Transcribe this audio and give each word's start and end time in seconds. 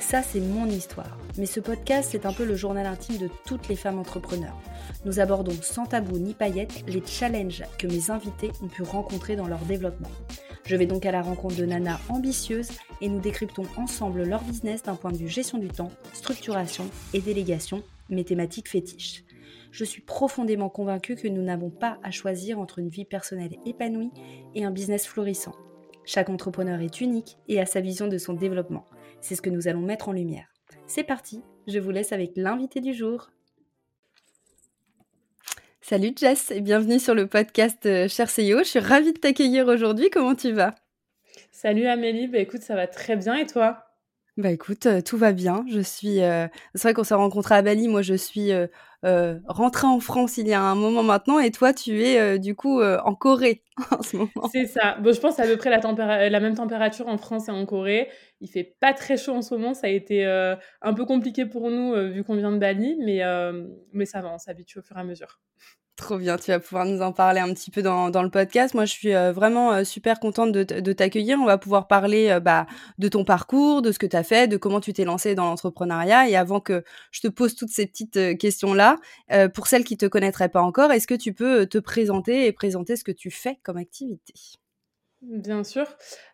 Ça, 0.00 0.22
c'est 0.22 0.40
mon 0.40 0.66
histoire. 0.66 1.18
Mais 1.36 1.46
ce 1.46 1.60
podcast, 1.60 2.10
c'est 2.12 2.24
un 2.24 2.32
peu 2.32 2.44
le 2.44 2.56
journal 2.56 2.86
intime 2.86 3.18
de 3.18 3.28
toutes 3.46 3.68
les 3.68 3.76
femmes 3.76 3.98
entrepreneurs. 3.98 4.56
Nous 5.04 5.20
abordons 5.20 5.56
sans 5.60 5.86
tabou 5.86 6.18
ni 6.18 6.34
paillettes 6.34 6.84
les 6.86 7.02
challenges 7.04 7.64
que 7.78 7.86
mes 7.86 8.10
invités 8.10 8.50
ont 8.62 8.68
pu 8.68 8.82
rencontrer 8.82 9.36
dans 9.36 9.48
leur 9.48 9.60
développement. 9.60 10.10
Je 10.64 10.76
vais 10.76 10.86
donc 10.86 11.04
à 11.04 11.12
la 11.12 11.22
rencontre 11.22 11.56
de 11.56 11.64
Nana 11.64 11.98
ambitieuses 12.08 12.70
et 13.00 13.08
nous 13.08 13.20
décryptons 13.20 13.66
ensemble 13.76 14.22
leur 14.22 14.42
business 14.42 14.82
d'un 14.82 14.94
point 14.94 15.12
de 15.12 15.16
vue 15.16 15.28
gestion 15.28 15.58
du 15.58 15.68
temps, 15.68 15.90
structuration 16.12 16.88
et 17.12 17.20
délégation, 17.20 17.82
mes 18.08 18.24
thématiques 18.24 18.68
fétiches. 18.68 19.24
Je 19.70 19.84
suis 19.84 20.02
profondément 20.02 20.68
convaincue 20.68 21.16
que 21.16 21.28
nous 21.28 21.42
n'avons 21.42 21.70
pas 21.70 21.98
à 22.02 22.10
choisir 22.10 22.58
entre 22.58 22.78
une 22.78 22.88
vie 22.88 23.04
personnelle 23.04 23.56
épanouie 23.66 24.12
et 24.54 24.64
un 24.64 24.70
business 24.70 25.06
florissant. 25.06 25.54
Chaque 26.04 26.30
entrepreneur 26.30 26.80
est 26.80 27.02
unique 27.02 27.36
et 27.48 27.60
a 27.60 27.66
sa 27.66 27.80
vision 27.80 28.08
de 28.08 28.16
son 28.16 28.32
développement. 28.32 28.86
C'est 29.20 29.34
ce 29.34 29.42
que 29.42 29.50
nous 29.50 29.68
allons 29.68 29.80
mettre 29.80 30.08
en 30.08 30.12
lumière. 30.12 30.46
C'est 30.86 31.04
parti, 31.04 31.42
je 31.66 31.78
vous 31.78 31.90
laisse 31.90 32.12
avec 32.12 32.32
l'invité 32.36 32.80
du 32.80 32.94
jour. 32.94 33.30
Salut 35.80 36.12
Jess 36.16 36.50
et 36.50 36.60
bienvenue 36.60 36.98
sur 36.98 37.14
le 37.14 37.26
podcast 37.26 37.84
euh, 37.86 38.08
Cher 38.08 38.28
CEO. 38.28 38.58
Je 38.58 38.64
suis 38.64 38.78
ravie 38.78 39.12
de 39.12 39.18
t'accueillir 39.18 39.66
aujourd'hui. 39.66 40.10
Comment 40.10 40.34
tu 40.34 40.52
vas? 40.52 40.74
Salut 41.50 41.86
Amélie, 41.86 42.28
bah 42.28 42.38
écoute, 42.38 42.62
ça 42.62 42.74
va 42.74 42.86
très 42.86 43.16
bien 43.16 43.34
et 43.34 43.46
toi? 43.46 43.86
Bah 44.36 44.50
écoute, 44.50 44.86
euh, 44.86 45.00
tout 45.00 45.16
va 45.16 45.32
bien. 45.32 45.64
Je 45.68 45.80
suis. 45.80 46.22
Euh, 46.22 46.46
c'est 46.74 46.82
vrai 46.82 46.94
qu'on 46.94 47.04
s'est 47.04 47.14
rencontrés 47.14 47.56
à 47.56 47.62
Bali. 47.62 47.88
Moi, 47.88 48.02
je 48.02 48.14
suis 48.14 48.50
rentrée 49.02 49.86
en 49.86 50.00
France 50.00 50.38
il 50.38 50.48
y 50.48 50.52
a 50.52 50.60
un 50.60 50.74
moment 50.74 51.02
maintenant, 51.02 51.38
et 51.38 51.50
toi, 51.50 51.72
tu 51.72 52.02
es 52.02 52.38
du 52.38 52.54
coup 52.54 52.82
en 52.82 53.14
Corée 53.14 53.62
en 53.90 54.02
ce 54.02 54.16
moment. 54.16 54.48
C'est 54.52 54.66
ça. 54.66 54.96
Bon, 55.00 55.12
je 55.12 55.20
pense 55.20 55.38
à 55.38 55.44
peu 55.44 55.56
près 55.56 55.70
la, 55.70 56.28
la 56.28 56.40
même 56.40 56.54
température 56.54 57.08
en 57.08 57.18
France 57.18 57.48
et 57.48 57.52
en 57.52 57.64
Corée. 57.66 58.08
Il 58.40 58.48
fait 58.48 58.76
pas 58.80 58.92
très 58.92 59.16
chaud 59.16 59.32
en 59.32 59.42
ce 59.42 59.54
moment. 59.54 59.74
Ça 59.74 59.86
a 59.86 59.90
été 59.90 60.24
un 60.82 60.94
peu 60.94 61.04
compliqué 61.04 61.46
pour 61.46 61.70
nous 61.70 61.94
vu 62.12 62.24
qu'on 62.24 62.36
vient 62.36 62.52
de 62.52 62.58
Bali, 62.58 62.96
mais 63.04 63.22
mais 63.92 64.06
ça 64.06 64.20
va. 64.20 64.32
On 64.32 64.38
s'habitue 64.38 64.78
au 64.78 64.82
fur 64.82 64.96
et 64.96 65.00
à 65.00 65.04
mesure. 65.04 65.40
Trop 65.98 66.16
bien, 66.16 66.36
tu 66.36 66.52
vas 66.52 66.60
pouvoir 66.60 66.84
nous 66.86 67.02
en 67.02 67.10
parler 67.10 67.40
un 67.40 67.52
petit 67.52 67.72
peu 67.72 67.82
dans, 67.82 68.08
le 68.08 68.30
podcast. 68.30 68.72
Moi, 68.72 68.84
je 68.84 68.92
suis 68.92 69.16
euh, 69.16 69.32
vraiment 69.32 69.72
euh, 69.72 69.82
super 69.82 70.20
contente 70.20 70.52
de, 70.52 70.92
t'accueillir. 70.92 71.40
On 71.40 71.44
va 71.44 71.58
pouvoir 71.58 71.88
parler 71.88 72.30
euh, 72.30 72.38
bah, 72.38 72.68
de 72.98 73.08
ton 73.08 73.24
parcours, 73.24 73.82
de 73.82 73.90
ce 73.90 73.98
que 73.98 74.06
tu 74.06 74.14
as 74.14 74.22
fait, 74.22 74.46
de 74.46 74.56
comment 74.56 74.80
tu 74.80 74.92
t'es 74.92 75.04
lancé 75.04 75.34
dans 75.34 75.46
l'entrepreneuriat. 75.46 76.28
Et 76.28 76.36
avant 76.36 76.60
que 76.60 76.84
je 77.10 77.20
te 77.20 77.26
pose 77.26 77.56
toutes 77.56 77.70
ces 77.70 77.86
petites 77.86 78.38
questions-là, 78.38 78.96
pour 79.54 79.66
celles 79.66 79.82
qui 79.82 79.96
te 79.96 80.06
connaîtraient 80.06 80.48
pas 80.48 80.62
encore, 80.62 80.92
est-ce 80.92 81.08
que 81.08 81.14
tu 81.14 81.32
peux 81.32 81.66
te 81.66 81.78
présenter 81.78 82.46
et 82.46 82.52
présenter 82.52 82.94
ce 82.94 83.02
que 83.02 83.12
tu 83.12 83.32
fais 83.32 83.58
comme 83.64 83.76
activité? 83.76 84.34
Bien 85.22 85.64
sûr. 85.64 85.86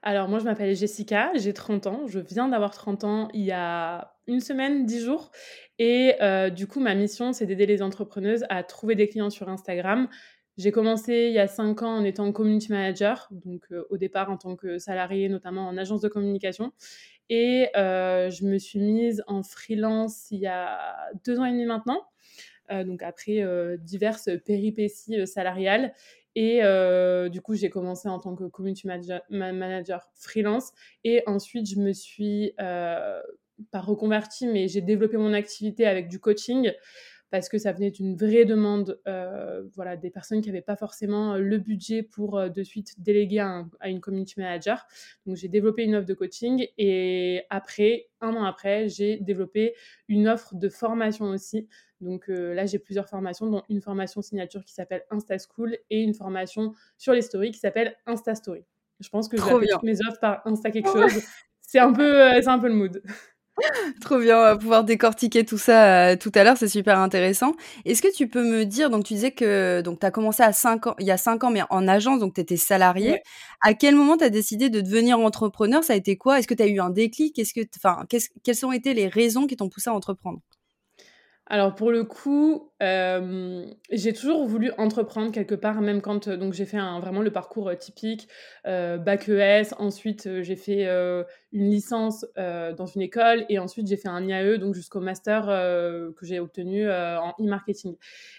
Alors 0.02 0.28
moi, 0.28 0.38
je 0.40 0.44
m'appelle 0.44 0.74
Jessica, 0.76 1.32
j'ai 1.36 1.54
30 1.54 1.86
ans. 1.86 2.06
Je 2.06 2.18
viens 2.20 2.48
d'avoir 2.48 2.72
30 2.72 3.04
ans 3.04 3.28
il 3.32 3.40
y 3.42 3.52
a 3.52 4.14
une 4.26 4.40
semaine, 4.40 4.84
10 4.84 5.00
jours. 5.02 5.30
Et 5.78 6.16
euh, 6.20 6.50
du 6.50 6.66
coup, 6.66 6.80
ma 6.80 6.94
mission, 6.94 7.32
c'est 7.32 7.46
d'aider 7.46 7.64
les 7.64 7.80
entrepreneuses 7.80 8.44
à 8.50 8.62
trouver 8.62 8.94
des 8.94 9.08
clients 9.08 9.30
sur 9.30 9.48
Instagram. 9.48 10.08
J'ai 10.58 10.70
commencé 10.70 11.26
il 11.28 11.32
y 11.32 11.38
a 11.38 11.48
5 11.48 11.82
ans 11.82 11.96
en 11.96 12.04
étant 12.04 12.30
community 12.30 12.70
manager, 12.70 13.26
donc 13.30 13.64
euh, 13.72 13.84
au 13.90 13.96
départ 13.96 14.30
en 14.30 14.36
tant 14.36 14.54
que 14.54 14.78
salariée, 14.78 15.28
notamment 15.30 15.66
en 15.66 15.78
agence 15.78 16.02
de 16.02 16.08
communication. 16.08 16.72
Et 17.30 17.70
euh, 17.76 18.28
je 18.30 18.44
me 18.44 18.58
suis 18.58 18.78
mise 18.80 19.24
en 19.26 19.42
freelance 19.42 20.26
il 20.30 20.40
y 20.40 20.46
a 20.46 20.94
deux 21.24 21.38
ans 21.40 21.46
et 21.46 21.52
demi 21.52 21.64
maintenant. 21.64 22.02
donc 22.70 23.02
après 23.02 23.42
diverses 23.78 24.30
péripéties 24.44 25.26
salariales. 25.26 25.94
Et 26.36 26.60
du 27.30 27.40
coup, 27.40 27.54
j'ai 27.54 27.70
commencé 27.70 28.08
en 28.08 28.18
tant 28.18 28.34
que 28.34 28.44
community 28.44 28.86
manager, 29.30 30.00
freelance. 30.14 30.72
Et 31.04 31.22
ensuite, 31.26 31.68
je 31.68 31.78
me 31.78 31.92
suis 31.92 32.52
pas 32.56 33.80
reconverti, 33.80 34.46
mais 34.48 34.66
j'ai 34.68 34.80
développé 34.80 35.16
mon 35.16 35.32
activité 35.32 35.86
avec 35.86 36.08
du 36.08 36.18
coaching 36.18 36.72
parce 37.34 37.48
que 37.48 37.58
ça 37.58 37.72
venait 37.72 37.90
d'une 37.90 38.14
vraie 38.14 38.44
demande, 38.44 39.00
euh, 39.08 39.64
voilà, 39.74 39.96
des 39.96 40.08
personnes 40.08 40.40
qui 40.40 40.50
n'avaient 40.50 40.62
pas 40.62 40.76
forcément 40.76 41.36
le 41.36 41.58
budget 41.58 42.04
pour 42.04 42.38
euh, 42.38 42.48
de 42.48 42.62
suite 42.62 43.02
déléguer 43.02 43.40
à, 43.40 43.88
une 43.88 44.00
community 44.00 44.34
manager. 44.38 44.86
Donc 45.26 45.34
j'ai 45.34 45.48
développé 45.48 45.82
une 45.82 45.96
offre 45.96 46.06
de 46.06 46.14
coaching 46.14 46.68
et 46.78 47.42
après, 47.50 48.06
un 48.20 48.36
an 48.36 48.44
après, 48.44 48.88
j'ai 48.88 49.16
développé 49.16 49.74
une 50.06 50.28
offre 50.28 50.54
de 50.54 50.68
formation 50.68 51.24
aussi. 51.24 51.66
Donc 52.00 52.28
euh, 52.28 52.54
là, 52.54 52.66
j'ai 52.66 52.78
plusieurs 52.78 53.08
formations, 53.08 53.50
dont 53.50 53.64
une 53.68 53.80
formation 53.80 54.22
signature 54.22 54.64
qui 54.64 54.72
s'appelle 54.72 55.02
Insta 55.10 55.34
School 55.38 55.76
et 55.90 56.02
une 56.02 56.14
formation 56.14 56.72
sur 56.98 57.14
les 57.14 57.22
stories 57.22 57.50
qui 57.50 57.58
s'appelle 57.58 57.96
Insta 58.06 58.36
Story. 58.36 58.62
Je 59.00 59.08
pense 59.08 59.26
que 59.26 59.36
je 59.38 59.42
vais 59.42 59.66
toutes 59.66 59.82
mes 59.82 59.98
offres 60.06 60.20
par 60.20 60.40
Insta 60.46 60.70
quelque 60.70 60.88
chose. 60.88 61.20
C'est 61.66 61.80
un 61.80 61.92
peu, 61.92 62.30
c'est 62.40 62.46
un 62.46 62.60
peu 62.60 62.68
le 62.68 62.74
mood. 62.74 63.02
Trop 64.00 64.18
bien, 64.18 64.38
on 64.38 64.42
va 64.42 64.56
pouvoir 64.56 64.84
décortiquer 64.84 65.44
tout 65.44 65.58
ça 65.58 66.10
euh, 66.12 66.16
tout 66.16 66.30
à 66.34 66.44
l'heure, 66.44 66.56
c'est 66.56 66.68
super 66.68 66.98
intéressant. 66.98 67.52
Est-ce 67.84 68.02
que 68.02 68.12
tu 68.14 68.28
peux 68.28 68.42
me 68.42 68.64
dire, 68.64 68.90
donc 68.90 69.04
tu 69.04 69.14
disais 69.14 69.32
que 69.32 69.80
donc 69.82 70.00
tu 70.00 70.06
as 70.06 70.10
commencé 70.10 70.42
à 70.42 70.52
5 70.52 70.86
ans, 70.86 70.94
il 71.00 71.06
y 71.06 71.10
a 71.10 71.16
5 71.16 71.42
ans, 71.44 71.50
mais 71.50 71.62
en 71.70 71.88
agence, 71.88 72.20
donc 72.20 72.34
tu 72.34 72.40
étais 72.40 72.56
salarié. 72.56 73.20
À 73.62 73.74
quel 73.74 73.94
moment 73.96 74.16
tu 74.16 74.24
as 74.24 74.30
décidé 74.30 74.70
de 74.70 74.80
devenir 74.80 75.18
entrepreneur? 75.18 75.82
Ça 75.84 75.92
a 75.94 75.96
été 75.96 76.16
quoi? 76.16 76.38
Est-ce 76.38 76.46
que 76.48 76.54
tu 76.54 76.62
as 76.62 76.66
eu 76.66 76.80
un 76.80 76.90
déclic? 76.90 77.38
Est-ce 77.38 77.54
que, 77.54 77.60
enfin, 77.76 78.04
quelles 78.42 78.66
ont 78.66 78.72
été 78.72 78.94
les 78.94 79.08
raisons 79.08 79.46
qui 79.46 79.56
t'ont 79.56 79.68
poussé 79.68 79.90
à 79.90 79.94
entreprendre? 79.94 80.40
Alors 81.46 81.74
pour 81.74 81.90
le 81.90 82.04
coup, 82.04 82.72
euh, 82.82 83.66
j'ai 83.90 84.14
toujours 84.14 84.46
voulu 84.46 84.72
entreprendre 84.78 85.30
quelque 85.30 85.54
part, 85.54 85.82
même 85.82 86.00
quand 86.00 86.26
euh, 86.26 86.38
donc 86.38 86.54
j'ai 86.54 86.64
fait 86.64 86.78
vraiment 86.78 87.20
le 87.20 87.30
parcours 87.30 87.68
euh, 87.68 87.74
typique, 87.74 88.28
bac 88.64 89.28
ES, 89.28 89.74
ensuite 89.78 90.42
j'ai 90.42 90.56
fait 90.56 90.86
une 91.52 91.70
licence 91.70 92.24
dans 92.36 92.86
une 92.86 93.02
école 93.02 93.44
et 93.50 93.58
ensuite 93.58 93.86
j'ai 93.86 93.98
fait 93.98 94.08
un 94.08 94.26
IAE, 94.26 94.56
donc 94.56 94.74
jusqu'au 94.74 95.00
master 95.00 95.46
que 95.46 96.24
j'ai 96.24 96.40
obtenu 96.40 96.90
en 96.90 97.34
e-marketing. 97.40 97.96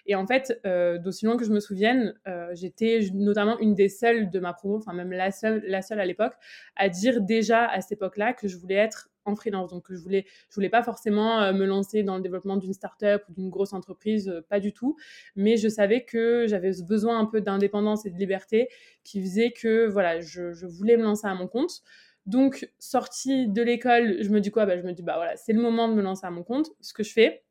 Et 0.08 0.16
en 0.16 0.26
fait, 0.26 0.60
d'aussi 1.04 1.26
loin 1.26 1.38
que 1.38 1.46
je 1.46 1.52
me 1.52 1.60
souvienne, 1.60 2.16
j'étais 2.54 3.08
notamment 3.14 3.60
une 3.60 3.76
des 3.76 3.90
seules 3.90 4.32
de 4.32 4.40
ma 4.40 4.54
promo, 4.54 4.78
enfin 4.78 4.94
même 4.94 5.12
la 5.12 5.32
seule, 5.32 5.64
la 5.68 5.82
seule 5.82 6.00
à 6.00 6.06
l'époque, 6.06 6.34
à 6.76 6.90
dire 6.90 7.22
déjà 7.22 7.66
à 7.66 7.82
cette 7.82 7.94
époque-là 7.94 8.34
que 8.34 8.48
je 8.48 8.58
voulais 8.58 8.76
être 8.76 9.10
en 9.26 9.36
freelance. 9.36 9.72
Donc, 9.72 9.86
je 9.90 9.98
voulais, 9.98 10.26
je 10.50 10.56
voulais 10.56 10.70
pas 10.70 10.84
forcément 10.84 11.42
euh, 11.42 11.54
me 11.54 11.66
lancer 11.66 12.04
dans 12.04 12.16
le 12.16 12.22
développement 12.22 12.58
d'une 12.58 12.74
start-up 12.74 13.24
ou 13.30 13.34
d'une 13.34 13.50
grosse 13.50 13.74
entreprise, 13.74 14.30
euh, 14.30 14.42
pas 14.42 14.60
du 14.60 14.74
tout. 14.74 14.96
Mais 15.36 15.58
je 15.58 15.68
savais 15.68 16.04
que 16.06 16.46
j'avais 16.48 16.72
besoin 16.88 17.20
un 17.20 17.26
peu 17.26 17.42
d'indépendance 17.42 18.06
et 18.06 18.10
de 18.10 18.18
liberté 18.18 18.70
qui 19.04 19.22
faisait 19.22 19.52
que, 19.52 19.88
voilà, 19.88 20.22
je, 20.22 20.66
voulais 20.66 20.98
me 20.98 21.04
lancer 21.04 21.28
à 21.28 21.34
mon 21.34 21.48
compte. 21.48 21.82
Donc, 22.26 22.70
sortie 22.80 23.48
de 23.48 23.62
l'école, 23.62 24.18
je 24.22 24.30
me 24.30 24.40
dis 24.40 24.52
quoi? 24.52 24.66
Bah, 24.66 24.78
Je 24.78 24.84
me 24.84 24.94
dis, 24.94 25.04
bah 25.04 25.14
voilà, 25.16 25.36
c'est 25.38 25.54
le 25.54 25.62
moment 25.62 25.88
de 25.88 25.94
me 25.94 26.02
lancer 26.02 26.26
à 26.26 26.32
mon 26.32 26.44
compte, 26.44 26.72
ce 26.82 26.94
que 26.94 27.04
je 27.04 27.14
fais. 27.14 27.44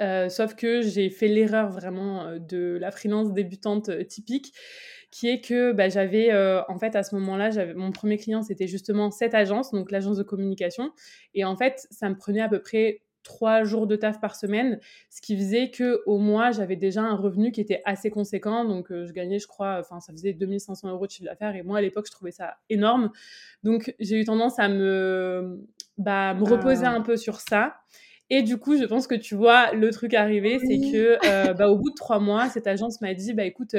Euh, 0.00 0.28
sauf 0.28 0.54
que 0.56 0.80
j'ai 0.80 1.08
fait 1.08 1.28
l'erreur 1.28 1.70
vraiment 1.70 2.36
de 2.38 2.78
la 2.80 2.90
freelance 2.90 3.32
débutante 3.32 4.06
typique 4.08 4.52
qui 5.14 5.28
est 5.28 5.40
que 5.40 5.70
bah, 5.70 5.88
j'avais, 5.88 6.32
euh, 6.32 6.60
en 6.66 6.76
fait, 6.76 6.96
à 6.96 7.04
ce 7.04 7.14
moment-là, 7.14 7.72
mon 7.76 7.92
premier 7.92 8.16
client, 8.16 8.42
c'était 8.42 8.66
justement 8.66 9.12
cette 9.12 9.32
agence, 9.32 9.70
donc 9.70 9.92
l'agence 9.92 10.16
de 10.16 10.24
communication. 10.24 10.90
Et 11.34 11.44
en 11.44 11.54
fait, 11.54 11.86
ça 11.92 12.08
me 12.08 12.16
prenait 12.16 12.40
à 12.40 12.48
peu 12.48 12.60
près 12.60 13.02
trois 13.22 13.62
jours 13.62 13.86
de 13.86 13.94
taf 13.94 14.20
par 14.20 14.34
semaine, 14.34 14.80
ce 15.10 15.20
qui 15.20 15.36
faisait 15.36 15.70
que 15.70 16.02
au 16.06 16.18
mois, 16.18 16.50
j'avais 16.50 16.74
déjà 16.74 17.02
un 17.02 17.14
revenu 17.14 17.52
qui 17.52 17.60
était 17.60 17.80
assez 17.84 18.10
conséquent. 18.10 18.64
Donc, 18.64 18.90
euh, 18.90 19.06
je 19.06 19.12
gagnais, 19.12 19.38
je 19.38 19.46
crois, 19.46 19.78
enfin, 19.78 20.00
ça 20.00 20.12
faisait 20.12 20.32
2500 20.32 20.90
euros 20.90 21.06
de 21.06 21.12
chiffre 21.12 21.26
d'affaires. 21.26 21.54
Et 21.54 21.62
moi, 21.62 21.78
à 21.78 21.80
l'époque, 21.80 22.06
je 22.08 22.12
trouvais 22.12 22.32
ça 22.32 22.56
énorme. 22.68 23.12
Donc, 23.62 23.94
j'ai 24.00 24.20
eu 24.20 24.24
tendance 24.24 24.58
à 24.58 24.68
me, 24.68 25.64
bah, 25.96 26.34
me 26.34 26.42
reposer 26.42 26.86
ah. 26.86 26.92
un 26.92 27.02
peu 27.02 27.16
sur 27.16 27.40
ça. 27.40 27.76
Et 28.30 28.42
du 28.42 28.56
coup, 28.56 28.76
je 28.76 28.84
pense 28.84 29.06
que 29.06 29.14
tu 29.14 29.34
vois 29.34 29.72
le 29.74 29.90
truc 29.90 30.14
arriver, 30.14 30.58
c'est 30.58 30.78
que 30.78 31.52
bah, 31.52 31.68
au 31.68 31.76
bout 31.76 31.90
de 31.90 31.94
trois 31.94 32.18
mois, 32.18 32.48
cette 32.48 32.66
agence 32.66 33.00
m'a 33.00 33.12
dit 33.14 33.34
bah 33.34 33.44
écoute, 33.44 33.76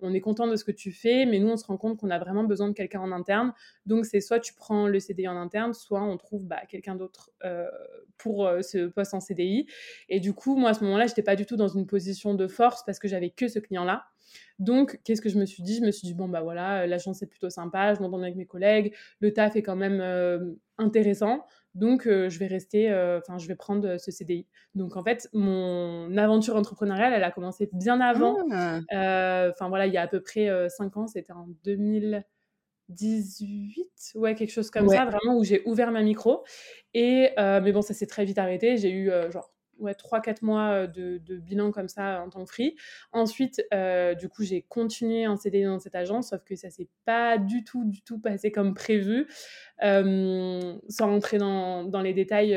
on 0.00 0.14
est 0.14 0.20
content 0.20 0.46
de 0.46 0.54
ce 0.54 0.64
que 0.64 0.70
tu 0.70 0.92
fais, 0.92 1.26
mais 1.26 1.40
nous 1.40 1.48
on 1.48 1.56
se 1.56 1.66
rend 1.66 1.76
compte 1.76 1.98
qu'on 1.98 2.10
a 2.10 2.18
vraiment 2.18 2.44
besoin 2.44 2.68
de 2.68 2.74
quelqu'un 2.74 3.00
en 3.00 3.10
interne. 3.10 3.52
Donc 3.86 4.06
c'est 4.06 4.20
soit 4.20 4.38
tu 4.38 4.54
prends 4.54 4.86
le 4.86 5.00
CDI 5.00 5.26
en 5.26 5.36
interne, 5.36 5.74
soit 5.74 6.02
on 6.02 6.16
trouve 6.16 6.46
bah, 6.46 6.60
quelqu'un 6.68 6.94
d'autre 6.94 7.32
pour 8.18 8.48
ce 8.62 8.86
poste 8.86 9.14
en 9.14 9.20
CDI. 9.20 9.66
Et 10.08 10.20
du 10.20 10.32
coup, 10.32 10.56
moi 10.56 10.70
à 10.70 10.74
ce 10.74 10.84
moment-là, 10.84 11.06
j'étais 11.06 11.22
pas 11.22 11.36
du 11.36 11.44
tout 11.44 11.56
dans 11.56 11.68
une 11.68 11.86
position 11.86 12.34
de 12.34 12.46
force 12.46 12.84
parce 12.84 12.98
que 13.00 13.08
j'avais 13.08 13.30
que 13.30 13.48
ce 13.48 13.58
client-là. 13.58 14.04
Donc, 14.58 15.00
qu'est-ce 15.04 15.22
que 15.22 15.30
je 15.30 15.38
me 15.38 15.46
suis 15.46 15.62
dit? 15.62 15.76
Je 15.76 15.80
me 15.80 15.90
suis 15.90 16.06
dit, 16.06 16.12
bon, 16.12 16.28
bah 16.28 16.42
voilà, 16.42 16.86
l'agence 16.86 17.22
est 17.22 17.26
plutôt 17.26 17.48
sympa, 17.48 17.94
je 17.94 18.00
m'entends 18.00 18.20
avec 18.20 18.36
mes 18.36 18.44
collègues, 18.44 18.94
le 19.20 19.32
taf 19.32 19.56
est 19.56 19.62
quand 19.62 19.76
même 19.76 20.56
intéressant. 20.76 21.46
Donc, 21.78 22.02
je 22.04 22.38
vais 22.40 22.48
rester, 22.48 22.92
enfin, 23.18 23.38
je 23.38 23.46
vais 23.46 23.54
prendre 23.54 23.98
ce 23.98 24.10
CDI. 24.10 24.48
Donc, 24.74 24.96
en 24.96 25.04
fait, 25.04 25.28
mon 25.32 26.16
aventure 26.16 26.56
entrepreneuriale, 26.56 27.12
elle 27.12 27.22
a 27.22 27.30
commencé 27.30 27.70
bien 27.72 28.00
avant. 28.00 28.36
Ah! 28.50 28.80
Enfin, 29.50 29.68
voilà, 29.68 29.86
il 29.86 29.92
y 29.92 29.96
a 29.96 30.02
à 30.02 30.08
peu 30.08 30.20
près 30.20 30.48
5 30.68 30.96
ans, 30.96 31.06
c'était 31.06 31.32
en 31.32 31.46
2018, 31.64 34.14
ouais, 34.16 34.34
quelque 34.34 34.50
chose 34.50 34.70
comme 34.70 34.88
ça, 34.88 35.04
vraiment, 35.04 35.38
où 35.38 35.44
j'ai 35.44 35.62
ouvert 35.66 35.92
ma 35.92 36.02
micro. 36.02 36.42
Et, 36.94 37.30
mais 37.36 37.70
bon, 37.70 37.82
ça 37.82 37.94
s'est 37.94 38.06
très 38.06 38.24
vite 38.24 38.38
arrêté. 38.38 38.76
J'ai 38.76 38.90
eu, 38.90 39.12
genre, 39.30 39.54
ouais, 39.78 39.92
3-4 39.92 40.38
mois 40.42 40.86
de, 40.86 41.18
bilan 41.38 41.70
comme 41.70 41.88
ça 41.88 42.22
en 42.22 42.30
tant 42.30 42.44
que 42.44 42.50
free. 42.50 42.76
Ensuite, 43.12 43.62
du 44.18 44.28
coup, 44.28 44.42
j'ai 44.42 44.62
continué 44.62 45.26
en 45.26 45.36
CDI 45.36 45.64
dans 45.64 45.78
cette 45.78 45.94
agence, 45.94 46.30
sauf 46.30 46.44
que 46.44 46.56
ça 46.56 46.70
s'est 46.70 46.88
pas 47.04 47.38
du 47.38 47.64
tout, 47.64 47.84
du 47.84 48.02
tout 48.02 48.18
passé 48.18 48.50
comme 48.50 48.74
prévu. 48.74 49.26
sans 49.80 50.80
rentrer 50.98 51.38
dans, 51.38 51.84
dans 51.84 52.00
les 52.00 52.12
détails, 52.12 52.50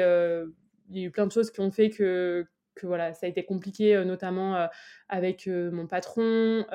il 0.89 0.97
y 0.97 1.03
a 1.03 1.06
eu 1.07 1.12
plein 1.12 1.27
de 1.27 1.31
choses 1.31 1.51
qui 1.51 1.62
ont 1.62 1.71
fait 1.71 1.89
que, 1.89 2.45
que 2.75 2.88
voilà, 2.88 3.13
ça 3.13 3.25
a 3.25 3.29
été 3.29 3.44
compliqué, 3.44 4.03
notamment 4.06 4.68
avec 5.09 5.47
mon 5.47 5.88
patron. 5.88 6.65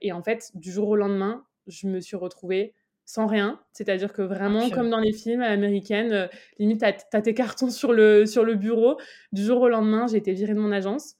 et 0.00 0.12
en 0.12 0.22
fait, 0.22 0.50
du 0.54 0.70
jour 0.72 0.88
au 0.88 0.96
lendemain, 0.96 1.44
je 1.66 1.86
me 1.86 2.00
suis 2.00 2.16
retrouvée 2.16 2.74
sans 3.08 3.26
rien. 3.26 3.58
C'est-à-dire 3.72 4.12
que 4.12 4.20
vraiment, 4.20 4.68
comme 4.68 4.90
dans 4.90 5.00
les 5.00 5.14
films 5.14 5.40
américaines, 5.40 6.12
euh, 6.12 6.26
limite, 6.58 6.80
tu 6.80 7.16
as, 7.16 7.22
tes 7.22 7.32
cartons 7.32 7.70
sur 7.70 7.94
le, 7.94 8.26
sur 8.26 8.44
le 8.44 8.54
bureau. 8.54 8.98
Du 9.32 9.42
jour 9.42 9.62
au 9.62 9.68
lendemain, 9.70 10.06
j'ai 10.06 10.18
été 10.18 10.34
virée 10.34 10.52
de 10.52 10.60
mon 10.60 10.72
agence. 10.72 11.14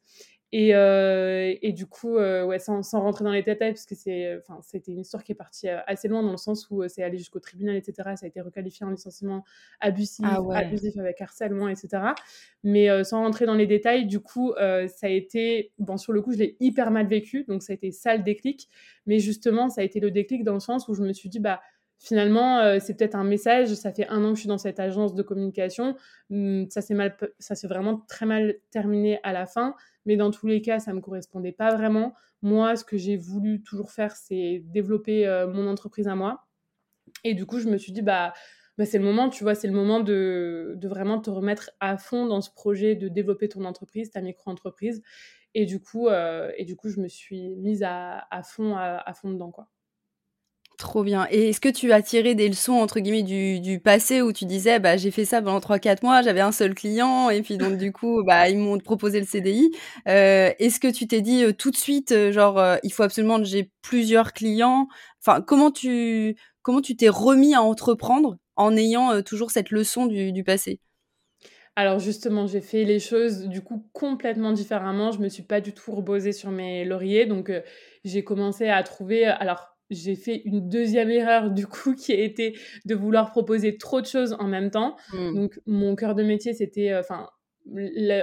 Et, 0.53 0.75
euh, 0.75 1.55
et 1.61 1.73
du 1.73 1.87
coup, 1.87 2.17
euh, 2.17 2.45
ouais, 2.45 2.59
sans, 2.59 2.83
sans, 2.83 3.01
rentrer 3.01 3.25
dans 3.25 3.33
les 3.33 3.43
détails, 3.43 3.73
parce 3.73 3.87
que 3.87 3.95
c'était 3.95 4.93
une 4.93 5.01
histoire 5.01 5.23
qui 5.23 5.33
est 5.33 5.35
partie 5.35 5.69
assez 5.69 6.09
loin 6.09 6.23
dans 6.23 6.31
le 6.31 6.39
sens 6.39 6.67
où 6.71 6.87
c'est 6.89 7.03
allé 7.03 7.19
jusqu'au 7.19 7.39
tribunal, 7.39 7.77
etc. 7.77 8.11
Ça 8.17 8.25
a 8.25 8.29
été 8.29 8.41
requalifié 8.41 8.87
en 8.87 8.91
licenciement 8.91 9.45
abusif, 9.81 10.25
ah 10.25 10.41
abusif 10.55 10.97
avec 10.99 11.21
harcèlement, 11.21 11.69
etc. 11.69 12.03
Mais 12.65 13.05
sans 13.05 13.23
rentrer 13.23 13.45
dans 13.45 13.55
les 13.55 13.67
détails, 13.67 14.07
du 14.07 14.21
coup, 14.21 14.55
ça 14.57 15.07
a 15.07 15.11
été, 15.11 15.73
bon, 15.79 15.99
sur 15.99 16.15
le 16.15 16.23
coup, 16.23 16.33
je 16.33 16.39
l'ai 16.39 16.57
hyper 16.61 16.91
mal 16.91 17.07
vécu, 17.07 17.45
donc 17.45 17.63
ça 17.63 17.75
a 17.75 17.75
été 17.75 17.93
ça 17.93 18.17
le 18.17 18.23
déclic. 18.23 18.71
Mais 19.05 19.19
justement, 19.19 19.69
ça 19.69 19.83
a 19.83 19.85
été 19.85 20.01
le 20.01 20.11
déclic 20.11 20.45
dans 20.45 20.55
le 20.55 20.61
sens 20.61 20.89
où 20.89 20.95
je 20.95 21.03
me 21.03 21.13
suis 21.13 21.29
dit, 21.29 21.41
bah, 21.41 21.61
finalement, 21.99 22.61
euh, 22.61 22.79
c'est 22.81 22.95
peut-être 22.95 23.15
un 23.15 23.25
message. 23.25 23.75
Ça 23.75 23.93
fait 23.93 24.07
un 24.09 24.25
an 24.25 24.31
que 24.31 24.37
je 24.37 24.41
suis 24.41 24.49
dans 24.49 24.59
cette 24.59 24.81
agence 24.81 25.15
de 25.15 25.23
communication. 25.23 25.97
Hum, 26.31 26.67
ça 26.71 26.81
s'est 26.81 26.95
mal, 26.95 27.17
ça 27.39 27.55
s'est 27.55 27.69
vraiment 27.69 27.99
très 28.09 28.27
mal 28.27 28.57
terminé 28.71 29.21
à 29.23 29.33
la 29.33 29.47
fin. 29.47 29.75
Mais 30.07 30.17
dans 30.17 30.31
tous 30.31 30.47
les 30.47 30.63
cas, 30.63 30.79
ça 30.79 30.93
me 30.93 31.01
correspondait 31.01 31.53
pas 31.53 31.75
vraiment. 31.75 32.15
Moi, 32.43 32.77
ce 32.77 32.85
que 32.85 32.97
j'ai 32.97 33.17
voulu 33.17 33.63
toujours 33.63 33.91
faire, 33.91 34.15
c'est 34.17 34.63
développer 34.67 35.27
euh, 35.27 35.49
mon 35.49 35.67
entreprise 35.69 36.09
à 36.09 36.15
moi. 36.15 36.47
Et 37.25 37.35
du 37.35 37.47
coup, 37.47 37.59
je 37.59 37.69
me 37.69 37.79
suis 37.79 37.93
dit, 37.93 38.03
bah, 38.03 38.33
bah 38.79 38.85
c'est 38.87 38.99
le 38.99 39.05
moment, 39.05 39.29
tu 39.29 39.43
vois, 39.43 39.55
c'est 39.55 39.67
le 39.67 39.75
moment 39.75 40.01
de, 40.01 40.75
de, 40.77 40.89
vraiment 40.89 41.21
te 41.21 41.31
remettre 41.31 41.71
à 41.81 41.99
fond 41.99 42.27
dans 42.27 42.41
ce 42.41 42.51
projet 42.51 42.95
de 42.95 43.09
développer 43.09 43.49
ton 43.49 43.65
entreprise, 43.65 44.11
ta 44.11 44.21
micro-entreprise. 44.21 45.03
Et 45.55 45.67
du 45.67 45.81
coup, 45.81 46.09
euh, 46.09 46.53
et 46.57 46.65
du 46.65 46.77
coup, 46.77 46.89
je 46.89 47.01
me 47.01 47.09
suis 47.09 47.57
mise 47.57 47.83
à, 47.83 48.27
à 48.31 48.43
fond, 48.43 48.77
à 48.77 49.13
fond 49.15 49.31
dedans, 49.33 49.51
quoi. 49.51 49.69
Trop 50.79 51.03
bien. 51.03 51.27
Et 51.33 51.49
est-ce 51.49 51.61
que 51.61 51.69
tu 51.69 51.91
as 51.93 52.03
tiré 52.03 52.37
des 52.37 52.47
leçons 52.49 52.75
entre 52.75 53.01
guillemets 53.01 53.25
du, 53.25 53.59
du 53.59 53.81
passé 53.81 54.23
où 54.23 54.33
tu 54.33 54.45
disais 54.45 54.79
bah 54.79 54.97
j'ai 54.97 55.11
fait 55.11 55.25
ça 55.25 55.43
pendant 55.43 55.59
3-4 55.59 56.05
mois, 56.05 56.23
j'avais 56.23 56.41
un 56.41 56.53
seul 56.53 56.73
client 56.73 57.31
et 57.31 57.43
puis 57.43 57.59
donc 57.59 57.79
du 57.79 57.91
coup 57.91 58.23
bah 58.25 58.49
ils 58.49 58.59
m'ont 58.59 58.79
proposé 58.79 59.19
le 59.19 59.27
CDI. 59.27 59.73
Euh, 60.07 60.53
est-ce 60.61 60.79
que 60.79 60.87
tu 60.87 61.09
t'es 61.09 61.21
dit 61.21 61.43
euh, 61.43 61.53
tout 61.53 61.73
de 61.73 61.77
suite 61.77 62.13
euh, 62.13 62.31
genre 62.31 62.63
il 62.85 62.93
faut 62.93 63.03
absolument 63.03 63.39
que 63.39 63.45
j'ai 63.45 63.73
plusieurs 63.83 64.33
clients? 64.33 64.87
Enfin 65.21 65.41
comment 65.41 65.73
tu 65.73 66.37
comment 66.63 66.81
tu 66.81 66.95
t'es 66.95 67.09
remis 67.09 67.57
à 67.57 67.63
entreprendre 67.63 68.39
en 68.55 68.77
ayant 68.77 69.21
toujours 69.23 69.51
cette 69.51 69.73
leçon 69.73 70.07
du, 70.07 70.31
du 70.31 70.45
passé? 70.45 70.79
Alors 71.75 71.99
justement, 71.99 72.47
j'ai 72.47 72.61
fait 72.61 72.85
les 72.85 73.01
choses 73.01 73.49
du 73.49 73.63
coup 73.63 73.89
complètement 73.93 74.53
différemment. 74.53 75.11
Je 75.11 75.19
me 75.19 75.29
suis 75.29 75.43
pas 75.43 75.61
du 75.61 75.73
tout 75.73 75.91
reposée 75.93 76.33
sur 76.33 76.53
mes 76.53 76.85
lauriers, 76.85 77.27
donc 77.27 77.51
j'ai 78.05 78.23
commencé 78.23 78.69
à 78.69 78.81
trouver. 78.85 79.25
Alors 79.25 79.78
j'ai 79.91 80.17
fait 80.17 80.43
une 80.45 80.69
deuxième 80.69 81.11
erreur 81.11 81.51
du 81.51 81.67
coup 81.67 81.95
qui 81.95 82.13
a 82.13 82.21
été 82.21 82.59
de 82.85 82.95
vouloir 82.95 83.31
proposer 83.31 83.79
trop 83.79 84.01
de 84.01 84.07
choses 84.07 84.37
en 84.39 84.47
même 84.47 84.71
temps. 84.71 84.97
Mmh. 85.13 85.35
Donc 85.35 85.61
mon 85.67 85.97
cœur 85.97 86.15
de 86.15 86.23
métier 86.23 86.53
c'était 86.55 86.91
euh, 86.91 87.01
enfin 87.01 87.29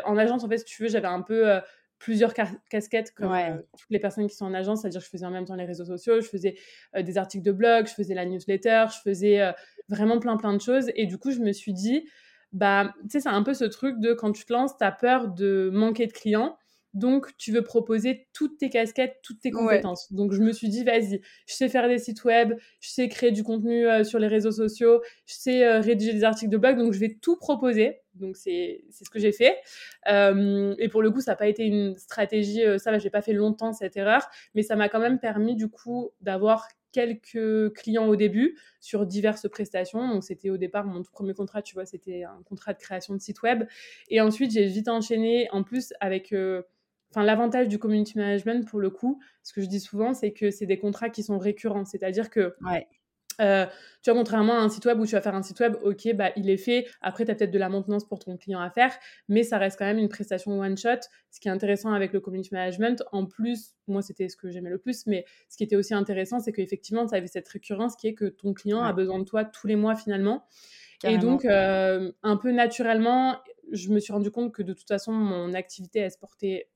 en 0.06 0.18
agence 0.18 0.44
en 0.44 0.50
fait 0.50 0.60
si 0.60 0.66
tu 0.66 0.84
veux 0.84 0.90
j'avais 0.90 1.08
un 1.08 1.22
peu 1.22 1.50
euh, 1.50 1.60
plusieurs 2.00 2.34
casquettes 2.70 3.14
comme 3.14 3.32
euh, 3.32 3.58
toutes 3.78 3.90
les 3.90 4.00
personnes 4.00 4.28
qui 4.28 4.36
sont 4.36 4.46
en 4.46 4.54
agence, 4.54 4.82
c'est-à-dire 4.82 5.00
que 5.00 5.06
je 5.06 5.10
faisais 5.10 5.26
en 5.26 5.32
même 5.32 5.46
temps 5.46 5.56
les 5.56 5.66
réseaux 5.66 5.86
sociaux, 5.86 6.20
je 6.20 6.28
faisais 6.28 6.56
des 7.00 7.18
articles 7.18 7.44
de 7.44 7.52
blog, 7.52 7.88
je 7.88 7.94
faisais 7.94 8.14
la 8.14 8.26
newsletter, 8.26 8.86
je 8.94 9.00
faisais 9.10 9.40
vraiment 9.88 10.20
plein 10.20 10.38
plein 10.38 10.54
de 10.54 10.62
choses 10.62 10.92
et 10.96 11.06
du 11.06 11.18
coup 11.18 11.32
je 11.32 11.40
me 11.40 11.52
suis 11.52 11.74
dit 11.74 12.08
bah 12.52 12.94
tu 13.04 13.10
sais 13.10 13.20
c'est 13.22 13.30
un 13.30 13.44
peu 13.44 13.54
ce 13.54 13.66
truc 13.66 14.00
de 14.00 14.14
quand 14.14 14.32
tu 14.34 14.46
te 14.46 14.54
lances, 14.54 14.78
tu 14.78 14.84
as 14.84 14.92
peur 14.92 15.30
de 15.30 15.70
manquer 15.74 16.06
de 16.08 16.14
clients 16.14 16.58
donc, 16.96 17.36
tu 17.38 17.52
veux 17.52 17.62
proposer 17.62 18.30
toutes 18.32 18.58
tes 18.58 18.70
casquettes, 18.70 19.18
toutes 19.22 19.42
tes 19.42 19.52
compétences. 19.52 20.14
Donc, 20.14 20.32
je 20.32 20.42
me 20.42 20.54
suis 20.54 20.70
dit, 20.70 20.86
vas-y, 20.86 21.20
je 21.46 21.54
sais 21.54 21.68
faire 21.68 21.90
des 21.90 22.00
sites 22.00 22.24
web, 22.24 22.54
je 22.80 22.90
sais 22.90 23.10
créer 23.10 23.32
du 23.32 23.44
contenu 23.44 23.86
euh, 23.86 24.06
sur 24.06 24.18
les 24.18 24.28
réseaux 24.28 24.54
sociaux, 24.54 25.02
je 25.26 25.34
sais 25.34 25.66
euh, 25.66 25.82
rédiger 25.82 26.14
des 26.14 26.24
articles 26.24 26.50
de 26.50 26.58
blog, 26.58 26.78
donc 26.78 26.94
je 26.94 27.00
vais 27.00 27.18
tout 27.22 27.36
proposer. 27.36 28.00
Donc, 28.14 28.38
c'est 28.38 28.86
ce 28.92 29.10
que 29.10 29.20
j'ai 29.20 29.34
fait. 29.34 29.58
Euh, 30.10 30.74
et 30.80 30.88
pour 30.88 31.02
le 31.02 31.12
coup, 31.12 31.20
ça 31.20 31.32
n'a 31.32 31.36
pas 31.36 31.50
été 31.50 31.66
une 31.66 31.98
stratégie, 31.98 32.62
ça 32.78 32.92
va, 32.92 32.98
j'ai 32.98 33.10
pas 33.10 33.22
fait 33.22 33.34
longtemps 33.34 33.74
cette 33.74 33.98
erreur, 33.98 34.26
mais 34.54 34.64
ça 34.64 34.78
m'a 34.78 34.88
quand 34.88 35.02
même 35.02 35.20
permis, 35.20 35.58
du 35.58 35.68
coup, 35.68 36.12
d'avoir 36.22 36.70
quelques 36.94 37.74
clients 37.74 38.08
au 38.08 38.16
début 38.16 38.58
sur 38.80 39.06
diverses 39.06 39.50
prestations. 39.50 40.08
Donc, 40.08 40.24
c'était 40.24 40.50
au 40.50 40.56
départ 40.56 40.86
mon 40.86 41.04
tout 41.04 41.12
premier 41.12 41.34
contrat, 41.34 41.62
tu 41.62 41.74
vois, 41.74 41.86
c'était 41.86 42.24
un 42.24 42.42
contrat 42.46 42.72
de 42.72 42.80
création 42.80 43.14
de 43.16 43.20
site 43.20 43.42
web. 43.42 43.66
Et 44.08 44.22
ensuite, 44.22 44.52
j'ai 44.52 44.66
vite 44.68 44.88
enchaîné, 44.88 45.50
en 45.52 45.64
plus, 45.64 45.92
avec 46.00 46.34
Enfin, 47.16 47.26
l'avantage 47.26 47.70
du 47.70 47.80
community 47.80 48.18
management, 48.18 48.68
pour 48.68 48.78
le 48.78 48.90
coup, 48.90 49.22
ce 49.42 49.54
que 49.54 49.62
je 49.62 49.68
dis 49.68 49.80
souvent, 49.80 50.14
c'est 50.14 50.34
que 50.34 50.52
c'est 50.52 50.66
des 50.66 50.78
contrats 50.78 51.10
qui 51.10 51.24
sont 51.24 51.40
récurrents. 51.40 51.86
C'est-à-dire 51.86 52.30
que 52.30 52.54
euh, 53.40 53.66
tu 54.02 54.12
vois, 54.12 54.20
contrairement 54.20 54.54
à 54.54 54.62
un 54.62 54.68
site 54.68 54.86
web 54.86 55.00
où 55.00 55.06
tu 55.06 55.14
vas 55.14 55.22
faire 55.22 55.34
un 55.34 55.42
site 55.42 55.62
web, 55.62 55.76
ok, 55.82 56.14
bah, 56.14 56.32
il 56.36 56.50
est 56.50 56.58
fait. 56.58 56.86
Après, 57.02 57.24
tu 57.24 57.32
as 57.32 57.36
peut-être 57.36 57.52
de 57.52 57.58
la 57.60 57.70
maintenance 57.70 58.06
pour 58.06 58.20
ton 58.20 58.36
client 58.36 58.60
à 58.60 58.70
faire, 58.70 58.94
mais 59.30 59.44
ça 59.44 59.58
reste 59.58 59.80
quand 59.80 59.86
même 59.86 59.98
une 59.98 60.10
prestation 60.10 60.60
one-shot. 60.60 61.08
Ce 61.32 61.40
qui 61.40 61.48
est 61.48 61.52
intéressant 61.52 61.94
avec 61.94 62.12
le 62.12 62.20
community 62.20 62.50
management, 62.54 63.02
en 63.14 63.26
plus, 63.26 63.76
moi, 63.88 64.02
c'était 64.02 64.28
ce 64.28 64.36
que 64.36 64.50
j'aimais 64.50 64.70
le 64.70 64.78
plus, 64.78 65.06
mais 65.06 65.24
ce 65.48 65.56
qui 65.56 65.64
était 65.64 65.78
aussi 65.78 65.94
intéressant, 65.94 66.42
c'est 66.42 66.52
qu'effectivement, 66.52 67.06
tu 67.06 67.16
avais 67.16 67.28
cette 67.28 67.48
récurrence 67.48 67.96
qui 67.96 68.08
est 68.08 68.14
que 68.14 68.26
ton 68.26 68.54
client 68.54 68.82
a 68.82 68.92
besoin 68.92 69.20
de 69.20 69.24
toi 69.26 69.46
tous 69.46 69.68
les 69.68 69.78
mois 69.78 69.96
finalement. 69.96 70.46
Et 71.06 71.18
donc, 71.18 71.46
euh, 71.46 72.12
un 72.24 72.36
peu 72.36 72.52
naturellement, 72.52 73.38
je 73.72 73.90
me 73.90 74.00
suis 74.00 74.12
rendu 74.12 74.32
compte 74.32 74.54
que 74.54 74.64
de 74.64 74.74
toute 74.74 74.88
façon, 74.88 75.12
mon 75.12 75.54
activité, 75.54 76.00
elle 76.00 76.12
se 76.12 76.18
portait 76.18 76.68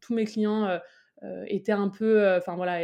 tous 0.00 0.14
mes 0.14 0.24
clients 0.24 0.66
euh, 0.66 0.78
euh, 1.22 1.44
étaient 1.48 1.72
un 1.72 1.88
peu, 1.88 2.22
euh, 2.22 2.36
enfin 2.38 2.56
voilà, 2.56 2.78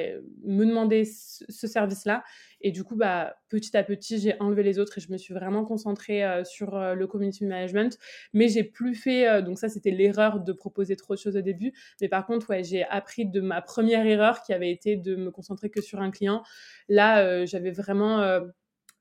me 0.44 0.64
demandaient 0.64 1.04
ce, 1.04 1.66
service-là. 1.66 2.24
Et 2.62 2.70
du 2.70 2.82
coup, 2.82 2.96
bah, 2.96 3.36
petit 3.50 3.76
à 3.76 3.82
petit, 3.82 4.18
j'ai 4.18 4.40
enlevé 4.40 4.62
les 4.62 4.78
autres 4.78 4.98
et 4.98 5.00
je 5.00 5.12
me 5.12 5.18
suis 5.18 5.34
vraiment 5.34 5.64
concentrée 5.64 6.22
sur 6.44 6.78
le 6.94 7.06
community 7.06 7.44
management. 7.44 7.98
Mais 8.32 8.48
j'ai 8.48 8.64
plus 8.64 8.94
fait, 8.94 9.42
donc 9.42 9.58
ça, 9.58 9.68
c'était 9.68 9.90
l'erreur 9.90 10.40
de 10.40 10.52
proposer 10.52 10.96
trop 10.96 11.14
de 11.14 11.18
choses 11.18 11.36
au 11.36 11.40
début. 11.42 11.72
Mais 12.00 12.08
par 12.08 12.24
contre, 12.24 12.50
ouais, 12.50 12.64
j'ai 12.64 12.84
appris 12.84 13.26
de 13.26 13.40
ma 13.40 13.60
première 13.60 14.06
erreur 14.06 14.42
qui 14.42 14.52
avait 14.52 14.70
été 14.70 14.96
de 14.96 15.16
me 15.16 15.30
concentrer 15.30 15.70
que 15.70 15.82
sur 15.82 16.00
un 16.00 16.10
client. 16.10 16.42
Là, 16.88 17.44
j'avais 17.44 17.72
vraiment 17.72 18.40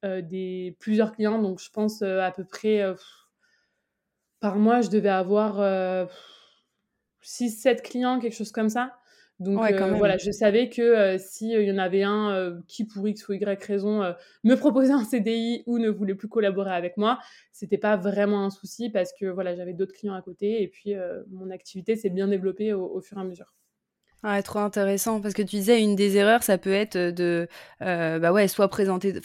des 0.04 0.76
plusieurs 0.80 1.12
clients, 1.14 1.40
donc 1.40 1.62
je 1.62 1.70
pense 1.70 2.02
à 2.02 2.32
peu 2.32 2.44
près 2.44 2.84
par 4.40 4.58
mois, 4.58 4.82
je 4.82 4.90
devais 4.90 5.10
avoir 5.10 6.10
6-7 7.24 7.82
clients, 7.82 8.20
quelque 8.20 8.36
chose 8.36 8.52
comme 8.52 8.70
ça. 8.70 8.94
Donc 9.42 9.60
euh, 9.60 9.94
voilà, 9.94 10.18
je 10.18 10.30
savais 10.30 10.70
que 10.70 10.84
euh, 10.84 11.18
s'il 11.18 11.50
y 11.50 11.72
en 11.72 11.80
avait 11.80 12.04
un 12.04 12.30
euh, 12.30 12.60
qui, 12.68 12.86
pour 12.86 13.08
X 13.08 13.28
ou 13.28 13.34
Y 13.34 13.64
raison, 13.64 14.14
me 14.44 14.54
proposait 14.54 14.94
un 14.94 15.04
CDI 15.04 15.64
ou 15.66 15.80
ne 15.80 15.90
voulait 15.90 16.14
plus 16.14 16.28
collaborer 16.28 16.70
avec 16.72 16.96
moi, 16.96 17.18
c'était 17.52 17.80
pas 17.80 17.98
vraiment 17.98 18.46
un 18.46 18.52
souci 18.52 18.92
parce 18.92 19.12
que 19.20 19.26
voilà, 19.26 19.56
j'avais 19.56 19.74
d'autres 19.74 19.94
clients 19.94 20.14
à 20.14 20.22
côté 20.22 20.62
et 20.62 20.68
puis 20.68 20.94
mon 21.32 21.50
activité 21.50 21.96
s'est 21.96 22.12
bien 22.12 22.28
développée 22.28 22.72
au, 22.74 23.02
fur 23.02 23.18
et 23.18 23.22
à 23.22 23.24
mesure. 23.24 23.52
Ouais, 24.24 24.44
trop 24.44 24.60
intéressant 24.60 25.20
parce 25.20 25.34
que 25.34 25.42
tu 25.42 25.56
disais 25.56 25.82
une 25.82 25.96
des 25.96 26.16
erreurs, 26.16 26.44
ça 26.44 26.60
peut 26.60 26.72
être 26.72 26.96
de, 26.96 27.48
heu, 27.82 28.20
bah, 28.20 28.32
ouais, 28.32 28.48
soit 28.48 28.68
présenter 28.70 29.20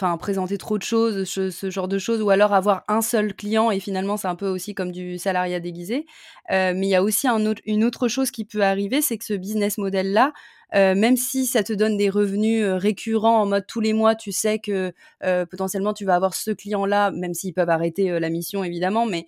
trop 0.56 0.78
de 0.78 0.82
choses, 0.82 1.24
ce 1.24 1.70
genre 1.70 1.86
de 1.86 1.98
choses 1.98 2.22
ou 2.22 2.30
alors 2.30 2.54
avoir 2.54 2.82
un 2.88 3.02
seul 3.02 3.34
client 3.34 3.70
et 3.70 3.78
finalement 3.78 4.16
c'est 4.16 4.28
un 4.28 4.34
peu 4.36 4.48
aussi 4.48 4.74
comme 4.74 4.92
du 4.92 5.18
salariat 5.18 5.60
déguisé. 5.60 6.06
Heu, 6.50 6.72
mais 6.74 6.86
il 6.86 6.90
y 6.90 6.94
a 6.94 7.02
aussi 7.02 7.28
une 7.66 7.84
autre 7.84 8.08
chose 8.08 8.30
qui 8.30 8.46
peut 8.46 8.62
arriver, 8.62 9.02
c'est 9.02 9.18
que 9.18 9.26
ce 9.26 9.34
business 9.34 9.76
model 9.76 10.12
là, 10.14 10.32
heu, 10.74 10.94
même 10.94 11.16
si 11.16 11.46
ça 11.46 11.62
te 11.62 11.72
donne 11.72 11.96
des 11.96 12.10
revenus, 12.10 12.62
heu, 12.64 12.74
récurrents 12.74 13.40
en 13.42 13.46
mode 13.46 13.66
tous 13.66 13.80
les 13.80 13.92
mois, 13.92 14.14
tu 14.14 14.32
sais 14.32 14.58
que, 14.58 14.92
heu, 15.24 15.46
potentiellement 15.46 15.92
tu 15.94 16.04
vas 16.04 16.14
avoir 16.16 16.34
ce 16.34 16.50
client-là, 16.50 17.10
même 17.12 17.34
s'ils 17.34 17.54
peuvent 17.54 17.70
arrêter, 17.70 18.18
la 18.20 18.30
mission 18.30 18.64
évidemment, 18.64 19.06
mais, 19.06 19.26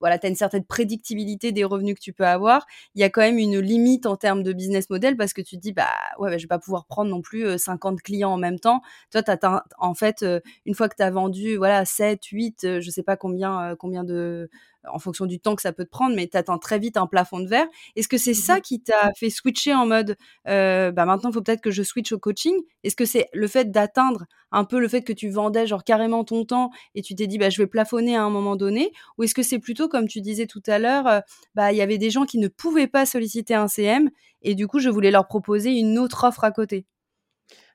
voilà, 0.00 0.18
tu 0.18 0.26
as 0.26 0.30
une 0.30 0.36
certaine 0.36 0.64
prédictibilité 0.64 1.52
des 1.52 1.64
revenus 1.64 1.94
que 1.96 2.00
tu 2.00 2.12
peux 2.12 2.26
avoir. 2.26 2.66
Il 2.94 3.00
y 3.00 3.04
a 3.04 3.10
quand 3.10 3.20
même 3.22 3.38
une 3.38 3.58
limite 3.60 4.06
en 4.06 4.16
termes 4.16 4.42
de 4.42 4.52
business 4.52 4.90
model 4.90 5.16
parce 5.16 5.32
que 5.32 5.40
tu 5.42 5.56
te 5.56 5.60
dis: 5.62 5.72
«Bah, 5.72 5.86
ouais, 6.18 6.30
bah, 6.30 6.38
je 6.38 6.44
vais 6.44 6.48
pas 6.48 6.58
pouvoir 6.58 6.86
prendre 6.86 7.10
non 7.10 7.20
plus, 7.22 7.44
heu, 7.46 7.58
50 7.58 8.02
clients 8.02 8.32
en 8.32 8.36
même 8.38 8.58
temps». 8.60 8.80
Toi, 9.10 9.22
tu 9.22 9.30
as 9.30 9.64
en 9.78 9.94
fait, 9.94 10.24
une 10.66 10.74
fois 10.74 10.88
que 10.88 10.96
tu 10.96 11.02
as 11.02 11.10
vendu, 11.10 11.56
voilà, 11.56 11.84
7, 11.84 12.24
8, 12.26 12.64
heu, 12.64 12.80
je 12.80 12.90
sais 12.90 13.02
pas 13.02 13.16
combien, 13.16 13.74
combien 13.78 14.04
de 14.04 14.48
en 14.92 14.98
fonction 14.98 15.26
du 15.26 15.40
temps 15.40 15.54
que 15.56 15.62
ça 15.62 15.72
peut 15.72 15.84
te 15.84 15.90
prendre, 15.90 16.14
mais 16.16 16.26
tu 16.28 16.36
atteins 16.36 16.58
très 16.58 16.78
vite 16.78 16.96
un 16.96 17.06
plafond 17.06 17.40
de 17.40 17.46
verre. 17.48 17.66
Est-ce 17.96 18.08
que 18.08 18.18
c'est 18.18 18.34
ça 18.34 18.58
Mmh 18.58 18.60
qui 18.60 18.80
t'a 18.82 19.10
fait 19.16 19.30
switcher 19.30 19.74
en 19.74 19.86
mode, 19.86 20.16
heu, 20.48 20.90
bah, 20.92 21.04
maintenant, 21.04 21.30
il 21.30 21.32
faut 21.34 21.42
peut-être 21.42 21.60
que 21.60 21.70
je 21.70 21.82
switch 21.82 22.12
au 22.12 22.18
coaching? 22.18 22.54
Est-ce 22.84 22.96
que 22.96 23.04
c'est 23.04 23.26
le 23.32 23.46
fait 23.48 23.70
d'atteindre 23.70 24.24
un 24.50 24.64
peu 24.64 24.80
le 24.80 24.88
fait 24.88 25.02
que 25.02 25.12
tu 25.12 25.28
vendais 25.30 25.66
genre 25.66 25.84
carrément 25.84 26.24
ton 26.24 26.44
temps 26.44 26.70
et 26.94 27.02
tu 27.02 27.14
t'es 27.14 27.26
dit: 27.26 27.38
«Bah, 27.38 27.50
je 27.50 27.58
vais 27.58 27.66
plafonner 27.66 28.16
à 28.16 28.22
un 28.24 28.30
moment 28.30 28.56
donné»? 28.56 28.92
Ou 29.18 29.24
est-ce 29.24 29.34
que 29.34 29.42
c'est 29.42 29.58
plutôt 29.58 29.88
comme 29.88 30.08
tu 30.08 30.20
disais 30.20 30.46
tout 30.46 30.62
à 30.66 30.78
l'heure, 30.78 31.06
heu, 31.08 31.20
bah, 31.54 31.72
il 31.72 31.76
y 31.78 31.82
avait 31.82 31.98
des 31.98 32.10
gens 32.10 32.24
qui 32.26 32.38
ne 32.38 32.48
pouvaient 32.48 32.86
pas 32.88 33.06
solliciter 33.06 33.54
un 33.54 33.68
CM 33.68 34.10
et 34.42 34.54
du 34.54 34.66
coup, 34.68 34.78
je 34.80 34.88
voulais 34.90 35.10
leur 35.10 35.26
proposer 35.26 35.70
une 35.72 35.98
autre 35.98 36.24
offre 36.24 36.44
à 36.44 36.50
côté? 36.52 36.86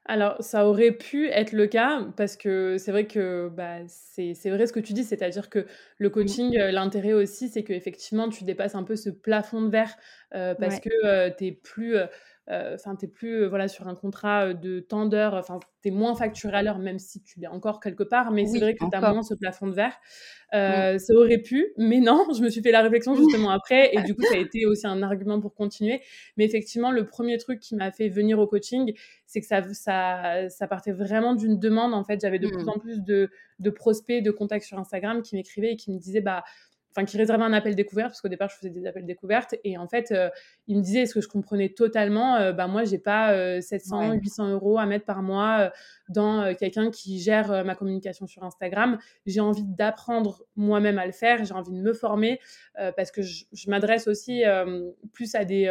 Alors, 0.05 0.43
ça 0.43 0.67
aurait 0.67 0.91
pu 0.91 1.29
être 1.29 1.53
le 1.53 1.65
cas 1.65 2.01
parce 2.17 2.35
que 2.35 2.77
c'est 2.77 2.91
vrai 2.91 3.07
que, 3.07 3.47
bah, 3.49 3.79
c'est 3.87 4.33
vrai 4.49 4.67
ce 4.67 4.73
que 4.73 4.81
tu 4.81 4.91
dis, 4.91 5.05
c'est-à-dire 5.05 5.49
que 5.49 5.65
le 5.97 6.09
Mmh. 6.21 6.33
coaching, 6.33 6.57
heu, 6.59 6.71
l'intérêt 6.71 7.13
aussi, 7.13 7.47
c'est 7.47 7.63
qu'effectivement, 7.63 8.27
tu 8.27 8.43
dépasses 8.43 8.75
un 8.75 8.83
peu 8.83 8.97
ce 8.97 9.09
plafond 9.09 9.61
de 9.61 9.69
verre, 9.69 9.95
heu, 10.35 10.55
parce 10.59 10.77
Ouais. 10.77 10.81
que, 10.81 10.89
heu, 11.29 11.33
tu 11.37 11.45
es 11.47 11.51
plus, 11.53 11.95
heu, 11.95 12.07
enfin, 12.49 12.95
tu 12.95 13.05
es 13.05 13.07
plus, 13.07 13.43
heu, 13.43 13.47
voilà, 13.47 13.67
sur 13.67 13.87
un 13.87 13.95
contrat, 13.95 14.47
heu, 14.49 14.53
de 14.53 14.79
tant 14.79 15.05
d'heures, 15.05 15.33
enfin, 15.35 15.59
tu 15.81 15.89
es 15.89 15.91
moins 15.91 16.15
facturé 16.15 16.57
à 16.57 16.63
l'heure, 16.63 16.79
même 16.79 16.99
si 16.99 17.21
tu 17.21 17.39
l'es 17.39 17.47
encore 17.47 17.79
quelque 17.79 18.03
part, 18.03 18.31
mais 18.31 18.45
c'est 18.45 18.59
vrai 18.59 18.75
que 18.75 18.85
tu 18.89 18.95
as 18.95 19.01
encore. 19.01 19.09
moins 19.13 19.23
ce 19.23 19.33
plafond 19.35 19.67
de 19.67 19.73
verre. 19.75 19.97
Mmh. 20.65 20.85
Ça 20.99 21.13
aurait 21.15 21.39
pu, 21.39 21.73
mais 21.77 21.99
non, 21.99 22.25
je 22.37 22.41
me 22.43 22.49
suis 22.49 22.61
fait 22.61 22.71
la 22.71 22.81
réflexion 22.81 23.15
justement 23.15 23.49
après 23.49 23.95
et 23.95 24.01
du 24.01 24.15
coup, 24.15 24.23
ça 24.23 24.35
a 24.35 24.37
été 24.37 24.65
aussi 24.65 24.85
un 24.87 25.01
argument 25.01 25.39
pour 25.39 25.55
continuer. 25.55 26.01
Mais 26.37 26.45
effectivement, 26.45 26.91
le 26.91 27.05
1er 27.05 27.37
truc 27.37 27.59
qui 27.59 27.75
m'a 27.75 27.91
fait 27.91 28.09
venir 28.09 28.39
au 28.39 28.47
coaching, 28.47 28.93
c'est 29.25 29.41
que 29.41 29.47
ça 29.47 29.61
v 29.61 29.73
ça 29.73 30.49
ça 30.49 30.67
partait 30.67 30.91
vraiment 30.91 31.35
d'une 31.35 31.59
demande. 31.59 31.93
En 31.93 32.03
fait, 32.03 32.19
j'avais 32.21 32.39
de 32.39 32.47
plus 32.47 32.63
Mmh. 32.63 32.69
en 32.69 32.79
plus 32.79 33.01
de 33.03 33.29
de 33.59 33.69
prospects, 33.69 34.21
de 34.23 34.31
contacts 34.31 34.65
sur 34.65 34.77
Instagram 34.79 35.21
qui 35.21 35.35
m'écrivaient 35.35 35.71
et 35.73 35.75
qui 35.75 35.91
me 35.91 35.97
disaient, 35.99 36.21
bah 36.21 36.43
enfin, 36.95 37.05
qui 37.05 37.17
réservaient 37.17 37.43
un 37.43 37.53
appel 37.53 37.75
découverte, 37.75 38.09
parce 38.09 38.21
qu'au 38.21 38.27
départ, 38.29 38.49
je 38.49 38.55
faisais 38.55 38.69
des 38.69 38.85
appels 38.85 39.05
découvertes 39.05 39.55
et 39.63 39.77
en 39.77 39.87
fait, 39.87 40.11
heu, 40.11 40.29
ils 40.67 40.77
me 40.77 40.81
disaient, 40.83 41.05
ce 41.05 41.13
que 41.15 41.21
je 41.21 41.27
comprenais 41.27 41.69
totalement, 41.69 42.39
heu, 42.39 42.53
bah, 42.53 42.67
moi, 42.67 42.83
j'ai 42.85 42.99
pas, 42.99 43.33
heu, 43.35 43.61
Ouais. 43.85 44.13
700-800 44.21 44.57
€ 44.57 44.79
à 44.81 44.85
mettre 44.85 45.05
par 45.05 45.21
mois, 45.23 45.65
heu, 45.67 45.71
dans, 46.09 46.53
quelqu'un 46.55 46.91
qui 46.91 47.19
gère, 47.19 47.63
ma 47.65 47.75
communication 47.75 48.27
sur 48.27 48.43
Instagram. 48.43 48.97
J'ai 49.25 49.39
envie 49.41 49.63
d'apprendre 49.65 50.43
moi-même 50.55 50.99
à 50.99 51.05
le 51.05 51.11
faire, 51.13 51.43
j'ai 51.45 51.53
envie 51.53 51.71
de 51.71 51.81
me 51.81 51.93
former, 51.93 52.39
parce 52.95 53.11
que 53.11 53.21
je 53.21 53.45
je 53.53 53.69
m'adresse 53.69 54.07
aussi, 54.07 54.43
plus 55.13 55.35
à 55.35 55.45
des, 55.45 55.65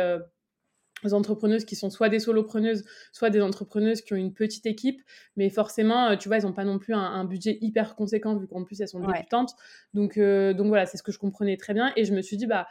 entrepreneuses 1.13 1.65
qui 1.65 1.77
sont 1.77 1.91
soit 1.91 2.09
des 2.09 2.19
solopreneuses, 2.21 2.85
soit 3.13 3.31
des 3.31 3.41
entrepreneuses 3.41 4.03
qui 4.03 4.13
ont 4.15 4.17
une 4.17 4.33
petite 4.35 4.67
équipe. 4.67 5.03
Mais 5.37 5.51
forcément, 5.51 6.11
heu, 6.13 6.17
tu 6.17 6.29
vois, 6.29 6.39
elles 6.39 6.47
ont 6.47 6.53
pas 6.53 6.65
non 6.65 6.79
plus 6.79 6.95
un 6.95 7.01
un 7.01 7.25
budget 7.25 7.59
hyper 7.61 7.97
conséquent 7.97 8.37
vu 8.37 8.47
qu'en 8.47 8.65
plus 8.65 8.81
elles 8.81 8.89
sont 8.89 9.01
Ouais. 9.01 9.23
débutantes. 9.23 9.53
Donc 9.95 10.17
heu, 10.19 10.55
donc 10.55 10.69
voilà, 10.69 10.87
c'est 10.87 10.97
ce 10.99 11.03
que 11.03 11.13
je 11.13 11.19
comprenais 11.19 11.57
très 11.57 11.75
bien 11.75 11.93
et 11.97 12.05
je 12.05 12.15
me 12.15 12.23
suis 12.23 12.37
dit: 12.37 12.47
«Bah, 12.47 12.67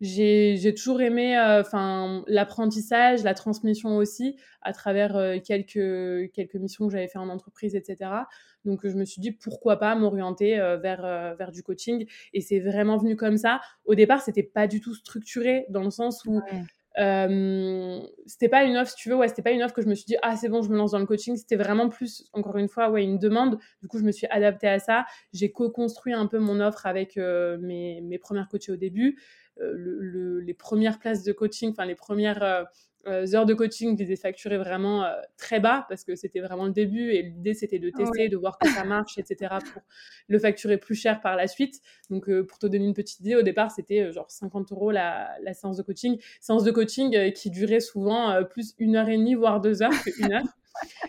j'ai 0.00 0.74
toujours 0.74 1.00
aimé, 1.00 1.36
heu, 1.36 1.60
enfin, 1.60 2.24
l'apprentissage, 2.26 3.22
la 3.22 3.34
transmission 3.34 3.96
aussi 3.96 4.36
à 4.62 4.72
travers, 4.72 5.40
quelques, 5.44 6.32
quelques 6.32 6.56
missions 6.56 6.86
que 6.88 6.92
j'avais 6.92 7.06
fait 7.08 7.18
en 7.18 7.28
entreprise 7.28 7.74
et 7.76 7.82
cetera». 7.84 8.28
Donc 8.64 8.80
je 8.86 8.96
me 8.96 9.04
suis 9.04 9.20
dit: 9.20 9.30
«Pourquoi 9.32 9.78
pas 9.78 9.94
m'orienter, 9.94 10.56
vers, 10.82 11.02
vers 11.36 11.52
du 11.52 11.62
coaching?» 11.62 12.06
et 12.32 12.40
c'est 12.40 12.58
vraiment 12.60 12.96
venu 12.96 13.14
comme 13.16 13.36
ça. 13.36 13.60
Au 13.84 13.94
départ, 13.94 14.22
c'était 14.22 14.42
pas 14.42 14.66
du 14.66 14.80
tout 14.80 14.94
structuré 14.94 15.66
dans 15.70 15.84
le 15.84 15.90
sens 15.90 16.24
où 16.26 16.44
Ouais. 16.50 16.66
Hem, 16.96 18.02
c'était 18.26 18.48
pas 18.48 18.64
une 18.64 18.76
offre, 18.76 18.90
si 18.90 18.96
tu 18.96 19.08
veux, 19.10 19.16
ouais, 19.16 19.28
c'était 19.28 19.42
pas 19.42 19.52
une 19.52 19.62
offre 19.62 19.74
que 19.74 19.82
je 19.82 19.88
me 19.88 19.94
suis 19.94 20.04
dit: 20.06 20.16
«Ah 20.22 20.36
c'est 20.36 20.48
bon, 20.48 20.62
je 20.62 20.68
me 20.70 20.76
lance 20.76 20.92
dans 20.92 20.98
le 20.98 21.06
coaching». 21.06 21.36
C'était 21.36 21.56
vraiment 21.56 21.88
plus, 21.88 22.24
encore 22.34 22.58
une 22.58 22.68
fois, 22.68 22.90
ouais, 22.90 23.02
une 23.04 23.18
demande. 23.18 23.58
Du 23.82 23.88
coup, 23.88 23.98
je 23.98 24.04
me 24.04 24.12
suis 24.12 24.26
adaptée 24.28 24.68
à 24.68 24.78
ça. 24.78 25.06
J'ai 25.32 25.50
co-construit 25.52 26.12
un 26.14 26.26
peu 26.26 26.38
mon 26.38 26.60
offre 26.60 26.86
avec, 26.86 27.16
heu, 27.18 27.58
mes 27.58 28.00
mes 28.02 28.18
1res 28.18 28.48
coachées 28.48 28.72
au 28.72 28.76
début. 28.76 29.18
Heu, 29.60 29.72
le 29.74 29.98
le 30.00 30.40
les 30.40 30.54
1res 30.54 30.98
places 30.98 31.22
de 31.24 31.32
coaching, 31.32 31.70
enfin 31.72 31.84
les 31.86 31.94
1res, 31.94 32.42
heu 32.42 32.60
heu, 32.62 32.66
heures 33.08 33.46
de 33.46 33.54
coaching, 33.54 33.96
je 33.98 34.04
les 34.04 34.12
ai 34.12 34.16
facturées 34.16 34.58
vraiment, 34.58 35.04
heu, 35.04 35.08
très 35.36 35.60
bas 35.60 35.86
parce 35.88 36.04
que 36.04 36.14
c'était 36.16 36.40
vraiment 36.40 36.66
le 36.66 36.72
début 36.72 37.10
et 37.12 37.22
l'idée, 37.22 37.54
c'était 37.54 37.78
de 37.78 37.90
Ouais. 37.94 38.12
tester, 38.12 38.28
de 38.28 38.36
voir 38.36 38.58
que 38.58 38.66
ça 38.68 38.84
marche 38.84 39.18
et 39.18 39.24
cetera 39.26 39.62
pour 39.62 39.84
le 40.28 40.38
facturer 40.38 40.78
plus 40.78 40.94
cher 40.94 41.20
par 41.20 41.36
la 41.36 41.46
suite. 41.48 41.80
Donc 42.10 42.28
heu, 42.28 42.46
pour 42.46 42.58
te 42.58 42.66
donner 42.66 42.84
une 42.86 42.94
petite 42.94 43.20
idée, 43.20 43.34
au 43.36 43.42
départ, 43.42 43.70
c'était, 43.70 44.12
genre 44.12 44.30
50 44.30 44.90
€ 44.90 44.92
la 44.92 45.30
la 45.42 45.54
séance 45.54 45.76
de 45.78 45.82
coaching. 45.82 46.20
Séance 46.40 46.64
de 46.64 46.70
coaching, 46.70 47.32
qui 47.32 47.50
durait 47.50 47.80
souvent, 47.80 48.44
plus 48.44 48.74
1 48.78 48.96
heure 48.96 49.08
et 49.08 49.16
demie, 49.18 49.34
voire 49.34 49.60
2 49.60 49.82
heures 49.82 50.00
1 50.18 50.32
heure 50.32 50.56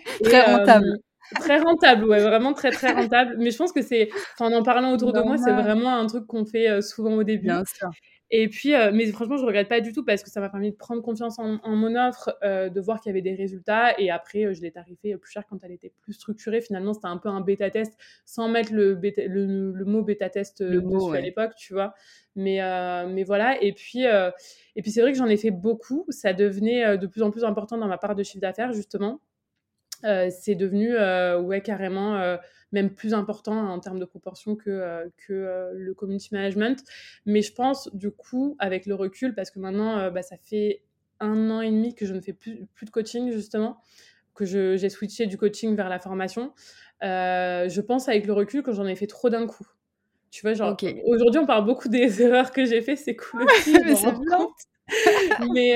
et 0.21 0.29
Très 0.29 0.43
rentable. 0.43 0.97
très 1.39 1.59
rentable, 1.59 2.05
ouais, 2.05 2.21
vraiment 2.21 2.53
très, 2.53 2.71
très 2.73 2.91
rentable. 2.91 3.37
Mais 3.39 3.51
je 3.51 3.57
pense 3.57 3.73
que 3.73 3.81
c'est 3.83 4.11
en 4.39 4.51
en 4.53 4.63
parlant 4.63 4.93
autour 4.93 5.13
de 5.13 5.21
moi, 5.21 5.37
c'est 5.37 5.53
vraiment 5.53 5.95
un 5.97 6.07
truc 6.07 6.27
qu'on 6.27 6.45
fait, 6.45 6.81
souvent 6.81 7.13
au 7.15 7.23
Bien 7.41 7.63
début 7.63 7.65
sûr. 7.65 7.93
Et 8.35 8.47
puis, 8.49 8.73
heu, 8.73 8.91
mais 8.91 9.05
franchement, 9.11 9.37
je 9.37 9.45
regrette 9.45 9.69
pas 9.69 9.81
du 9.81 9.93
tout 9.93 10.03
parce 10.03 10.23
que 10.23 10.29
ça 10.31 10.39
m'a 10.41 10.49
permis 10.49 10.71
de 10.71 10.75
prendre 10.75 11.01
confiance 11.03 11.37
en 11.39 11.57
en 11.63 11.75
mon 11.75 11.95
offre, 11.95 12.37
heu, 12.43 12.69
de 12.71 12.81
voir 12.81 12.99
qu'il 13.01 13.09
y 13.09 13.13
avait 13.13 13.21
des 13.21 13.35
résultats 13.35 13.99
et 13.99 14.09
après, 14.09 14.45
heu, 14.45 14.53
je 14.53 14.61
l'ai 14.61 14.71
tarifée, 14.71 15.15
plus 15.17 15.31
cher 15.31 15.43
quand 15.49 15.59
elle 15.63 15.71
était 15.71 15.93
plus 16.01 16.13
structurée. 16.13 16.61
Finalement, 16.61 16.93
c'était 16.93 17.07
un 17.07 17.17
peu 17.17 17.29
un 17.29 17.41
bêta 17.41 17.69
test 17.69 17.93
sans 18.25 18.49
mettre 18.49 18.73
le 18.73 18.95
bêta 18.95 19.23
le 19.27 19.71
le 19.71 19.85
mot 19.85 20.03
bêta 20.03 20.29
test, 20.29 20.61
Le 20.67 20.79
heu, 20.79 20.81
mot, 20.81 20.99
dessus 20.99 21.15
à 21.17 21.21
l'époque, 21.21 21.53
tu 21.55 21.73
vois? 21.73 21.93
Mais 22.35 22.59
mais 23.09 23.23
voilà 23.23 23.61
et 23.61 23.73
puis, 23.73 24.03
et 24.03 24.81
puis 24.81 24.91
c'est 24.91 25.01
vrai 25.01 25.11
que 25.11 25.17
j'en 25.17 25.27
ai 25.27 25.37
fait 25.37 25.51
beaucoup. 25.51 26.05
Ça 26.09 26.33
devenait, 26.33 26.97
de 26.97 27.07
plus 27.07 27.21
en 27.23 27.31
plus 27.31 27.43
important 27.43 27.77
dans 27.77 27.87
ma 27.87 27.97
part 27.97 28.15
de 28.15 28.23
chiffre 28.23 28.41
d'affaires, 28.41 28.73
justement. 28.73 29.21
C'est 30.03 30.55
devenu, 30.55 30.95
ouais, 31.45 31.61
carrément, 31.61 32.37
même 32.73 32.93
plus 32.93 33.13
important 33.13 33.53
en 33.71 33.79
termes 33.79 33.99
de 33.99 34.05
proportion 34.05 34.55
que, 34.57 34.69
heu, 34.69 35.11
que, 35.17 35.33
heu, 35.33 35.71
le 35.77 35.93
community 35.93 36.29
management. 36.33 36.83
Mais 37.25 37.41
je 37.41 37.53
pense, 37.53 37.89
du 37.95 38.11
coup, 38.11 38.55
avec 38.59 38.85
le 38.85 38.95
recul, 38.95 39.35
parce 39.35 39.51
que 39.51 39.59
maintenant, 39.59 39.99
heu, 39.99 40.09
bah, 40.11 40.23
ça 40.23 40.37
fait 40.37 40.83
1 41.21 41.49
an 41.51 41.61
et 41.61 41.71
demi 41.71 41.95
que 41.95 42.05
je 42.05 42.13
ne 42.13 42.21
fais 42.21 42.33
plus 42.33 42.65
plus 42.75 42.85
de 42.85 42.91
coaching, 42.91 43.31
justement, 43.31 43.77
que 44.35 44.45
j'ai 44.45 44.89
switché 44.89 45.27
du 45.27 45.37
coaching 45.37 45.75
vers 45.75 45.89
la 45.89 45.99
formation. 45.99 46.53
Je 47.01 47.81
pense 47.81 48.09
avec 48.09 48.25
le 48.27 48.33
recul 48.33 48.63
que 48.63 48.71
j'en 48.73 48.85
ai 48.87 48.95
fait 48.95 49.07
trop 49.07 49.29
d'un 49.29 49.47
coup. 49.47 49.67
Tu 50.31 50.41
vois, 50.41 50.53
genre, 50.55 50.83
aujourd'hui, 51.05 51.39
on 51.39 51.45
parle 51.45 51.65
beaucoup 51.65 51.89
des 51.89 52.21
erreurs 52.23 52.51
que 52.51 52.65
j'ai 52.65 52.81
fait, 52.81 52.95
c'est 52.95 53.15
cool 53.15 53.43
aussi, 53.43 53.79
je 53.87 53.93
c'est 53.95 54.07
rends 54.07 54.19
compte. 54.25 54.49
Mais 55.39 55.75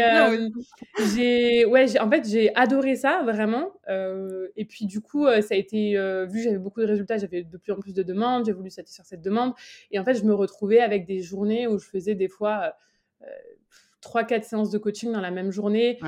aussi. 0.59 0.77
j'ai 0.97 1.65
ouais, 1.65 2.00
en 2.00 2.09
fait, 2.09 2.27
j'ai 2.27 2.55
adoré 2.55 2.95
ça 2.95 3.24
vraiment, 3.24 3.74
heu 3.89 4.51
et 4.55 4.65
puis 4.65 4.86
du 4.86 5.01
coup, 5.01 5.27
heu, 5.27 5.41
ça 5.41 5.55
a 5.55 5.57
été, 5.57 5.95
heu, 5.97 6.25
vu 6.25 6.39
que 6.39 6.43
j'avais 6.45 6.57
beaucoup 6.59 6.81
de 6.81 6.86
résultats, 6.88 7.17
j'avais 7.17 7.43
de 7.43 7.57
plus 7.57 7.71
en 7.74 7.79
plus 7.79 7.93
de 7.93 8.03
demandes, 8.03 8.45
j'ai 8.45 8.53
voulu 8.53 8.69
satisfaire 8.71 9.05
cette 9.05 9.21
demande 9.21 9.53
et 9.91 10.00
en 10.00 10.03
fait, 10.05 10.15
je 10.15 10.24
me 10.25 10.33
retrouvais 10.33 10.79
avec 10.79 11.05
des 11.05 11.21
journées 11.21 11.67
où 11.67 11.77
je 11.79 11.88
faisais 11.88 12.15
des 12.15 12.27
fois, 12.29 12.74
heu, 13.24 13.27
3-4 14.01 14.45
séances 14.45 14.71
de 14.71 14.77
coaching 14.77 15.12
dans 15.12 15.21
la 15.21 15.31
même 15.31 15.51
journée, 15.51 16.00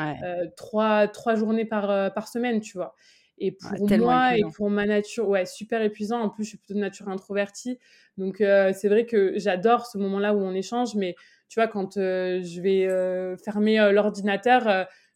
3- 0.57 1.07
3 1.09 1.35
journées 1.35 1.65
par, 1.65 2.13
par 2.13 2.27
semaine, 2.27 2.61
tu 2.61 2.77
vois? 2.77 2.95
Et 3.41 3.51
pour 3.53 3.87
moi 3.89 4.37
et 4.37 4.45
pour 4.45 4.69
ma 4.69 4.85
nature 4.85 5.27
ouais, 5.29 5.45
super 5.45 5.81
épuisant. 5.81 6.19
En 6.21 6.29
plus, 6.29 6.43
je 6.43 6.49
suis 6.49 6.57
plutôt 6.57 6.73
de 6.73 6.79
nature 6.79 7.07
introvertie. 7.09 7.79
Donc 8.17 8.37
c'est 8.39 8.89
vrai 8.89 9.05
que 9.05 9.33
j'adore 9.37 9.85
ce 9.85 9.97
moment-là 9.97 10.33
où 10.35 10.39
on 10.41 10.53
échange, 10.53 10.95
mais 10.95 11.15
tu 11.49 11.59
vois, 11.59 11.67
quand, 11.67 11.97
heu, 11.97 12.41
je 12.43 12.61
vais, 12.61 12.85
heu, 12.87 13.35
fermer, 13.43 13.79
heu, 13.79 13.91
l'ordinateur, 13.91 14.61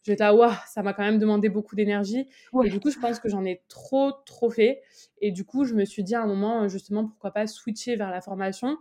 je 0.02 0.10
vais 0.10 0.14
être 0.14 0.20
là: 0.20 0.34
«Waouh, 0.34 0.52
ça 0.68 0.82
m'a 0.82 0.92
quand 0.92 1.02
même 1.04 1.18
demandé 1.18 1.48
beaucoup 1.48 1.76
d'énergie» 1.76 2.28
et 2.60 2.68
du 2.70 2.80
coup, 2.80 2.90
je 2.90 2.98
pense 2.98 3.20
que 3.20 3.28
j'en 3.28 3.44
ai 3.44 3.62
trop, 3.68 4.12
trop 4.26 4.50
fait. 4.50 4.82
Et 5.20 5.32
du 5.32 5.44
coup, 5.44 5.64
je 5.64 5.74
me 5.74 5.84
suis 5.84 6.02
dit 6.04 6.14
à 6.14 6.22
un 6.22 6.26
moment, 6.26 6.68
justement, 6.68 7.06
pourquoi 7.06 7.30
pas 7.32 7.46
switcher 7.46 7.96
vers 7.96 8.10
la 8.10 8.20
formation? 8.20 8.76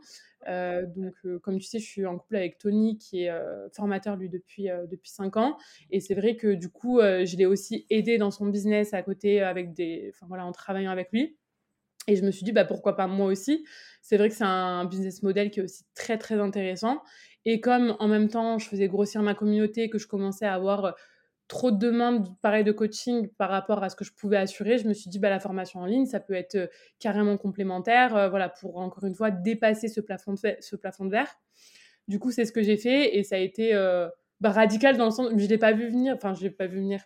Donc 0.47 1.15
comme 1.41 1.59
tu 1.59 1.65
sais, 1.67 1.79
je 1.79 1.85
suis 1.85 2.05
en 2.05 2.17
couple 2.17 2.35
avec 2.35 2.57
Tony 2.57 2.97
qui 2.97 3.23
est, 3.23 3.31
formateur, 3.73 4.15
lui, 4.17 4.29
depuis, 4.29 4.67
depuis 4.89 5.09
5 5.11 5.37
ans. 5.37 5.57
Et 5.91 5.99
c'est 6.01 6.15
vrai 6.15 6.35
que 6.35 6.53
du 6.55 6.69
coup, 6.69 6.99
je 7.01 7.37
l'ai 7.37 7.45
aussi 7.45 7.85
aidé 7.89 8.17
dans 8.17 8.31
son 8.31 8.47
business 8.47 8.93
à 8.93 9.01
côté 9.03 9.41
avec 9.41 9.73
des 9.73 10.11
enfin, 10.13 10.25
voilà, 10.27 10.45
en 10.45 10.51
travaillant 10.51 10.91
avec 10.91 11.11
lui. 11.13 11.37
Et 12.07 12.15
je 12.17 12.23
me 12.25 12.31
suis 12.31 12.43
dit: 12.43 12.51
«Bah, 12.51 12.65
pourquoi 12.65 12.95
pas 12.97 13.07
moi 13.07 13.27
aussi?» 13.27 13.65
c'est 14.01 14.17
vrai 14.17 14.27
que 14.29 14.35
c'est 14.35 14.43
un 14.43 14.83
business 14.85 15.23
model 15.23 15.49
qui 15.51 15.61
est 15.61 15.63
aussi 15.63 15.85
très, 15.95 16.17
très 16.17 16.35
intéressant 16.39 17.01
et 17.45 17.59
comme 17.59 17.95
en 17.99 18.07
même 18.07 18.29
temps, 18.29 18.57
je 18.57 18.67
faisais 18.67 18.87
grossir 18.87 19.21
ma 19.21 19.35
communauté, 19.35 19.89
que 19.89 19.97
je 19.97 20.07
commençais 20.07 20.45
à 20.45 20.53
avoir, 20.53 20.85
heu 20.85 20.93
trop 21.47 21.71
de 21.71 21.77
demandes, 21.77 22.35
pareil, 22.41 22.63
de 22.63 22.71
coaching 22.71 23.27
par 23.37 23.49
rapport 23.49 23.83
à 23.83 23.89
ce 23.89 23.95
que 23.95 24.05
je 24.05 24.13
pouvais 24.13 24.37
assurer, 24.37 24.77
je 24.77 24.87
me 24.87 24.93
suis 24.93 25.09
dit, 25.09 25.19
bah, 25.19 25.29
la 25.29 25.39
formation 25.39 25.81
en 25.81 25.85
ligne, 25.85 26.05
ça 26.05 26.19
peut 26.19 26.33
être 26.33 26.69
carrément 26.99 27.37
complémentaire, 27.37 28.29
voilà, 28.29 28.49
pour 28.49 28.77
encore 28.77 29.03
une 29.05 29.15
fois 29.15 29.29
dépasser 29.29 29.87
ce 29.87 30.01
plafond 30.01 30.33
de, 30.33 30.39
ce 30.59 30.75
plafond 30.75 31.05
de 31.05 31.11
verre. 31.11 31.35
Du 32.07 32.19
coup, 32.19 32.31
c'est 32.31 32.45
ce 32.45 32.51
que 32.51 32.63
j'ai 32.63 32.77
fait 32.77 33.17
et 33.17 33.23
ça 33.23 33.35
a 33.35 33.39
été 33.39 33.73
bah, 34.41 34.51
radical 34.51 34.97
dans 34.97 35.05
le 35.05 35.11
sens, 35.11 35.29
je 35.35 35.47
l'ai 35.47 35.57
pas 35.57 35.73
vu 35.73 35.89
venir, 35.89 36.15
enfin, 36.15 36.33
je 36.33 36.41
l'ai 36.43 36.49
pas 36.49 36.65
vu 36.65 36.77
venir. 36.77 37.03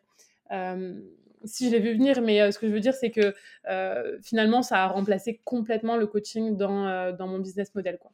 si 1.43 1.67
je 1.67 1.71
l'ai 1.71 1.79
vu 1.79 1.93
venir, 1.93 2.21
mais 2.21 2.51
ce 2.51 2.59
que 2.59 2.67
je 2.67 2.73
veux 2.73 2.79
dire, 2.79 2.93
c'est 2.93 3.11
que 3.11 3.33
finalement, 4.21 4.61
ça 4.61 4.83
a 4.83 4.87
remplacé 4.87 5.41
complètement 5.43 5.97
le 5.97 6.07
coaching 6.07 6.55
dans, 6.55 7.11
dans 7.11 7.27
mon 7.27 7.39
business 7.39 7.73
model, 7.75 7.97
quoi. 7.97 8.11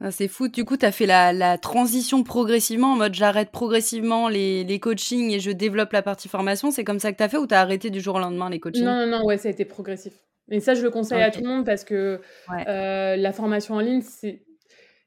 Ah, 0.00 0.10
c'est 0.10 0.28
fou. 0.28 0.48
Du 0.48 0.64
coup, 0.64 0.76
tu 0.76 0.86
as 0.86 0.92
fait 0.92 1.06
la, 1.06 1.58
transition 1.58 2.22
progressivement, 2.22 2.92
en 2.92 2.96
mode 2.96 3.14
j'arrête 3.14 3.50
progressivement 3.50 4.28
les, 4.28 4.64
les, 4.64 4.80
coachings 4.80 5.30
et 5.30 5.40
je 5.40 5.50
développe 5.50 5.92
la 5.92 6.02
partie 6.02 6.28
formation. 6.28 6.70
C'est 6.70 6.84
comme 6.84 6.98
ça 6.98 7.12
que 7.12 7.16
tu 7.18 7.22
as 7.22 7.28
fait 7.28 7.36
ou 7.36 7.46
tu 7.46 7.54
as 7.54 7.60
arrêté 7.60 7.90
du 7.90 8.00
jour 8.00 8.16
au 8.16 8.18
lendemain 8.18 8.50
les 8.50 8.60
coachings? 8.60 8.84
Non, 8.84 9.06
non, 9.06 9.18
non, 9.18 9.24
ouais, 9.24 9.38
ça 9.38 9.48
a 9.48 9.50
été 9.50 9.64
progressif. 9.64 10.14
Et 10.50 10.60
ça, 10.60 10.74
je 10.74 10.82
le 10.82 10.90
conseille 10.90 11.22
à 11.22 11.30
tout 11.30 11.40
le 11.40 11.48
monde 11.48 11.64
parce 11.64 11.84
que 11.84 12.20
euh, 12.66 13.16
la 13.16 13.32
formation 13.32 13.74
en 13.74 13.80
ligne, 13.80 14.02
c'est. 14.02 14.42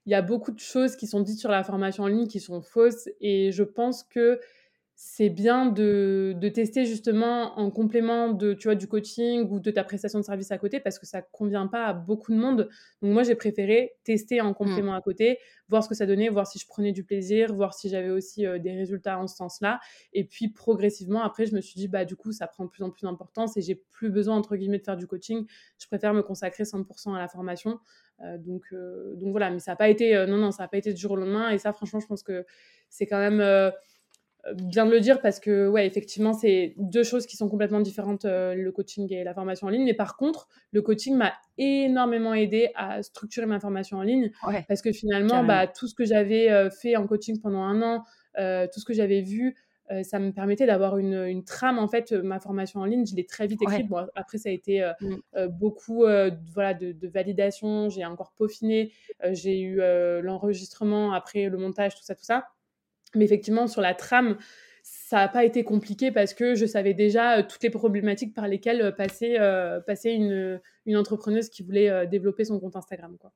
Il 0.06 0.12
y 0.12 0.16
a 0.16 0.22
beaucoup 0.22 0.52
de 0.52 0.60
choses 0.60 0.98
qui 0.98 1.08
sont 1.08 1.22
dites 1.22 1.40
sur 1.40 1.50
la 1.50 1.64
formation 1.64 2.04
en 2.04 2.08
ligne 2.08 2.28
qui 2.28 2.42
sont 2.42 2.62
fausses 2.62 3.08
et 3.22 3.54
je 3.54 3.64
pense 3.64 4.04
que 4.04 4.38
c'est 5.06 5.30
bien 5.30 5.66
de, 5.66 6.34
tester 6.56 6.86
justement 6.86 7.60
en 7.60 7.70
complément 7.72 8.30
de, 8.30 8.54
tu 8.54 8.70
vois, 8.70 8.76
du 8.76 8.88
coaching 8.88 9.46
ou 9.50 9.60
de 9.60 9.70
ta 9.70 9.84
prestation 9.84 10.18
de 10.18 10.24
service 10.24 10.50
à 10.52 10.58
côté 10.58 10.80
parce 10.80 10.98
que 10.98 11.06
ça 11.06 11.18
ne 11.18 11.26
convient 11.34 11.68
pas 11.68 11.86
à 11.88 11.94
beaucoup 11.94 12.32
de 12.32 12.38
monde. 12.38 12.70
Donc 13.02 13.12
moi, 13.12 13.24
j'ai 13.24 13.36
préféré 13.36 13.96
tester 14.06 14.40
en 14.40 14.52
mmh. 14.52 14.56
complément 14.56 14.96
à 14.96 15.02
côté, 15.02 15.40
voir 15.68 15.84
ce 15.84 15.90
que 15.90 15.94
ça 15.94 16.06
donnait, 16.06 16.30
voir 16.30 16.48
si 16.48 16.58
je 16.58 16.66
prenais 16.66 16.94
du 16.94 17.04
plaisir, 17.04 17.54
voir 17.54 17.74
si 17.74 17.90
j'avais 17.90 18.12
aussi 18.12 18.48
euh, 18.48 18.60
des 18.60 18.72
résultats 18.72 19.20
en 19.20 19.28
ce 19.28 19.36
sens-là. 19.36 19.82
Et 20.14 20.24
puis 20.24 20.48
progressivement, 20.48 21.22
après, 21.22 21.48
je 21.48 21.54
me 21.54 21.60
suis 21.60 21.76
dit, 21.76 21.90
bah 21.90 22.06
du 22.06 22.16
coup, 22.16 22.32
ça 22.32 22.48
prend 22.48 22.64
de 22.64 22.70
plus 22.70 22.84
en 22.84 22.90
plus 22.90 23.04
d'importance 23.04 23.58
et 23.58 23.62
j'ai 23.62 23.76
plus 23.76 24.10
besoin, 24.10 24.38
entre 24.38 24.56
guillemets, 24.56 24.80
de 24.80 24.86
faire 24.86 24.98
du 24.98 25.06
coaching. 25.06 25.46
Je 25.80 25.88
préfère 25.88 26.14
me 26.14 26.24
consacrer 26.24 26.64
100% 26.64 27.14
à 27.14 27.20
la 27.20 27.28
formation. 27.28 27.78
Euh, 28.22 28.38
donc, 28.38 28.64
euh, 28.72 29.16
donc 29.16 29.32
voilà, 29.32 29.52
mais 29.52 29.60
ça 29.60 29.74
n'a 29.74 29.76
pas 29.76 29.90
été, 29.90 30.26
non, 30.28 30.38
non, 30.38 30.52
ça 30.52 30.64
n'a 30.64 30.70
pas 30.70 30.78
été 30.78 30.94
du 30.94 31.00
jour 31.02 31.12
au 31.12 31.18
lendemain. 31.18 31.50
Et 31.50 31.58
ça, 31.58 31.74
franchement, 31.74 32.00
je 32.00 32.08
pense 32.08 32.24
que 32.24 32.46
c'est 32.90 33.06
quand 33.06 33.20
même 33.20 33.42
bien 34.52 34.86
de 34.86 34.92
le 34.92 35.00
dire 35.00 35.22
parce 35.22 35.40
que, 35.40 35.68
ouais, 35.68 35.88
effectivement, 35.88 36.34
c'est 36.34 36.74
deux 36.78 37.04
choses 37.04 37.26
qui 37.26 37.38
sont 37.38 37.48
complètement 37.50 37.80
différentes, 37.80 38.26
euh, 38.26 38.54
le 38.56 38.72
coaching 38.72 39.12
et 39.14 39.24
la 39.24 39.34
formation 39.34 39.68
en 39.68 39.70
ligne. 39.70 39.86
Mais 39.86 39.94
par 39.94 40.18
contre, 40.18 40.50
le 40.72 40.82
coaching 40.82 41.16
m'a 41.16 41.34
énormément 41.58 42.34
aidé 42.34 42.70
à 42.76 43.02
structurer 43.04 43.46
ma 43.46 43.60
formation 43.60 43.98
en 43.98 44.04
ligne 44.04 44.32
parce 44.68 44.82
que 44.82 44.92
finalement, 44.92 45.44
bah, 45.44 45.68
tout 45.68 45.88
ce 45.88 45.96
que 45.96 46.06
j'avais 46.06 46.52
euh, 46.52 46.70
fait 46.70 46.96
en 46.96 47.08
coaching 47.08 47.40
pendant 47.40 47.64
un 47.64 47.82
an, 47.82 48.04
euh, 48.38 48.68
tout 48.72 48.80
ce 48.80 48.86
que 48.86 48.94
j'avais 48.94 49.22
vu, 49.22 49.56
ça 50.02 50.18
me 50.18 50.32
permettait 50.32 50.66
d'avoir 50.66 50.98
une, 50.98 51.14
une, 51.14 51.44
trame. 51.44 51.78
En 51.78 51.88
fait, 51.88 52.14
ma 52.14 52.40
formation 52.40 52.80
en 52.80 52.86
ligne, 52.86 53.06
je 53.06 53.16
l'ai 53.16 53.28
très 53.28 53.46
vite 53.46 53.62
écrite. 53.62 53.88
Bon, 53.88 54.08
après, 54.16 54.40
ça 54.40 54.50
a 54.50 54.52
été 54.52 54.84
mmh. 55.02 55.48
beaucoup 55.50 56.06
voilà, 56.54 56.74
de, 56.74 56.94
de 56.94 57.08
validation. 57.08 57.90
J'ai 57.90 58.04
encore 58.04 58.32
peaufiné. 58.32 58.92
j'ai 59.34 59.62
eu 59.62 59.82
l'enregistrement, 60.24 61.14
après 61.14 61.48
le 61.48 61.58
montage, 61.60 61.94
tout 61.94 62.02
ça, 62.02 62.16
tout 62.16 62.24
ça. 62.24 62.46
Mais 63.16 63.26
effectivement, 63.26 63.68
sur 63.68 63.82
la 63.82 63.94
trame, 63.94 64.38
ça 64.84 65.18
n'a 65.18 65.28
pas 65.30 65.46
été 65.46 65.64
compliqué 65.64 66.12
parce 66.12 66.34
que 66.34 66.56
je 66.56 66.66
savais 66.66 66.94
déjà 66.94 67.38
euh, 67.38 67.44
toutes 67.48 67.64
les 67.64 67.70
problématiques 67.70 68.34
par 68.34 68.48
lesquelles 68.48 68.82
euh, 68.82 68.92
passait, 68.92 69.40
euh, 69.40 69.80
une, 70.06 70.62
une, 70.86 70.98
entrepreneuse 70.98 71.50
qui 71.50 71.64
voulait 71.64 72.06
développer 72.08 72.44
son 72.44 72.60
compte 72.60 72.76
Instagram. 72.76 73.18
Quoi. 73.18 73.32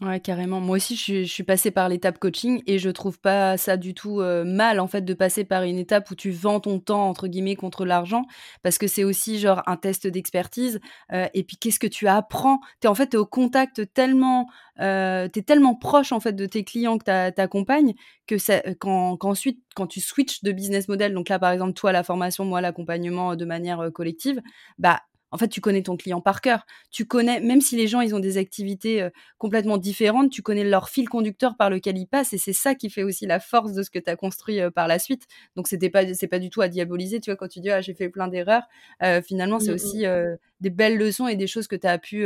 Ouais, 0.00 0.20
carrément. 0.20 0.58
Moi 0.58 0.76
aussi, 0.76 0.96
je, 0.96 1.22
suis 1.24 1.42
passée 1.42 1.70
par 1.70 1.88
l'étape 1.88 2.18
coaching 2.18 2.62
et 2.66 2.78
je 2.78 2.88
trouve 2.88 3.20
pas 3.20 3.58
ça 3.58 3.76
du 3.76 3.92
tout 3.94 4.20
euh, 4.20 4.42
mal, 4.42 4.80
en 4.80 4.86
fait, 4.88 5.02
de 5.02 5.12
passer 5.12 5.44
par 5.44 5.64
une 5.64 5.78
étape 5.78 6.10
où 6.10 6.14
tu 6.14 6.30
vends 6.30 6.60
ton 6.60 6.80
temps, 6.80 7.08
entre 7.08 7.28
guillemets, 7.28 7.56
contre 7.56 7.84
l'argent, 7.84 8.24
parce 8.62 8.78
que 8.78 8.86
c'est 8.86 9.04
aussi, 9.04 9.38
genre, 9.38 9.62
un 9.66 9.76
test 9.76 10.06
d'expertise. 10.06 10.80
Euh, 11.12 11.26
et 11.34 11.44
puis, 11.44 11.58
qu'est-ce 11.58 11.78
que 11.78 11.86
tu 11.86 12.08
apprends? 12.08 12.60
Es, 12.82 12.86
En 12.88 12.94
fait, 12.94 13.10
tu 13.10 13.16
es 13.16 13.18
au 13.18 13.26
contact 13.26 13.92
tellement... 13.92 14.48
Euh, 14.80 15.28
tu 15.30 15.40
es 15.40 15.42
tellement 15.42 15.74
proche, 15.74 16.10
en 16.12 16.20
fait, 16.20 16.32
de 16.32 16.46
tes 16.46 16.64
clients 16.64 16.96
que 16.96 17.30
tu 17.30 17.40
accompagnes, 17.40 17.92
que 18.26 18.38
ça, 18.38 18.62
quand, 18.80 19.18
qu'ensuite, 19.18 19.60
quand 19.76 19.86
tu 19.86 20.00
switches 20.00 20.42
de 20.42 20.52
business 20.52 20.88
model, 20.88 21.12
donc 21.12 21.28
là, 21.28 21.38
par 21.38 21.52
exemple, 21.52 21.74
toi, 21.74 21.92
la 21.92 22.02
formation, 22.02 22.46
moi, 22.46 22.62
l'accompagnement 22.62 23.36
de 23.36 23.44
manière 23.44 23.90
collective, 23.92 24.40
bah, 24.78 25.02
en 25.32 25.38
fait, 25.38 25.48
tu 25.48 25.62
connais 25.62 25.82
ton 25.82 25.96
client 25.96 26.20
par 26.20 26.42
cœur. 26.42 26.66
Tu 26.90 27.06
connais, 27.06 27.40
même 27.40 27.62
si 27.62 27.74
les 27.74 27.88
gens, 27.88 28.02
ils 28.02 28.14
ont 28.14 28.20
des 28.20 28.36
activités 28.36 29.02
euh, 29.02 29.10
complètement 29.38 29.78
différentes, 29.78 30.30
tu 30.30 30.42
connais 30.42 30.62
leur 30.62 30.90
fil 30.90 31.08
conducteur 31.08 31.56
par 31.56 31.70
lequel 31.70 31.96
ils 31.96 32.06
passent. 32.06 32.34
Et 32.34 32.38
c'est 32.38 32.52
ça 32.52 32.74
qui 32.74 32.90
fait 32.90 33.02
aussi 33.02 33.26
la 33.26 33.40
force 33.40 33.72
de 33.72 33.82
ce 33.82 33.88
que 33.88 33.98
tu 33.98 34.10
as 34.10 34.16
construit 34.16 34.60
euh, 34.60 34.70
par 34.70 34.88
la 34.88 34.98
suite. 34.98 35.26
Donc, 35.56 35.68
c'était 35.68 35.88
pas, 35.88 36.12
c'est 36.14 36.28
pas 36.28 36.38
du 36.38 36.50
tout 36.50 36.60
à 36.60 36.68
diaboliser. 36.68 37.18
Tu 37.20 37.30
vois, 37.30 37.36
quand 37.36 37.48
tu 37.48 37.60
dis, 37.60 37.70
ah, 37.70 37.80
j'ai 37.80 37.94
fait 37.94 38.10
plein 38.10 38.28
d'erreurs, 38.28 38.64
euh, 39.02 39.22
finalement, 39.22 39.58
c'est 39.58 39.70
mmh, 39.70 39.74
aussi 39.74 40.06
mmh. 40.06 40.36
des 40.60 40.70
belles 40.70 40.98
leçons 40.98 41.26
et 41.26 41.36
des 41.36 41.46
choses 41.46 41.66
que 41.66 41.76
as 41.82 41.98
pu, 41.98 42.24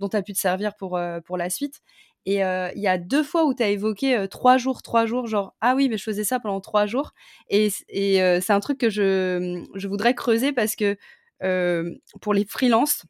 dont 0.00 0.08
tu 0.08 0.16
as 0.16 0.22
pu 0.22 0.32
te 0.32 0.38
servir 0.38 0.74
pour, 0.74 1.00
pour 1.24 1.36
la 1.38 1.48
suite. 1.48 1.80
Et 2.26 2.40
il 2.40 2.82
y 2.82 2.88
a 2.88 2.98
deux 2.98 3.22
fois 3.22 3.46
où 3.46 3.54
tu 3.54 3.62
as 3.62 3.68
évoqué 3.68 4.26
trois 4.30 4.58
jours, 4.58 4.82
trois 4.82 5.06
jours, 5.06 5.26
genre, 5.26 5.54
ah 5.62 5.74
oui, 5.74 5.88
mais 5.88 5.96
je 5.96 6.02
faisais 6.02 6.24
ça 6.24 6.40
pendant 6.40 6.60
trois 6.60 6.84
jours. 6.84 7.12
Et, 7.48 7.70
et 7.88 8.40
c'est 8.42 8.52
un 8.52 8.60
truc 8.60 8.78
que 8.78 8.90
je, 8.90 9.64
je 9.74 9.88
voudrais 9.88 10.14
creuser 10.14 10.52
parce 10.52 10.76
que 10.76 10.98
pour 11.40 12.34
les 12.34 12.44
freelances, 12.44 13.04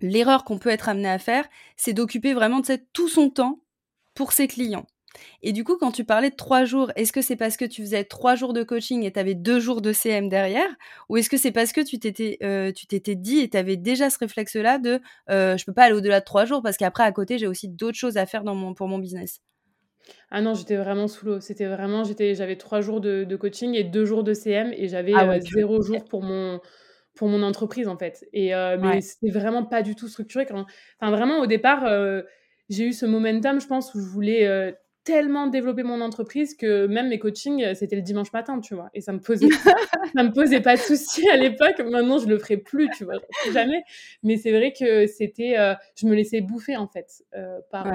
l'erreur 0.00 0.44
qu'on 0.44 0.58
peut 0.58 0.70
être 0.70 0.88
amené 0.88 1.08
à 1.08 1.18
faire, 1.18 1.48
c'est 1.76 1.92
d'occuper 1.92 2.34
vraiment 2.34 2.62
tout 2.92 3.08
son 3.08 3.30
temps 3.30 3.60
pour 4.14 4.32
ses 4.32 4.48
clients. 4.48 4.86
Et 5.42 5.52
du 5.52 5.64
coup, 5.64 5.76
quand 5.78 5.90
tu 5.90 6.04
parlais 6.04 6.30
de 6.30 6.36
trois 6.36 6.64
jours, 6.64 6.92
est-ce 6.94 7.12
que 7.12 7.22
c'est 7.22 7.36
parce 7.36 7.56
que 7.56 7.64
tu 7.64 7.82
faisais 7.82 8.04
trois 8.04 8.34
jours 8.34 8.52
de 8.52 8.62
coaching 8.62 9.04
et 9.04 9.12
tu 9.12 9.18
avais 9.18 9.34
deux 9.34 9.58
jours 9.58 9.80
de 9.80 9.92
CM 9.92 10.28
derrière? 10.28 10.68
Ou 11.08 11.16
est-ce 11.16 11.30
que 11.30 11.36
c'est 11.36 11.50
parce 11.50 11.72
que 11.72 11.80
tu 11.80 11.98
t'étais, 11.98 12.38
euh, 12.42 12.72
tu 12.72 12.86
t'étais 12.86 13.14
dit 13.14 13.40
et 13.40 13.48
tu 13.48 13.56
avais 13.56 13.76
déjà 13.76 14.10
ce 14.10 14.18
réflexe-là 14.18 14.78
de 14.78 15.00
euh, 15.30 15.56
je 15.56 15.64
peux 15.64 15.72
pas 15.72 15.84
aller 15.84 15.94
au-delà 15.94 16.20
de 16.20 16.24
trois 16.24 16.44
jours 16.44 16.62
parce 16.62 16.76
qu'après, 16.76 17.04
à 17.04 17.12
côté, 17.12 17.38
j'ai 17.38 17.46
aussi 17.46 17.68
d'autres 17.68 17.98
choses 17.98 18.16
à 18.16 18.26
faire 18.26 18.44
dans 18.44 18.54
mon, 18.54 18.74
pour 18.74 18.88
mon 18.88 18.98
business? 18.98 19.40
Ah 20.30 20.40
non, 20.40 20.54
j'étais 20.54 20.76
vraiment 20.76 21.08
sous 21.08 21.26
l'eau. 21.26 21.40
C'était 21.40 21.66
vraiment, 21.66 22.04
j'étais, 22.04 22.34
j'avais 22.34 22.56
trois 22.56 22.80
jours 22.80 23.00
de, 23.00 23.36
coaching 23.36 23.74
et 23.74 23.84
deux 23.84 24.04
jours 24.04 24.24
de 24.24 24.34
CM 24.34 24.72
et 24.76 24.88
j'avais 24.88 25.14
ah 25.14 25.40
zéro 25.40 25.82
jour 25.82 26.04
pour 26.04 26.22
mon, 26.22 26.60
pour 27.18 27.28
mon 27.28 27.42
entreprise 27.42 27.88
en 27.88 27.98
fait. 27.98 28.26
Et 28.32 28.54
euh, 28.54 28.78
mais 28.80 29.00
c'était 29.00 29.30
vraiment 29.36 29.64
pas 29.64 29.82
du 29.82 29.96
tout 29.96 30.08
structuré. 30.08 30.46
Quand... 30.46 30.64
Enfin 31.00 31.10
vraiment 31.10 31.40
au 31.40 31.46
départ, 31.46 31.84
euh, 31.84 32.22
j'ai 32.70 32.84
eu 32.84 32.92
ce 32.92 33.06
momentum, 33.06 33.60
je 33.60 33.66
pense, 33.66 33.92
où 33.94 34.00
je 34.00 34.06
voulais 34.06 34.46
euh, 34.46 34.70
tellement 35.02 35.48
développer 35.48 35.82
mon 35.82 36.00
entreprise 36.00 36.54
que 36.54 36.86
même 36.86 37.08
mes 37.08 37.18
coachings, 37.18 37.74
c'était 37.74 37.96
le 37.96 38.02
dimanche 38.02 38.32
matin, 38.32 38.60
tu 38.60 38.76
vois. 38.76 38.88
Et 38.94 39.00
ça 39.00 39.12
me 39.12 39.18
posait, 39.18 39.48
ça 40.16 40.22
me 40.22 40.32
posait 40.32 40.60
pas 40.60 40.76
de 40.76 40.80
soucis 40.80 41.28
à 41.28 41.36
l'époque. 41.36 41.80
Maintenant, 41.80 42.18
je 42.18 42.28
le 42.28 42.38
ferai 42.38 42.56
plus, 42.56 42.88
tu 42.96 43.04
vois, 43.04 43.14
jamais. 43.52 43.82
Mais 44.22 44.36
c'est 44.36 44.52
vrai 44.52 44.72
que 44.72 45.08
c'était, 45.08 45.56
je 45.96 46.06
me 46.06 46.14
laissais 46.14 46.40
bouffer 46.40 46.76
en 46.76 46.86
fait 46.86 47.24
par, 47.70 47.90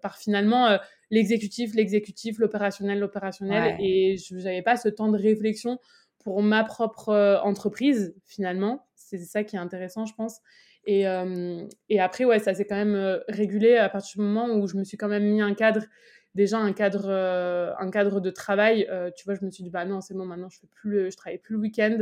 par 0.00 0.16
finalement 0.16 0.78
l'exécutif, 1.10 1.74
l'exécutif, 1.74 2.38
l'opérationnel, 2.38 3.00
l'opérationnel, 3.00 3.76
et 3.80 4.16
je 4.16 4.36
n'avais 4.36 4.62
pas 4.62 4.76
ce 4.76 4.88
temps 4.88 5.08
de 5.08 5.18
réflexion 5.18 5.78
pour 6.22 6.42
ma 6.42 6.64
propre 6.64 7.10
euh, 7.10 7.40
entreprise, 7.40 8.14
finalement. 8.24 8.86
C'est 8.94 9.18
ça 9.18 9.44
qui 9.44 9.56
est 9.56 9.58
intéressant, 9.58 10.06
je 10.06 10.14
pense. 10.14 10.40
Et, 10.84 11.06
euh, 11.06 11.66
et 11.88 12.00
après, 12.00 12.24
ouais, 12.24 12.38
ça 12.38 12.54
s'est 12.54 12.64
quand 12.64 12.76
même 12.76 12.94
euh, 12.94 13.18
régulé 13.28 13.76
à 13.76 13.88
partir 13.88 14.20
du 14.20 14.26
moment 14.26 14.48
où 14.54 14.66
je 14.66 14.76
me 14.76 14.84
suis 14.84 14.96
quand 14.96 15.08
même 15.08 15.24
mis 15.24 15.40
un 15.40 15.54
cadre, 15.54 15.82
déjà 16.34 16.58
un 16.58 16.72
cadre, 16.72 17.10
un 17.10 17.90
cadre 17.90 18.20
de 18.20 18.30
travail. 18.30 18.88
tu 19.16 19.24
vois, 19.24 19.34
je 19.34 19.44
me 19.44 19.50
suis 19.50 19.62
dit, 19.62 19.70
bah 19.70 19.84
non, 19.84 20.00
c'est 20.00 20.14
bon, 20.14 20.24
maintenant, 20.24 20.48
je 20.48 20.58
fais 20.58 20.66
plus, 20.66 21.10
je 21.10 21.16
travaille 21.16 21.38
plus 21.38 21.54
le 21.56 21.60
week-end. 21.60 21.98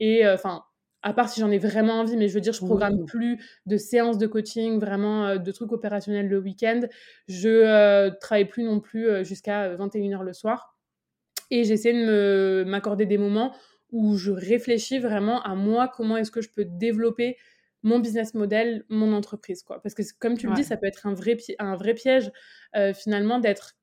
Et 0.00 0.26
enfin, 0.26 0.64
à 1.02 1.12
part 1.12 1.28
si 1.28 1.40
j'en 1.40 1.50
ai 1.50 1.58
vraiment 1.58 2.00
envie, 2.00 2.16
mais 2.16 2.28
je 2.28 2.34
veux 2.34 2.40
dire, 2.40 2.54
je 2.54 2.64
programme 2.64 3.04
plus 3.04 3.38
de 3.66 3.76
séances 3.76 4.16
de 4.16 4.26
coaching, 4.26 4.80
vraiment 4.80 5.36
de 5.36 5.52
trucs 5.52 5.72
opérationnels 5.72 6.26
le 6.26 6.38
week-end. 6.38 6.80
Je 7.28 8.08
travaille 8.18 8.46
plus 8.46 8.64
non 8.64 8.80
plus 8.80 9.24
jusqu'à 9.26 9.76
21h 9.76 10.22
le 10.22 10.32
soir. 10.32 10.75
Et 11.50 11.64
j'essaie 11.64 11.92
de 11.92 12.64
m'accorder 12.66 13.06
des 13.06 13.18
moments 13.18 13.54
où 13.90 14.16
je 14.16 14.32
réfléchis 14.32 14.98
vraiment 14.98 15.42
à 15.42 15.54
moi, 15.54 15.88
comment 15.88 16.16
est-ce 16.16 16.30
que 16.30 16.40
je 16.40 16.50
peux 16.50 16.64
développer 16.64 17.36
mon 17.82 18.00
business 18.00 18.34
model, 18.34 18.84
mon 18.88 19.12
entreprise. 19.12 19.62
Quoi. 19.62 19.80
Parce 19.80 19.94
que 19.94 20.02
comme 20.18 20.36
tu 20.36 20.48
le 20.48 20.54
dis, 20.54 20.64
ça 20.64 20.76
peut 20.76 20.86
être 20.86 21.06
un 21.06 21.14
vrai, 21.14 21.36
un 21.58 21.76
vrai 21.76 21.94
piège 21.94 22.32
euh, 22.74 22.92
finalement 22.92 23.38
d'être 23.38 23.76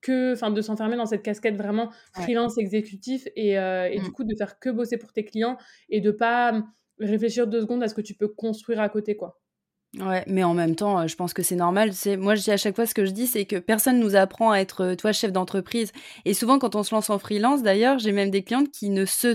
que, 0.00 0.34
enfin, 0.34 0.50
de 0.50 0.60
s'enfermer 0.60 0.96
dans 0.96 1.06
cette 1.06 1.22
casquette 1.22 1.56
vraiment 1.56 1.90
freelance 2.12 2.58
exécutif 2.58 3.26
et, 3.34 3.58
euh, 3.58 3.88
et 3.88 3.98
du 3.98 4.10
mmh. 4.10 4.12
coup 4.12 4.24
de 4.24 4.34
faire 4.36 4.58
que 4.58 4.70
bosser 4.70 4.96
pour 4.96 5.12
tes 5.12 5.24
clients 5.24 5.56
et 5.88 6.00
de 6.00 6.10
pas 6.10 6.62
réfléchir 7.00 7.46
deux 7.46 7.62
secondes 7.62 7.82
à 7.82 7.88
ce 7.88 7.94
que 7.94 8.00
tu 8.00 8.14
peux 8.14 8.28
construire 8.28 8.80
à 8.80 8.88
côté, 8.88 9.16
quoi. 9.16 9.40
Ouais, 9.96 10.22
mais 10.26 10.44
en 10.44 10.52
même 10.52 10.76
temps, 10.76 11.06
je 11.06 11.16
pense 11.16 11.32
que 11.32 11.42
c'est 11.42 11.56
normal. 11.56 11.94
C'est 11.94 12.16
moi, 12.18 12.34
je 12.34 12.42
dis 12.42 12.50
à 12.50 12.58
chaque 12.58 12.76
fois 12.76 12.86
ce 12.86 12.92
que 12.94 13.06
je 13.06 13.10
dis, 13.10 13.26
c'est 13.26 13.46
que 13.46 13.56
personne 13.56 13.98
nous 13.98 14.16
apprend 14.16 14.50
à 14.52 14.58
être, 14.58 14.94
toi, 14.94 15.12
chef 15.12 15.32
d'entreprise. 15.32 15.92
Et 16.26 16.34
souvent, 16.34 16.58
quand 16.58 16.74
on 16.74 16.82
se 16.82 16.94
lance 16.94 17.08
en 17.08 17.18
freelance, 17.18 17.62
d'ailleurs, 17.62 17.98
j'ai 17.98 18.12
même 18.12 18.30
des 18.30 18.44
clientes 18.44 18.70
qui 18.70 18.90
ne 18.90 19.04
se 19.06 19.34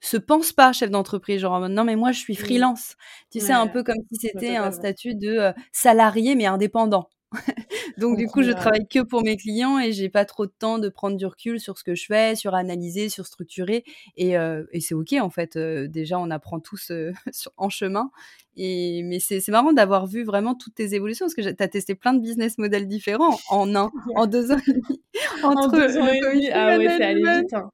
se 0.00 0.16
pensent 0.18 0.52
pas 0.52 0.72
chef 0.72 0.90
d'entreprise, 0.90 1.40
genre 1.42 1.68
non 1.68 1.84
mais 1.84 1.96
moi 1.96 2.12
je 2.12 2.18
suis 2.20 2.36
freelance. 2.36 2.96
Tu 3.32 3.40
sais, 3.40 3.52
un 3.54 3.68
peu 3.68 3.82
comme 3.84 3.96
si 4.12 4.18
c'était 4.20 4.56
un 4.56 4.70
statut 4.72 5.14
de 5.16 5.52
salarié 5.72 6.34
mais 6.36 6.46
indépendant. 6.46 7.08
Donc 7.98 8.16
du 8.16 8.26
coup, 8.26 8.42
je 8.42 8.50
travaille 8.50 8.86
que 8.88 9.00
pour 9.00 9.22
mes 9.22 9.36
clients 9.36 9.78
et 9.78 9.92
j'ai 9.92 10.08
pas 10.08 10.24
trop 10.24 10.46
de 10.46 10.52
temps 10.56 10.78
de 10.78 10.88
prendre 10.88 11.16
du 11.16 11.26
recul 11.26 11.60
sur 11.60 11.78
ce 11.78 11.84
que 11.84 11.94
je 11.94 12.06
fais, 12.06 12.36
sur 12.36 12.54
analyser, 12.54 13.08
sur 13.08 13.26
structurer. 13.26 13.84
Et, 14.16 14.32
et 14.32 14.80
c'est 14.80 14.94
ok 14.94 15.14
en 15.20 15.30
fait. 15.30 15.58
déjà, 15.58 16.18
on 16.18 16.30
apprend 16.30 16.60
tous 16.60 16.92
en 17.56 17.68
chemin. 17.68 18.10
Et, 18.56 19.02
mais 19.04 19.18
c'est 19.18 19.46
marrant 19.48 19.72
d'avoir 19.72 20.06
vu 20.06 20.24
vraiment 20.24 20.54
toutes 20.54 20.74
tes 20.74 20.94
évolutions 20.94 21.24
parce 21.26 21.34
que 21.34 21.40
tu 21.40 21.62
as 21.62 21.68
testé 21.68 21.94
plein 21.94 22.12
de 22.12 22.20
business 22.20 22.58
models 22.58 22.86
différents 22.86 23.38
en 23.48 23.74
un, 23.74 23.90
en 24.14 24.26
deux 24.26 24.52
ans 24.52 24.58
et 24.66 24.72
demi. 24.72 25.02
Entre 25.42 25.62
en 25.62 25.68
deux 25.68 25.98
ans 25.98 26.06
et 26.06 26.20
demi, 26.20 26.50
ah 26.50 26.76
ouais, 26.76 26.88
c'est 26.88 27.04
allé 27.04 27.40
vite. 27.40 27.54
Hein. 27.54 27.70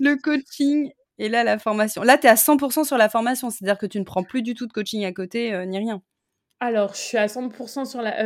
Le 0.00 0.16
coaching 0.16 0.90
et 1.18 1.28
là, 1.28 1.44
la 1.44 1.58
formation. 1.58 2.02
Là, 2.02 2.16
tu 2.16 2.26
es 2.26 2.30
à 2.30 2.34
100% 2.34 2.84
sur 2.84 2.96
la 2.96 3.08
formation, 3.10 3.50
c'est-à-dire 3.50 3.78
que 3.78 3.86
tu 3.86 3.98
ne 3.98 4.04
prends 4.04 4.22
plus 4.24 4.42
du 4.42 4.54
tout 4.54 4.66
de 4.66 4.72
coaching 4.72 5.04
à 5.04 5.12
côté, 5.12 5.66
ni 5.66 5.78
rien. 5.78 6.02
Alors, 6.60 6.94
je 6.94 7.00
suis 7.00 7.18
à 7.18 7.26
100% 7.26 7.84
sur 7.86 8.02
la. 8.02 8.22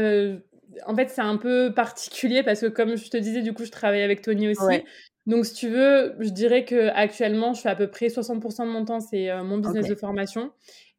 en 0.86 0.94
fait, 0.96 1.08
c'est 1.08 1.20
un 1.22 1.36
peu 1.36 1.72
particulier 1.74 2.42
parce 2.42 2.60
que, 2.60 2.66
comme 2.66 2.96
je 2.96 3.08
te 3.08 3.16
disais, 3.16 3.42
du 3.42 3.52
coup, 3.54 3.64
je 3.64 3.70
travaille 3.70 4.02
avec 4.02 4.22
Tony 4.22 4.48
aussi. 4.48 4.82
Donc, 5.26 5.46
si 5.46 5.54
tu 5.54 5.68
veux, 5.68 6.14
je 6.20 6.28
dirais 6.28 6.64
que 6.64 6.88
actuellement, 6.88 7.54
je 7.54 7.62
fais 7.62 7.70
à 7.70 7.76
peu 7.76 7.86
près 7.86 8.08
60% 8.08 8.66
de 8.66 8.70
mon 8.70 8.84
temps, 8.84 9.00
c'est 9.00 9.30
mon 9.42 9.58
business 9.58 9.88
de 9.88 9.94
formation. 9.94 10.52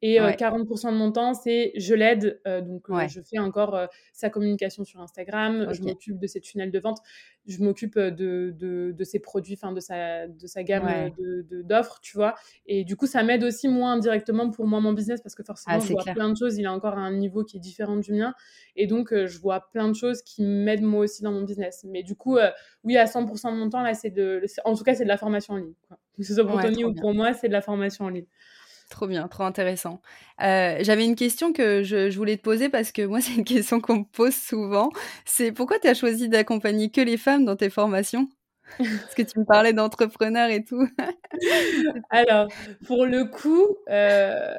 Et 0.07 0.19
40% 0.19 0.91
de 0.91 0.97
mon 0.97 1.11
temps, 1.11 1.33
c'est 1.33 1.71
je 1.75 1.95
l'aide. 1.95 2.39
donc, 2.45 2.85
je 3.07 3.21
fais 3.21 3.39
encore 3.39 3.87
sa 4.13 4.29
communication 4.29 4.83
sur 4.83 5.01
Instagram. 5.01 5.67
Je 5.71 5.81
m'occupe 5.81 6.19
de 6.19 6.27
ses 6.27 6.39
tunnels 6.41 6.71
de 6.71 6.79
vente. 6.79 6.99
Je 7.47 7.63
m'occupe 7.63 7.97
de, 7.97 8.53
de, 8.55 9.03
ses 9.03 9.19
produits, 9.19 9.55
enfin, 9.55 9.71
de 9.71 9.79
sa, 9.79 10.27
de 10.27 10.45
sa 10.45 10.63
gamme 10.63 11.11
d'offres, 11.63 11.99
tu 12.01 12.17
vois. 12.17 12.35
Et 12.67 12.83
du 12.83 12.95
coup, 12.95 13.07
ça 13.07 13.23
m'aide 13.23 13.43
aussi, 13.43 13.67
moi, 13.67 13.89
indirectement, 13.89 14.51
pour 14.51 14.67
moi, 14.67 14.79
mon 14.79 14.93
business, 14.93 15.21
parce 15.21 15.33
que 15.33 15.43
forcément, 15.43 15.77
ah, 15.77 15.85
je 15.85 15.91
vois 15.93 16.03
plein 16.13 16.29
de 16.29 16.37
choses. 16.37 16.57
Il 16.57 16.67
a 16.67 16.71
encore 16.73 16.97
un 16.97 17.11
niveau 17.11 17.43
qui 17.43 17.57
est 17.57 17.61
différent 17.61 17.97
du 17.97 18.13
mien. 18.13 18.35
Et 18.75 18.85
donc, 18.85 19.11
je 19.11 19.39
vois 19.39 19.71
plein 19.71 19.87
de 19.87 19.95
choses 19.95 20.21
qui 20.21 20.43
m'aident, 20.43 20.83
moi 20.83 21.05
aussi, 21.05 21.23
dans 21.23 21.31
mon 21.31 21.43
business. 21.43 21.83
Mais 21.89 22.03
du 22.03 22.15
coup, 22.15 22.37
oui, 22.83 22.97
à 22.97 23.05
100% 23.05 23.51
de 23.51 23.57
mon 23.57 23.69
temps, 23.69 23.81
là, 23.81 23.95
c'est 23.95 24.11
de. 24.11 24.43
En 24.65 24.75
tout 24.75 24.83
cas, 24.83 24.93
c'est 24.93 25.03
de 25.03 25.09
la 25.09 25.17
formation 25.17 25.55
en 25.55 25.57
ligne. 25.57 25.73
Que 26.15 26.23
ce 26.23 26.35
soit 26.35 26.45
pour 26.45 26.61
Tony 26.61 26.83
ou 26.83 26.93
pour 26.93 27.13
moi, 27.13 27.33
c'est 27.33 27.47
de 27.47 27.53
la 27.53 27.61
formation 27.61 28.05
en 28.05 28.09
ligne. 28.09 28.27
Trop 28.89 29.07
bien, 29.07 29.27
trop 29.27 29.43
intéressant. 29.43 30.01
Euh, 30.41 30.77
j'avais 30.81 31.05
une 31.05 31.15
question 31.15 31.53
que 31.53 31.81
je, 31.83 32.15
voulais 32.15 32.37
te 32.37 32.43
poser 32.43 32.69
parce 32.69 32.91
que 32.91 33.01
moi, 33.03 33.19
c'est 33.21 33.33
une 33.33 33.43
question 33.43 33.81
qu'on 33.81 33.99
me 33.99 34.03
pose 34.03 34.35
souvent. 34.35 34.89
C'est 35.25 35.51
pourquoi 35.51 35.79
tu 35.79 35.87
as 35.87 35.93
choisi 35.93 36.29
d'accompagner 36.29 36.89
que 36.91 37.01
les 37.01 37.17
femmes 37.17 37.45
dans 37.45 37.55
tes 37.55 37.69
formations? 37.69 38.29
Parce 38.77 39.15
que 39.15 39.21
tu 39.21 39.39
me 39.39 39.45
parlais 39.45 39.73
d'entrepreneurs 39.73 40.49
et 40.49 40.63
tout. 40.63 40.87
Alors, 42.09 42.47
pour 42.87 43.05
le 43.05 43.25
coup, 43.25 43.77
euh, 43.89 44.55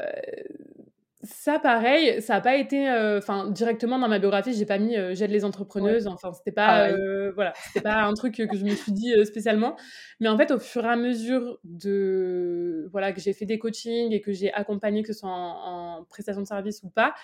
ça, 1.23 1.59
pareil, 1.59 2.21
ça 2.21 2.35
n'a 2.35 2.41
pas 2.43 2.57
été, 2.57 2.91
euh, 2.91 3.19
enfin, 3.19 3.51
directement 3.51 3.99
dans 3.99 4.09
ma 4.09 4.19
biographie, 4.19 4.53
j'ai 4.53 4.67
pas 4.67 4.79
mis 4.79 4.97
euh, 4.97 5.15
j'aide 5.15 5.31
les 5.31 5.47
entrepreneuses. 5.47 6.07
Enfin, 6.07 6.33
c'était 6.35 6.53
pas, 6.53 6.91
euh, 6.91 7.33
voilà, 7.35 7.53
c'était 7.67 7.81
pas 7.81 8.03
un 8.03 8.13
truc 8.13 8.35
que 8.35 8.57
je 8.57 8.65
me 8.65 8.75
suis 8.75 8.93
dit 8.93 9.13
spécialement. 9.25 9.77
Mais 10.21 10.29
en 10.29 10.37
fait, 10.37 10.51
au 10.51 10.59
fur 10.59 10.85
et 10.85 10.89
à 10.89 10.97
mesure 10.97 11.59
de, 11.65 12.89
voilà, 12.93 13.13
que 13.13 13.21
j'ai 13.21 13.33
fait 13.33 13.47
des 13.47 13.59
coachings 13.59 14.13
et 14.13 14.21
que 14.21 14.33
j'ai 14.33 14.53
accompagné, 14.53 15.03
que 15.03 15.13
ce 15.13 15.21
soit 15.21 15.31
en, 15.31 16.05
prestation 16.09 16.43
de 16.43 16.47
service 16.47 16.83
ou 16.83 16.91
pas, 16.91 17.15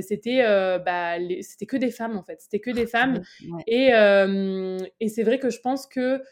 c'était, 0.00 0.42
bah, 0.84 1.16
c'était 1.40 1.66
que 1.66 1.76
des 1.76 1.90
femmes 1.90 2.16
en 2.16 2.22
fait. 2.22 2.40
C'était 2.40 2.60
que 2.60 2.70
des 2.70 2.86
femmes. 2.86 3.22
Et, 3.66 3.88
et 5.00 5.08
c'est 5.08 5.24
vrai 5.24 5.40
que 5.40 5.50
je 5.50 5.60
pense 5.60 5.86
que 5.88 6.22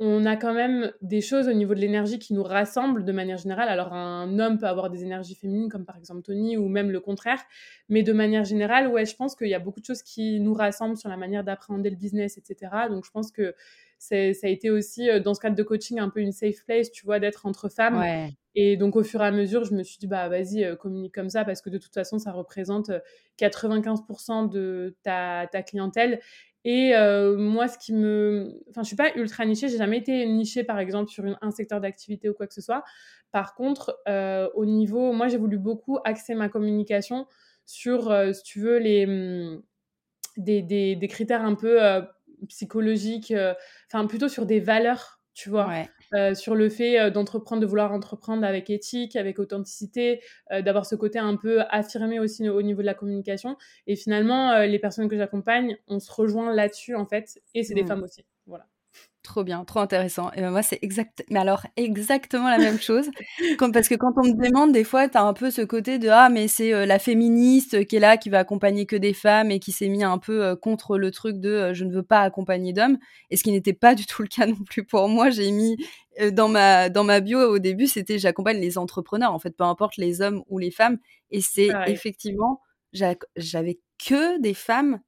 on 0.00 0.24
a 0.24 0.36
quand 0.36 0.54
même 0.54 0.92
des 1.00 1.20
choses 1.20 1.48
au 1.48 1.52
niveau 1.52 1.74
de 1.74 1.80
l'énergie 1.80 2.18
qui 2.18 2.34
nous 2.34 2.42
rassemblent 2.42 3.04
de 3.04 3.12
manière 3.12 3.38
générale. 3.38 3.68
Alors, 3.68 3.92
un 3.92 4.38
homme 4.38 4.58
peut 4.58 4.66
avoir 4.66 4.90
des 4.90 5.02
énergies 5.02 5.36
féminines, 5.36 5.68
comme 5.68 5.84
par 5.84 5.96
exemple 5.96 6.22
Tony, 6.22 6.56
ou 6.56 6.68
même 6.68 6.90
le 6.90 7.00
contraire. 7.00 7.40
Mais 7.88 8.02
de 8.02 8.12
manière 8.12 8.44
générale, 8.44 8.88
ouais, 8.88 9.06
je 9.06 9.14
pense 9.14 9.36
qu'il 9.36 9.48
y 9.48 9.54
a 9.54 9.60
beaucoup 9.60 9.80
de 9.80 9.84
choses 9.84 10.02
qui 10.02 10.40
nous 10.40 10.54
rassemblent 10.54 10.96
sur 10.96 11.08
la 11.08 11.16
manière 11.16 11.44
d'appréhender 11.44 11.90
le 11.90 11.96
business, 11.96 12.36
etc. 12.36 12.70
Donc, 12.90 13.04
je 13.04 13.10
pense 13.10 13.30
que 13.30 13.54
ça 14.02 14.16
a 14.16 14.48
été 14.48 14.68
aussi, 14.70 15.08
euh, 15.08 15.20
dans 15.20 15.32
ce 15.32 15.40
cadre 15.40 15.54
de 15.54 15.62
coaching, 15.62 16.00
un 16.00 16.08
peu 16.08 16.20
une 16.20 16.32
safe 16.32 16.64
place, 16.64 16.90
tu 16.90 17.06
vois, 17.06 17.20
d'être 17.20 17.46
entre 17.46 17.68
femmes. 17.68 18.02
Et 18.54 18.76
donc, 18.76 18.96
au 18.96 19.04
fur 19.04 19.22
et 19.22 19.26
à 19.26 19.30
mesure, 19.30 19.64
je 19.64 19.74
me 19.74 19.84
suis 19.84 19.98
dit, 19.98 20.08
bah, 20.08 20.28
vas-y, 20.28 20.64
euh, 20.64 20.74
communique 20.74 21.14
comme 21.14 21.30
ça, 21.30 21.44
parce 21.44 21.62
que 21.62 21.70
de 21.70 21.78
toute 21.78 21.94
façon, 21.94 22.18
ça 22.18 22.32
représente 22.32 22.90
95% 23.38 24.44
euh, 24.44 24.48
de 24.48 24.96
ta, 25.04 25.46
ta 25.50 25.62
clientèle. 25.62 26.20
Et 26.64 26.92
moi, 27.36 27.68
ce 27.68 27.78
qui 27.78 27.92
me. 27.92 28.60
Enfin, 28.70 28.82
je 28.82 28.88
suis 28.88 28.96
pas 28.96 29.14
ultra 29.16 29.44
nichée. 29.44 29.68
J'ai 29.68 29.78
jamais 29.78 29.98
été 29.98 30.26
nichée, 30.26 30.64
par 30.64 30.78
exemple, 30.78 31.10
sur 31.10 31.24
un 31.40 31.50
secteur 31.50 31.80
d'activité 31.80 32.28
ou 32.28 32.34
quoi 32.34 32.46
que 32.46 32.54
ce 32.54 32.60
soit. 32.60 32.84
Par 33.32 33.54
contre, 33.54 33.98
au 34.54 34.64
niveau. 34.64 35.12
Moi, 35.12 35.28
j'ai 35.28 35.38
voulu 35.38 35.58
beaucoup 35.58 35.98
axer 36.04 36.34
ma 36.34 36.48
communication 36.48 37.26
sur, 37.64 38.14
si 38.32 38.42
tu 38.44 38.60
veux, 38.60 38.78
les. 38.78 39.06
Mmh, 39.06 39.62
des, 40.36 40.62
des, 40.62 40.96
des 40.96 41.08
critères 41.08 41.44
un 41.44 41.54
peu 41.54 41.78
psychologiques. 42.48 43.34
Enfin, 43.92 44.06
plutôt 44.06 44.28
sur 44.28 44.46
des 44.46 44.60
valeurs, 44.60 45.21
tu 45.34 45.50
vois? 45.50 45.68
Ouais. 45.68 45.88
Euh, 46.14 46.34
sur 46.34 46.54
le 46.54 46.68
fait 46.68 47.10
d'entreprendre, 47.10 47.62
de 47.62 47.66
vouloir 47.66 47.92
entreprendre 47.92 48.44
avec 48.44 48.68
éthique, 48.68 49.16
avec 49.16 49.38
authenticité, 49.38 50.20
euh, 50.52 50.62
d'avoir 50.62 50.84
ce 50.84 50.94
côté 50.94 51.18
un 51.18 51.36
peu 51.36 51.62
affirmé 51.70 52.18
aussi 52.18 52.48
au 52.48 52.62
niveau 52.62 52.82
de 52.82 52.86
la 52.86 52.94
communication. 52.94 53.56
Et 53.86 53.96
finalement, 53.96 54.58
les 54.60 54.78
personnes 54.78 55.08
que 55.08 55.16
j'accompagne, 55.16 55.76
on 55.88 56.00
se 56.00 56.12
rejoint 56.12 56.54
là-dessus 56.54 56.94
en 56.94 57.06
fait, 57.06 57.40
et 57.54 57.64
c'est 57.64 57.74
des 57.74 57.82
mmh. 57.82 57.88
femmes 57.88 58.02
aussi. 58.02 58.24
Trop 59.22 59.44
bien, 59.44 59.64
trop 59.64 59.78
intéressant. 59.78 60.32
Et 60.32 60.40
ben 60.40 60.50
moi, 60.50 60.62
c'est 60.62 60.80
exact, 60.82 61.24
mais 61.30 61.38
alors 61.38 61.64
exactement 61.76 62.50
la 62.50 62.58
même 62.58 62.80
chose. 62.80 63.08
Comme, 63.58 63.70
parce 63.70 63.88
que 63.88 63.94
quand 63.94 64.12
on 64.16 64.24
me 64.24 64.32
demande, 64.32 64.72
des 64.72 64.82
fois, 64.82 65.08
tu 65.08 65.16
as 65.16 65.22
un 65.22 65.32
peu 65.32 65.52
ce 65.52 65.62
côté 65.62 66.00
de 66.00 66.08
ah, 66.08 66.28
mais 66.28 66.48
c'est 66.48 66.86
la 66.86 66.98
féministe 66.98 67.86
qui 67.86 67.96
est 67.96 68.00
là, 68.00 68.16
qui 68.16 68.30
va 68.30 68.40
accompagner 68.40 68.84
que 68.84 68.96
des 68.96 69.12
femmes 69.12 69.52
et 69.52 69.60
qui 69.60 69.70
s'est 69.70 69.88
mis 69.88 70.02
un 70.02 70.18
peu 70.18 70.56
contre 70.56 70.98
le 70.98 71.12
truc 71.12 71.38
de 71.38 71.72
je 71.72 71.84
ne 71.84 71.92
veux 71.92 72.02
pas 72.02 72.22
accompagner 72.22 72.72
d'hommes. 72.72 72.98
Et 73.30 73.36
ce 73.36 73.44
qui 73.44 73.52
n'était 73.52 73.72
pas 73.72 73.94
du 73.94 74.06
tout 74.06 74.22
le 74.22 74.28
cas 74.28 74.46
non 74.46 74.56
plus 74.68 74.84
pour 74.84 75.08
moi. 75.08 75.30
J'ai 75.30 75.52
mis 75.52 75.76
dans 76.32 76.48
ma 76.48 76.88
dans 76.88 77.04
ma 77.04 77.20
bio 77.20 77.38
au 77.38 77.60
début, 77.60 77.86
c'était 77.86 78.18
j'accompagne 78.18 78.58
les 78.58 78.76
entrepreneurs. 78.76 79.32
En 79.32 79.38
fait, 79.38 79.56
peu 79.56 79.64
importe 79.64 79.98
les 79.98 80.20
hommes 80.20 80.42
ou 80.48 80.58
les 80.58 80.72
femmes. 80.72 80.98
Et 81.30 81.40
c'est 81.40 81.70
effectivement, 81.86 82.60
j'avais 82.92 83.78
que 84.04 84.40
des 84.40 84.54
femmes 84.54 85.00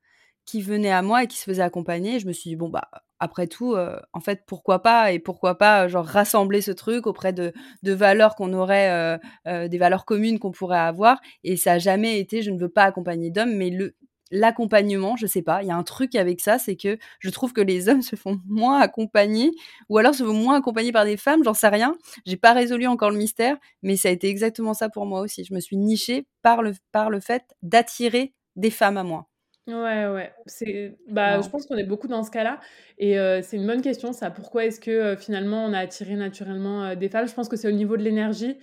qui 0.46 0.62
venaient 0.62 0.90
à 0.92 1.02
moi 1.02 1.24
et 1.24 1.26
qui 1.26 1.38
se 1.38 1.44
faisaient 1.44 1.62
accompagner. 1.62 2.18
je 2.20 2.26
me 2.26 2.32
suis 2.32 2.50
dit 2.50 2.56
bon 2.56 2.68
bah 2.68 2.88
après 3.20 3.46
tout, 3.46 3.74
euh, 3.74 3.98
en 4.12 4.20
fait, 4.20 4.42
pourquoi 4.46 4.82
pas 4.82 5.12
et 5.12 5.18
pourquoi 5.18 5.56
pas, 5.56 5.88
genre 5.88 6.04
rassembler 6.04 6.60
ce 6.60 6.72
truc 6.72 7.06
auprès 7.06 7.32
de, 7.32 7.52
de 7.82 7.92
valeurs 7.92 8.34
qu'on 8.36 8.52
aurait, 8.52 8.90
euh, 8.90 9.18
euh, 9.48 9.68
des 9.68 9.78
valeurs 9.78 10.04
communes 10.04 10.38
qu'on 10.38 10.50
pourrait 10.50 10.78
avoir. 10.78 11.20
Et 11.42 11.56
ça 11.56 11.72
a 11.72 11.78
jamais 11.78 12.18
été, 12.20 12.42
je 12.42 12.50
ne 12.50 12.58
veux 12.58 12.68
pas 12.68 12.84
accompagner 12.84 13.30
d'hommes, 13.30 13.54
mais 13.54 13.70
le 13.70 13.94
l'accompagnement, 14.30 15.16
je 15.16 15.26
sais 15.26 15.42
pas, 15.42 15.62
il 15.62 15.68
y 15.68 15.70
a 15.70 15.76
un 15.76 15.82
truc 15.84 16.16
avec 16.16 16.40
ça, 16.40 16.58
c'est 16.58 16.76
que 16.76 16.98
je 17.20 17.30
trouve 17.30 17.52
que 17.52 17.60
les 17.60 17.88
hommes 17.88 18.02
se 18.02 18.16
font 18.16 18.40
moins 18.48 18.80
accompagner, 18.80 19.52
ou 19.88 19.98
alors 19.98 20.14
se 20.14 20.24
font 20.24 20.32
moins 20.32 20.56
accompagner 20.58 20.92
par 20.92 21.04
des 21.04 21.16
femmes, 21.16 21.44
j'en 21.44 21.54
sais 21.54 21.68
rien. 21.68 21.94
J'ai 22.26 22.36
pas 22.36 22.52
résolu 22.52 22.86
encore 22.86 23.10
le 23.10 23.18
mystère, 23.18 23.56
mais 23.82 23.96
ça 23.96 24.08
a 24.08 24.12
été 24.12 24.28
exactement 24.28 24.74
ça 24.74 24.88
pour 24.88 25.06
moi 25.06 25.20
aussi. 25.20 25.44
Je 25.44 25.54
me 25.54 25.60
suis 25.60 25.76
nichée 25.76 26.26
par 26.42 26.62
le, 26.62 26.72
par 26.92 27.10
le 27.10 27.20
fait 27.20 27.44
d'attirer 27.62 28.34
des 28.56 28.70
femmes 28.70 28.96
à 28.96 29.04
moi. 29.04 29.28
Ouais, 29.66 30.06
ouais, 30.08 30.30
c'est 30.44 30.98
bah, 31.08 31.40
je 31.40 31.48
pense 31.48 31.64
qu'on 31.64 31.76
est 31.78 31.84
beaucoup 31.84 32.06
dans 32.06 32.22
ce 32.22 32.30
cas-là 32.30 32.60
et 32.98 33.14
c'est 33.42 33.56
une 33.56 33.66
bonne 33.66 33.80
question 33.80 34.12
ça. 34.12 34.30
Pourquoi 34.30 34.66
est-ce 34.66 34.78
que, 34.78 35.16
finalement 35.16 35.64
on 35.64 35.72
a 35.72 35.78
attiré 35.78 36.16
naturellement, 36.16 36.94
des 36.94 37.08
femmes? 37.08 37.26
Je 37.26 37.32
pense 37.32 37.48
que 37.48 37.56
c'est 37.56 37.68
au 37.68 37.70
niveau 37.72 37.96
de 37.96 38.02
l'énergie 38.02 38.58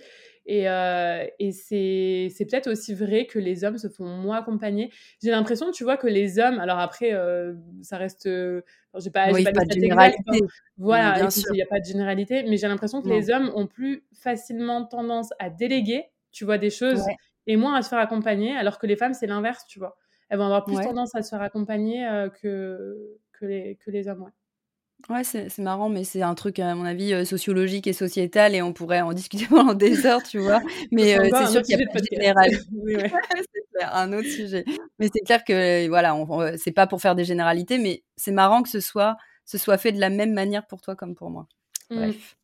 et 0.46 0.66
et 1.40 1.50
c'est 1.52 2.28
c'est 2.32 2.44
peut-être 2.46 2.70
aussi 2.70 2.94
vrai 2.94 3.26
que 3.26 3.40
les 3.40 3.64
hommes 3.64 3.78
se 3.78 3.88
font 3.88 4.04
moins 4.06 4.38
accompagner. 4.38 4.92
J'ai 5.20 5.32
l'impression, 5.32 5.72
tu 5.72 5.82
vois, 5.82 5.96
que 5.96 6.06
les 6.06 6.38
hommes 6.38 6.60
alors 6.60 6.78
après, 6.78 7.10
ça 7.82 7.96
reste, 7.98 8.28
j'ai 8.96 9.10
pas 9.10 9.32
j'ai 9.32 9.42
pas 9.52 9.64
de 9.64 9.72
généralité. 9.72 10.44
Voilà, 10.76 11.18
il 11.50 11.56
y 11.56 11.62
a 11.62 11.66
pas 11.66 11.80
de 11.80 11.84
généralité, 11.84 12.44
mais 12.44 12.56
j'ai 12.58 12.68
l'impression 12.68 13.02
que 13.02 13.08
les 13.08 13.28
hommes 13.28 13.50
ont 13.56 13.66
plus 13.66 14.04
facilement 14.14 14.84
tendance 14.86 15.30
à 15.40 15.50
déléguer, 15.50 16.04
tu 16.30 16.44
vois, 16.44 16.58
des 16.58 16.70
choses 16.70 17.10
et 17.48 17.56
moins 17.56 17.74
à 17.74 17.82
se 17.82 17.88
faire 17.88 17.98
accompagner 17.98 18.52
alors 18.56 18.78
que 18.78 18.86
les 18.86 18.94
femmes, 18.94 19.14
c'est 19.14 19.26
l'inverse, 19.26 19.64
tu 19.66 19.80
vois? 19.80 19.96
Elles 20.32 20.38
vont 20.38 20.46
avoir 20.46 20.64
plus 20.64 20.76
tendance 20.76 21.14
à 21.14 21.22
se 21.22 21.28
faire 21.28 21.42
accompagner 21.42 22.08
que, 22.40 23.18
que, 23.32 23.44
les, 23.44 23.76
que 23.76 23.90
les 23.90 24.08
hommes. 24.08 24.22
Ouais. 24.22 24.30
Ouais, 25.10 25.24
c'est 25.24 25.58
marrant, 25.58 25.88
mais 25.88 26.04
c'est 26.04 26.22
un 26.22 26.34
truc, 26.34 26.58
à 26.58 26.74
mon 26.74 26.84
avis, 26.84 27.26
sociologique 27.26 27.86
et 27.86 27.92
sociétal, 27.92 28.54
et 28.54 28.62
on 28.62 28.72
pourrait 28.72 29.00
en 29.00 29.12
discuter 29.12 29.46
pendant 29.46 29.74
des 29.74 30.06
heures, 30.06 30.22
tu 30.22 30.38
vois. 30.38 30.62
Mais 30.90 31.16
c'est 31.16 31.46
sûr 31.48 31.62
qu'il 31.62 31.78
y 31.78 31.82
a 31.82 31.86
pas 31.92 32.00
de 32.00 32.06
général. 32.10 32.50
c'est 33.74 33.84
un 33.84 34.12
autre 34.12 34.28
sujet. 34.28 34.64
Mais 34.98 35.10
c'est 35.12 35.20
clair 35.20 35.44
que, 35.44 35.86
voilà, 35.88 36.16
c'est 36.56 36.72
pas 36.72 36.86
pour 36.86 37.02
faire 37.02 37.14
des 37.14 37.24
généralités, 37.24 37.76
mais 37.78 38.02
c'est 38.16 38.32
marrant 38.32 38.62
que 38.62 38.68
ce 38.70 38.80
soit, 38.80 39.18
ce 39.44 39.58
soit 39.58 39.76
fait 39.76 39.92
de 39.92 40.00
la 40.00 40.08
même 40.08 40.32
manière 40.32 40.66
pour 40.66 40.80
toi 40.80 40.94
comme 40.96 41.14
pour 41.14 41.28
moi. 41.28 41.46
Mmh. 41.90 41.96
Bref. 41.96 42.36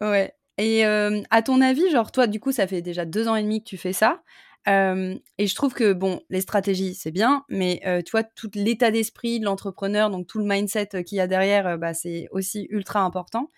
ouais. 0.00 0.32
Et 0.58 0.84
à 0.84 1.42
ton 1.42 1.60
avis, 1.60 1.90
genre, 1.90 2.12
toi, 2.12 2.26
du 2.26 2.40
coup, 2.40 2.52
ça 2.52 2.66
fait 2.66 2.82
déjà 2.82 3.04
deux 3.04 3.28
ans 3.28 3.36
et 3.36 3.42
demi 3.42 3.62
que 3.62 3.68
tu 3.68 3.76
fais 3.76 3.92
ça 3.92 4.22
et 4.68 5.46
je 5.46 5.54
trouve 5.54 5.72
que, 5.74 5.92
bon, 5.92 6.20
les 6.30 6.40
stratégies, 6.40 6.94
c'est 6.94 7.10
bien, 7.10 7.44
mais 7.48 7.80
tu 8.04 8.10
vois, 8.10 8.22
tout 8.22 8.50
l'état 8.54 8.90
d'esprit 8.90 9.40
de 9.40 9.44
l'entrepreneur, 9.44 10.10
donc 10.10 10.26
tout 10.26 10.38
le 10.38 10.44
mindset 10.44 11.04
qu'il 11.04 11.18
y 11.18 11.20
a 11.20 11.26
derrière, 11.26 11.78
bah, 11.78 11.94
c'est 11.94 12.28
aussi 12.30 12.66
ultra 12.70 13.00
important. 13.00 13.50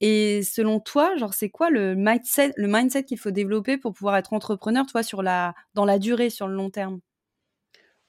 Et 0.00 0.42
selon 0.42 0.78
toi, 0.80 1.16
genre, 1.16 1.32
c'est 1.32 1.48
quoi 1.48 1.70
le 1.70 1.94
mindset, 1.94 2.52
le 2.56 2.68
mindset 2.68 3.04
qu'il 3.04 3.18
faut 3.18 3.30
développer 3.30 3.78
pour 3.78 3.94
pouvoir 3.94 4.16
être 4.16 4.32
entrepreneur, 4.32 4.84
toi, 4.86 5.02
sur 5.02 5.22
la, 5.22 5.54
dans 5.74 5.84
la 5.84 5.98
durée, 5.98 6.28
sur 6.28 6.48
le 6.48 6.54
long 6.54 6.70
terme? 6.70 7.00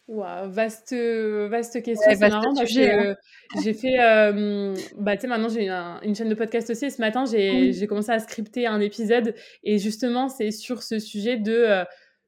Wow, 0.07 0.49
vaste, 0.49 0.93
vaste 0.93 1.83
question. 1.83 2.09
c'est 2.09 2.29
marrant 2.29 2.53
parce 2.55 2.73
que 2.73 3.11
hein. 3.11 3.15
j'ai 3.61 3.73
fait. 3.73 3.97
bah, 4.97 5.15
tu 5.15 5.21
sais, 5.21 5.27
maintenant, 5.27 5.49
j'ai 5.49 5.69
une 5.69 6.15
chaîne 6.15 6.29
de 6.29 6.35
podcast 6.35 6.69
aussi. 6.69 6.85
Et 6.85 6.89
ce 6.89 7.01
matin, 7.01 7.25
j'ai 7.25 7.87
commencé 7.87 8.11
à 8.11 8.19
scripter 8.19 8.67
un 8.67 8.79
épisode. 8.79 9.33
Et 9.63 9.79
justement, 9.79 10.29
c'est 10.29 10.51
sur 10.51 10.83
ce 10.83 10.99
sujet 10.99 11.37
de 11.37 11.85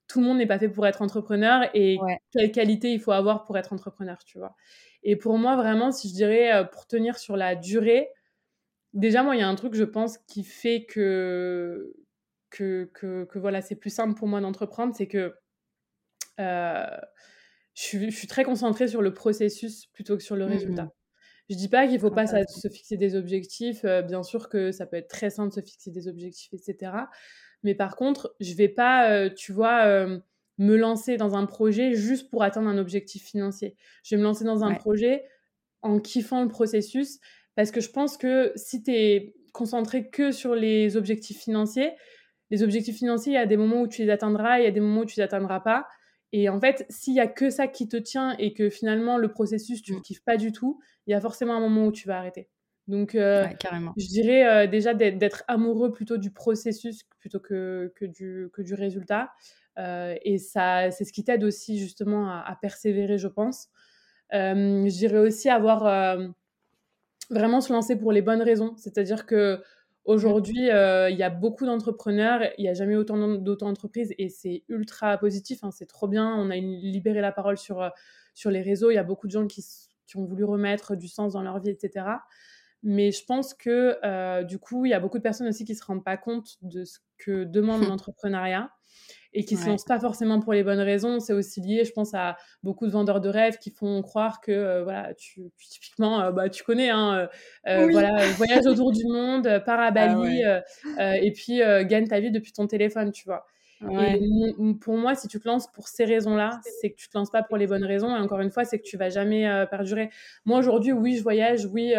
tout 0.09 0.19
le 0.19 0.25
monde 0.25 0.39
n'est 0.39 0.47
pas 0.47 0.59
fait 0.59 0.67
pour 0.67 0.85
être 0.87 1.01
entrepreneur 1.01 1.69
et 1.73 1.97
quelle 2.31 2.51
qualité 2.51 2.91
il 2.91 2.99
faut 2.99 3.11
avoir 3.11 3.45
pour 3.45 3.57
être 3.57 3.71
entrepreneur, 3.71 4.17
tu 4.25 4.39
vois. 4.39 4.55
Et 5.03 5.15
pour 5.15 5.37
moi, 5.37 5.55
vraiment, 5.55 5.91
si 5.91 6.09
je 6.09 6.13
dirais 6.15 6.67
pour 6.71 6.87
tenir 6.87 7.17
sur 7.17 7.37
la 7.37 7.55
durée, 7.55 8.09
déjà, 8.93 9.23
moi, 9.23 9.35
il 9.35 9.39
y 9.39 9.43
a 9.43 9.47
un 9.47 9.55
truc, 9.55 9.75
je 9.75 9.83
pense, 9.83 10.17
qui 10.27 10.43
fait 10.43 10.85
que, 10.85 11.93
que, 12.49 12.89
que, 12.93 13.25
que 13.25 13.39
voilà, 13.39 13.61
c'est 13.61 13.75
plus 13.75 13.91
simple 13.91 14.15
pour 14.15 14.27
moi 14.27 14.41
d'entreprendre, 14.41 14.93
c'est 14.95 15.07
que 15.07 15.35
je 16.37 18.09
suis, 18.09 18.27
très 18.27 18.43
concentrée 18.43 18.87
sur 18.87 19.01
le 19.01 19.13
processus 19.13 19.85
plutôt 19.87 20.17
que 20.17 20.23
sur 20.23 20.35
le 20.35 20.47
mmh 20.47 20.49
résultat. 20.49 20.93
Je 21.49 21.55
dis 21.55 21.69
pas 21.69 21.87
qu'il 21.87 21.99
faut 21.99 22.11
pas 22.11 22.27
se 22.27 22.69
fixer 22.69 22.97
des 22.97 23.15
objectifs. 23.15 23.83
Euh, 23.83 24.01
bien 24.03 24.21
sûr 24.21 24.49
que 24.49 24.71
ça 24.71 24.85
peut 24.85 24.97
être 24.97 25.07
très 25.07 25.31
simple 25.31 25.49
de 25.49 25.55
se 25.55 25.61
fixer 25.61 25.89
des 25.89 26.07
objectifs, 26.07 26.53
etc. 26.53 26.91
Mais 27.63 27.75
par 27.75 27.95
contre, 27.95 28.35
je 28.39 28.53
vais 28.53 28.69
pas, 28.69 29.11
euh, 29.11 29.29
tu 29.29 29.51
vois, 29.51 29.85
euh, 29.85 30.19
me 30.57 30.75
lancer 30.75 31.17
dans 31.17 31.35
un 31.35 31.45
projet 31.45 31.93
juste 31.93 32.29
pour 32.29 32.43
atteindre 32.43 32.67
un 32.67 32.77
objectif 32.77 33.23
financier. 33.23 33.75
Je 34.03 34.15
vais 34.15 34.19
me 34.19 34.25
lancer 34.25 34.43
dans 34.43 34.63
un 34.63 34.73
projet 34.73 35.25
en 35.81 35.99
kiffant 35.99 36.41
le 36.41 36.49
processus 36.49 37.19
parce 37.55 37.71
que 37.71 37.81
je 37.81 37.89
pense 37.89 38.17
que 38.17 38.51
si 38.55 38.83
tu 38.83 38.91
es 38.91 39.35
concentré 39.53 40.09
que 40.09 40.31
sur 40.31 40.55
les 40.55 40.97
objectifs 40.97 41.39
financiers, 41.39 41.91
les 42.51 42.63
objectifs 42.63 42.97
financiers, 42.97 43.33
il 43.33 43.35
y 43.35 43.39
a 43.39 43.45
des 43.45 43.57
moments 43.57 43.81
où 43.81 43.87
tu 43.87 44.03
les 44.03 44.09
atteindras, 44.09 44.59
il 44.59 44.63
y 44.63 44.67
a 44.67 44.71
des 44.71 44.79
moments 44.79 45.01
où 45.01 45.05
tu 45.05 45.19
les 45.19 45.23
atteindras 45.23 45.59
pas. 45.59 45.87
Et 46.31 46.49
en 46.49 46.59
fait, 46.59 46.85
s'il 46.89 47.15
y 47.15 47.19
a 47.19 47.27
que 47.27 47.49
ça 47.49 47.67
qui 47.67 47.87
te 47.87 47.97
tient 47.97 48.35
et 48.37 48.53
que 48.53 48.69
finalement 48.69 49.17
le 49.17 49.29
processus, 49.29 49.81
tu 49.81 49.93
ne 49.93 49.99
mmh. 49.99 50.01
kiffes 50.01 50.23
pas 50.23 50.37
du 50.37 50.51
tout, 50.51 50.79
il 51.07 51.11
y 51.11 51.13
a 51.13 51.21
forcément 51.21 51.55
un 51.55 51.59
moment 51.59 51.87
où 51.87 51.91
tu 51.91 52.07
vas 52.07 52.17
arrêter. 52.17 52.49
Donc, 52.89 53.13
euh, 53.13 53.45
je 53.97 54.07
dirais 54.07 54.47
euh, 54.47 54.67
déjà 54.67 54.95
d'être 54.95 55.43
amoureux 55.47 55.91
plutôt 55.91 56.17
du 56.17 56.31
processus 56.31 57.03
plutôt 57.19 57.39
que, 57.39 57.93
que, 57.95 58.05
du, 58.05 58.49
que 58.51 58.63
du 58.63 58.73
résultat. 58.73 59.29
Euh, 59.77 60.15
et 60.23 60.39
ça, 60.39 60.89
c'est 60.89 61.05
ce 61.05 61.13
qui 61.13 61.23
t'aide 61.23 61.43
aussi 61.43 61.77
justement 61.77 62.31
à, 62.31 62.57
persévérer, 62.59 63.19
je 63.19 63.27
pense. 63.27 63.69
je 64.31 64.89
dirais 64.89 65.19
aussi 65.19 65.49
avoir 65.49 66.17
vraiment 67.29 67.61
se 67.61 67.71
lancer 67.71 67.95
pour 67.95 68.11
les 68.11 68.23
bonnes 68.23 68.41
raisons. 68.41 68.75
C'est-à-dire 68.77 69.25
que 69.25 69.61
Aujourd'hui, 70.05 70.57
il 70.61 71.15
y 71.15 71.23
a 71.23 71.29
beaucoup 71.29 71.67
d'entrepreneurs, 71.67 72.41
il 72.57 72.63
n'y 72.63 72.69
a 72.69 72.73
jamais 72.73 72.95
autant 72.95 73.37
d'auto-entreprises 73.37 74.15
et 74.17 74.29
c'est 74.29 74.63
ultra 74.67 75.15
positif, 75.19 75.63
hein, 75.63 75.69
c'est 75.69 75.85
trop 75.85 76.07
bien. 76.07 76.33
On 76.35 76.49
a 76.49 76.55
libéré 76.55 77.21
la 77.21 77.31
parole 77.31 77.59
sur, 77.59 77.91
sur 78.33 78.49
les 78.49 78.61
réseaux, 78.63 78.89
il 78.89 78.95
y 78.95 78.97
a 78.97 79.03
beaucoup 79.03 79.27
de 79.27 79.31
gens 79.33 79.45
qui, 79.45 79.63
qui, 80.07 80.17
ont 80.17 80.25
voulu 80.25 80.45
remettre 80.45 80.95
du 80.95 81.07
sens 81.07 81.33
dans 81.33 81.43
leur 81.43 81.59
vie, 81.59 81.69
etc. 81.69 82.05
Mais 82.83 83.11
je 83.11 83.25
pense 83.25 83.53
que 83.53 83.97
euh, 84.03 84.43
du 84.43 84.57
coup, 84.57 84.85
il 84.85 84.89
y 84.89 84.93
a 84.93 84.99
beaucoup 84.99 85.17
de 85.17 85.23
personnes 85.23 85.47
aussi 85.47 85.65
qui 85.65 85.73
ne 85.73 85.77
se 85.77 85.83
rendent 85.83 86.03
pas 86.03 86.17
compte 86.17 86.57
de 86.61 86.85
ce 86.85 86.99
que 87.17 87.43
demande 87.43 87.81
l'entrepreneuriat 87.87 88.71
et 89.33 89.45
qui 89.45 89.55
ne 89.55 89.59
se 89.59 89.67
lancent 89.67 89.85
pas 89.85 89.99
forcément 89.99 90.39
pour 90.39 90.53
les 90.53 90.63
bonnes 90.63 90.79
raisons. 90.79 91.19
C'est 91.19 91.33
aussi 91.33 91.61
lié, 91.61 91.85
je 91.85 91.91
pense, 91.91 92.13
à 92.13 92.37
beaucoup 92.63 92.87
de 92.87 92.91
vendeurs 92.91 93.21
de 93.21 93.29
rêves 93.29 93.57
qui 93.57 93.69
font 93.69 94.01
croire 94.01 94.41
que, 94.41 94.51
euh, 94.51 94.83
voilà, 94.83 95.13
tu, 95.13 95.51
typiquement, 95.59 96.21
euh, 96.21 96.31
bah, 96.31 96.49
tu 96.49 96.63
connais, 96.63 96.89
hein, 96.89 97.29
euh, 97.67 97.87
voilà, 97.91 98.25
voyage 98.31 98.65
autour 98.65 98.91
du 98.91 99.05
monde, 99.05 99.43
pars 99.65 99.79
à 99.79 99.87
ah 99.87 99.91
Bali, 99.91 100.41
et 100.97 101.31
puis 101.31 101.59
gagne 101.85 102.07
ta 102.07 102.19
vie 102.19 102.31
depuis 102.31 102.51
ton 102.51 102.67
téléphone, 102.67 103.11
tu 103.11 103.25
vois. 103.25 103.45
Et 103.91 104.19
pour 104.81 104.97
moi, 104.97 105.15
si 105.15 105.27
tu 105.27 105.39
te 105.39 105.47
lances 105.47 105.71
pour 105.71 105.87
ces 105.87 106.05
raisons-là, 106.05 106.59
c'est 106.81 106.89
que 106.89 106.95
tu 106.95 107.07
te 107.07 107.17
lances 107.17 107.29
pas 107.29 107.43
pour 107.43 107.57
les 107.57 107.67
bonnes 107.67 107.85
raisons. 107.85 108.15
Et 108.15 108.19
encore 108.19 108.39
une 108.39 108.51
fois, 108.51 108.65
c'est 108.65 108.79
que 108.79 108.83
tu 108.83 108.97
vas 108.97 109.09
jamais 109.09 109.65
perdurer. 109.69 110.09
Moi, 110.45 110.57
aujourd'hui, 110.57 110.91
oui, 110.91 111.15
je 111.15 111.23
voyage, 111.23 111.65
oui, 111.67 111.93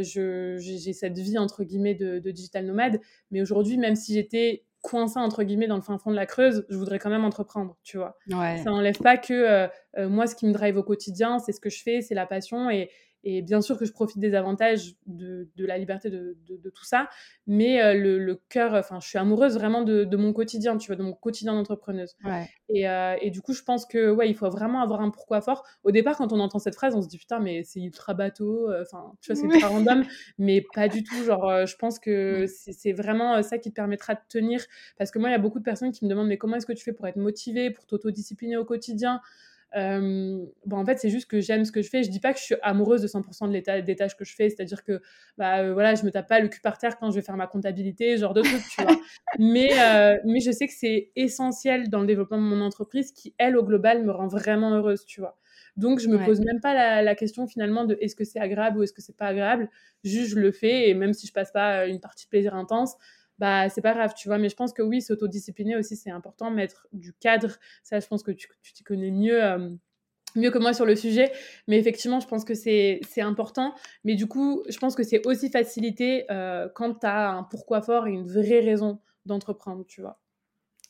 j'ai 0.00 0.92
cette 0.92 1.18
vie, 1.18 1.38
entre 1.38 1.64
guillemets, 1.64 1.94
de, 1.94 2.18
de 2.18 2.30
digital 2.30 2.66
nomade. 2.66 3.00
Mais 3.30 3.42
aujourd'hui, 3.42 3.76
même 3.76 3.96
si 3.96 4.14
j'étais 4.14 4.64
coincé 4.82 5.18
entre 5.18 5.42
guillemets 5.42 5.66
dans 5.66 5.76
le 5.76 5.82
fin 5.82 5.98
fond 5.98 6.10
de 6.10 6.16
la 6.16 6.26
Creuse, 6.26 6.64
je 6.68 6.76
voudrais 6.76 6.98
quand 6.98 7.10
même 7.10 7.24
entreprendre, 7.24 7.76
tu 7.82 7.98
vois. 7.98 8.16
Ça 8.28 8.70
n'enlève 8.70 8.98
pas 8.98 9.16
que 9.16 9.34
euh, 9.34 9.68
euh, 9.98 10.08
moi, 10.08 10.26
ce 10.26 10.34
qui 10.34 10.46
me 10.46 10.52
drive 10.52 10.76
au 10.76 10.82
quotidien, 10.82 11.38
c'est 11.38 11.52
ce 11.52 11.60
que 11.60 11.70
je 11.70 11.82
fais, 11.82 12.00
c'est 12.00 12.14
la 12.14 12.26
passion 12.26 12.70
et, 12.70 12.90
et 13.24 13.42
bien 13.42 13.60
sûr 13.60 13.78
que 13.78 13.84
je 13.84 13.92
profite 13.92 14.18
des 14.18 14.34
avantages 14.34 14.94
de, 15.06 15.48
de 15.56 15.66
la 15.66 15.78
liberté 15.78 16.10
de, 16.10 16.36
de, 16.48 16.70
tout 16.70 16.84
ça, 16.84 17.08
mais 17.46 17.82
euh, 17.82 17.94
le, 17.94 18.18
le 18.18 18.40
cœur, 18.48 18.74
enfin, 18.74 18.98
je 19.00 19.08
suis 19.08 19.18
amoureuse 19.18 19.54
vraiment 19.54 19.82
de, 19.82 20.16
mon 20.16 20.32
quotidien, 20.32 20.76
tu 20.76 20.86
vois, 20.86 20.96
de 20.96 21.02
mon 21.02 21.12
quotidien 21.12 21.54
d'entrepreneuse. 21.54 22.16
Et, 22.68 22.88
euh, 22.88 23.16
et, 23.20 23.30
du 23.30 23.40
coup, 23.42 23.52
je 23.52 23.62
pense 23.62 23.84
que 23.84 24.10
ouais, 24.10 24.28
il 24.28 24.34
faut 24.34 24.48
vraiment 24.48 24.80
avoir 24.80 25.00
un 25.00 25.10
pourquoi 25.10 25.40
fort. 25.40 25.64
Au 25.82 25.90
départ, 25.90 26.16
quand 26.16 26.32
on 26.32 26.40
entend 26.40 26.58
cette 26.58 26.76
phrase, 26.76 26.94
on 26.94 27.02
se 27.02 27.08
dit 27.08 27.18
putain, 27.18 27.40
mais 27.40 27.62
c'est 27.64 27.80
ultra 27.80 28.14
bateau, 28.14 28.70
euh, 28.70 28.82
enfin, 28.82 29.12
tu 29.20 29.32
vois, 29.32 29.40
c'est 29.40 29.46
ultra 29.46 29.68
random, 29.68 30.04
mais 30.38 30.64
pas 30.74 30.88
du 30.88 31.02
tout. 31.02 31.24
Genre, 31.24 31.66
je 31.66 31.76
pense 31.76 31.98
que 31.98 32.46
c'est 32.46 32.92
vraiment 32.92 33.42
ça 33.42 33.58
qui 33.58 33.70
te 33.70 33.74
permettra 33.74 34.14
de 34.14 34.20
tenir, 34.28 34.64
parce 34.98 35.10
que 35.10 35.18
moi, 35.18 35.28
il 35.28 35.32
y 35.32 35.36
a 35.36 35.38
beaucoup 35.38 35.58
de 35.58 35.64
personnes 35.64 35.92
qui 35.92 36.04
me 36.04 36.10
demandent 36.10 36.28
mais 36.28 36.38
comment 36.38 36.56
est-ce 36.56 36.66
que 36.66 36.72
tu 36.72 36.84
fais 36.84 36.92
pour 36.92 37.06
être 37.06 37.16
motivé, 37.16 37.70
pour 37.70 37.86
t'autodiscipliner 37.86 38.56
au 38.56 38.64
quotidien? 38.64 39.20
Bon, 39.74 40.76
en 40.76 40.84
fait, 40.84 40.98
c'est 40.98 41.10
juste 41.10 41.28
que 41.28 41.40
j'aime 41.40 41.64
ce 41.64 41.72
que 41.72 41.82
je 41.82 41.88
fais. 41.88 42.02
Je 42.02 42.10
dis 42.10 42.20
pas 42.20 42.32
que 42.32 42.38
je 42.38 42.44
suis 42.44 42.54
amoureuse 42.62 43.02
de 43.02 43.06
100% 43.06 43.48
de 43.48 43.52
l'état, 43.52 43.80
des 43.80 43.96
tâches 43.96 44.16
que 44.16 44.24
je 44.24 44.34
fais, 44.34 44.48
c'est-à-dire 44.50 44.82
que 44.84 45.00
bah, 45.38 45.58
euh, 45.58 45.72
voilà, 45.72 45.94
je 45.94 46.04
me 46.04 46.10
tape 46.10 46.28
pas 46.28 46.40
le 46.40 46.48
cul 46.48 46.60
par 46.60 46.78
terre 46.78 46.98
quand 46.98 47.10
je 47.10 47.16
vais 47.16 47.22
faire 47.22 47.36
ma 47.36 47.46
comptabilité, 47.46 48.16
genre 48.16 48.34
de 48.34 48.42
trucs, 48.42 48.68
tu 48.68 48.82
vois. 48.82 48.96
Mais, 49.38 49.70
euh, 49.78 50.18
mais 50.24 50.40
je 50.40 50.50
sais 50.50 50.66
que 50.66 50.72
c'est 50.72 51.12
essentiel 51.14 51.88
dans 51.88 52.00
le 52.00 52.06
développement 52.06 52.38
de 52.38 52.42
mon 52.42 52.60
entreprise 52.60 53.12
qui, 53.12 53.34
elle, 53.38 53.56
au 53.56 53.64
global, 53.64 54.02
me 54.04 54.10
rend 54.10 54.26
vraiment 54.26 54.70
heureuse, 54.74 55.04
tu 55.06 55.20
vois. 55.20 55.38
Donc, 55.76 56.00
je 56.00 56.08
me 56.08 56.22
pose 56.24 56.40
même 56.40 56.60
pas 56.60 56.74
la, 56.74 57.00
la 57.02 57.14
question 57.14 57.46
finalement 57.46 57.84
de 57.84 57.96
est-ce 58.00 58.16
que 58.16 58.24
c'est 58.24 58.40
agréable 58.40 58.78
ou 58.78 58.82
est-ce 58.82 58.92
que 58.92 59.00
c'est 59.00 59.16
pas 59.16 59.26
agréable. 59.26 59.70
Juste, 60.02 60.30
je 60.30 60.40
le 60.40 60.50
fais 60.50 60.88
et 60.88 60.94
même 60.94 61.12
si 61.12 61.26
je 61.26 61.32
passe 61.32 61.52
pas 61.52 61.86
une 61.86 62.00
partie 62.00 62.26
de 62.26 62.30
plaisir 62.30 62.54
intense, 62.54 62.96
bah 63.40 63.68
c'est 63.68 63.82
pas 63.82 63.94
grave, 63.94 64.14
tu 64.16 64.28
vois. 64.28 64.38
Mais 64.38 64.48
je 64.48 64.54
pense 64.54 64.72
que 64.72 64.82
oui, 64.82 65.02
s'autodiscipliner 65.02 65.74
aussi, 65.74 65.96
c'est 65.96 66.12
important, 66.12 66.52
mettre 66.52 66.86
du 66.92 67.12
cadre. 67.14 67.56
Ça, 67.82 67.98
je 67.98 68.06
pense 68.06 68.22
que 68.22 68.30
tu 68.30 68.48
t'y 68.72 68.84
connais 68.84 69.10
mieux. 69.10 69.40
mieux 70.36 70.52
que 70.52 70.58
moi 70.58 70.72
sur 70.72 70.86
le 70.86 70.94
sujet, 70.94 71.32
mais 71.66 71.76
effectivement, 71.76 72.20
je 72.20 72.28
pense 72.28 72.44
que 72.44 72.54
c'est 72.54 73.00
important. 73.18 73.74
Mais 74.04 74.14
du 74.14 74.28
coup, 74.28 74.62
je 74.68 74.78
pense 74.78 74.94
que 74.94 75.02
c'est 75.02 75.26
aussi 75.26 75.50
facilité 75.50 76.24
quand 76.76 77.00
tu 77.00 77.06
as 77.06 77.30
un 77.30 77.42
pourquoi 77.42 77.82
fort 77.82 78.06
et 78.06 78.12
une 78.12 78.28
vraie 78.28 78.60
raison 78.60 79.00
d'entreprendre, 79.26 79.84
tu 79.86 80.00
vois. 80.00 80.20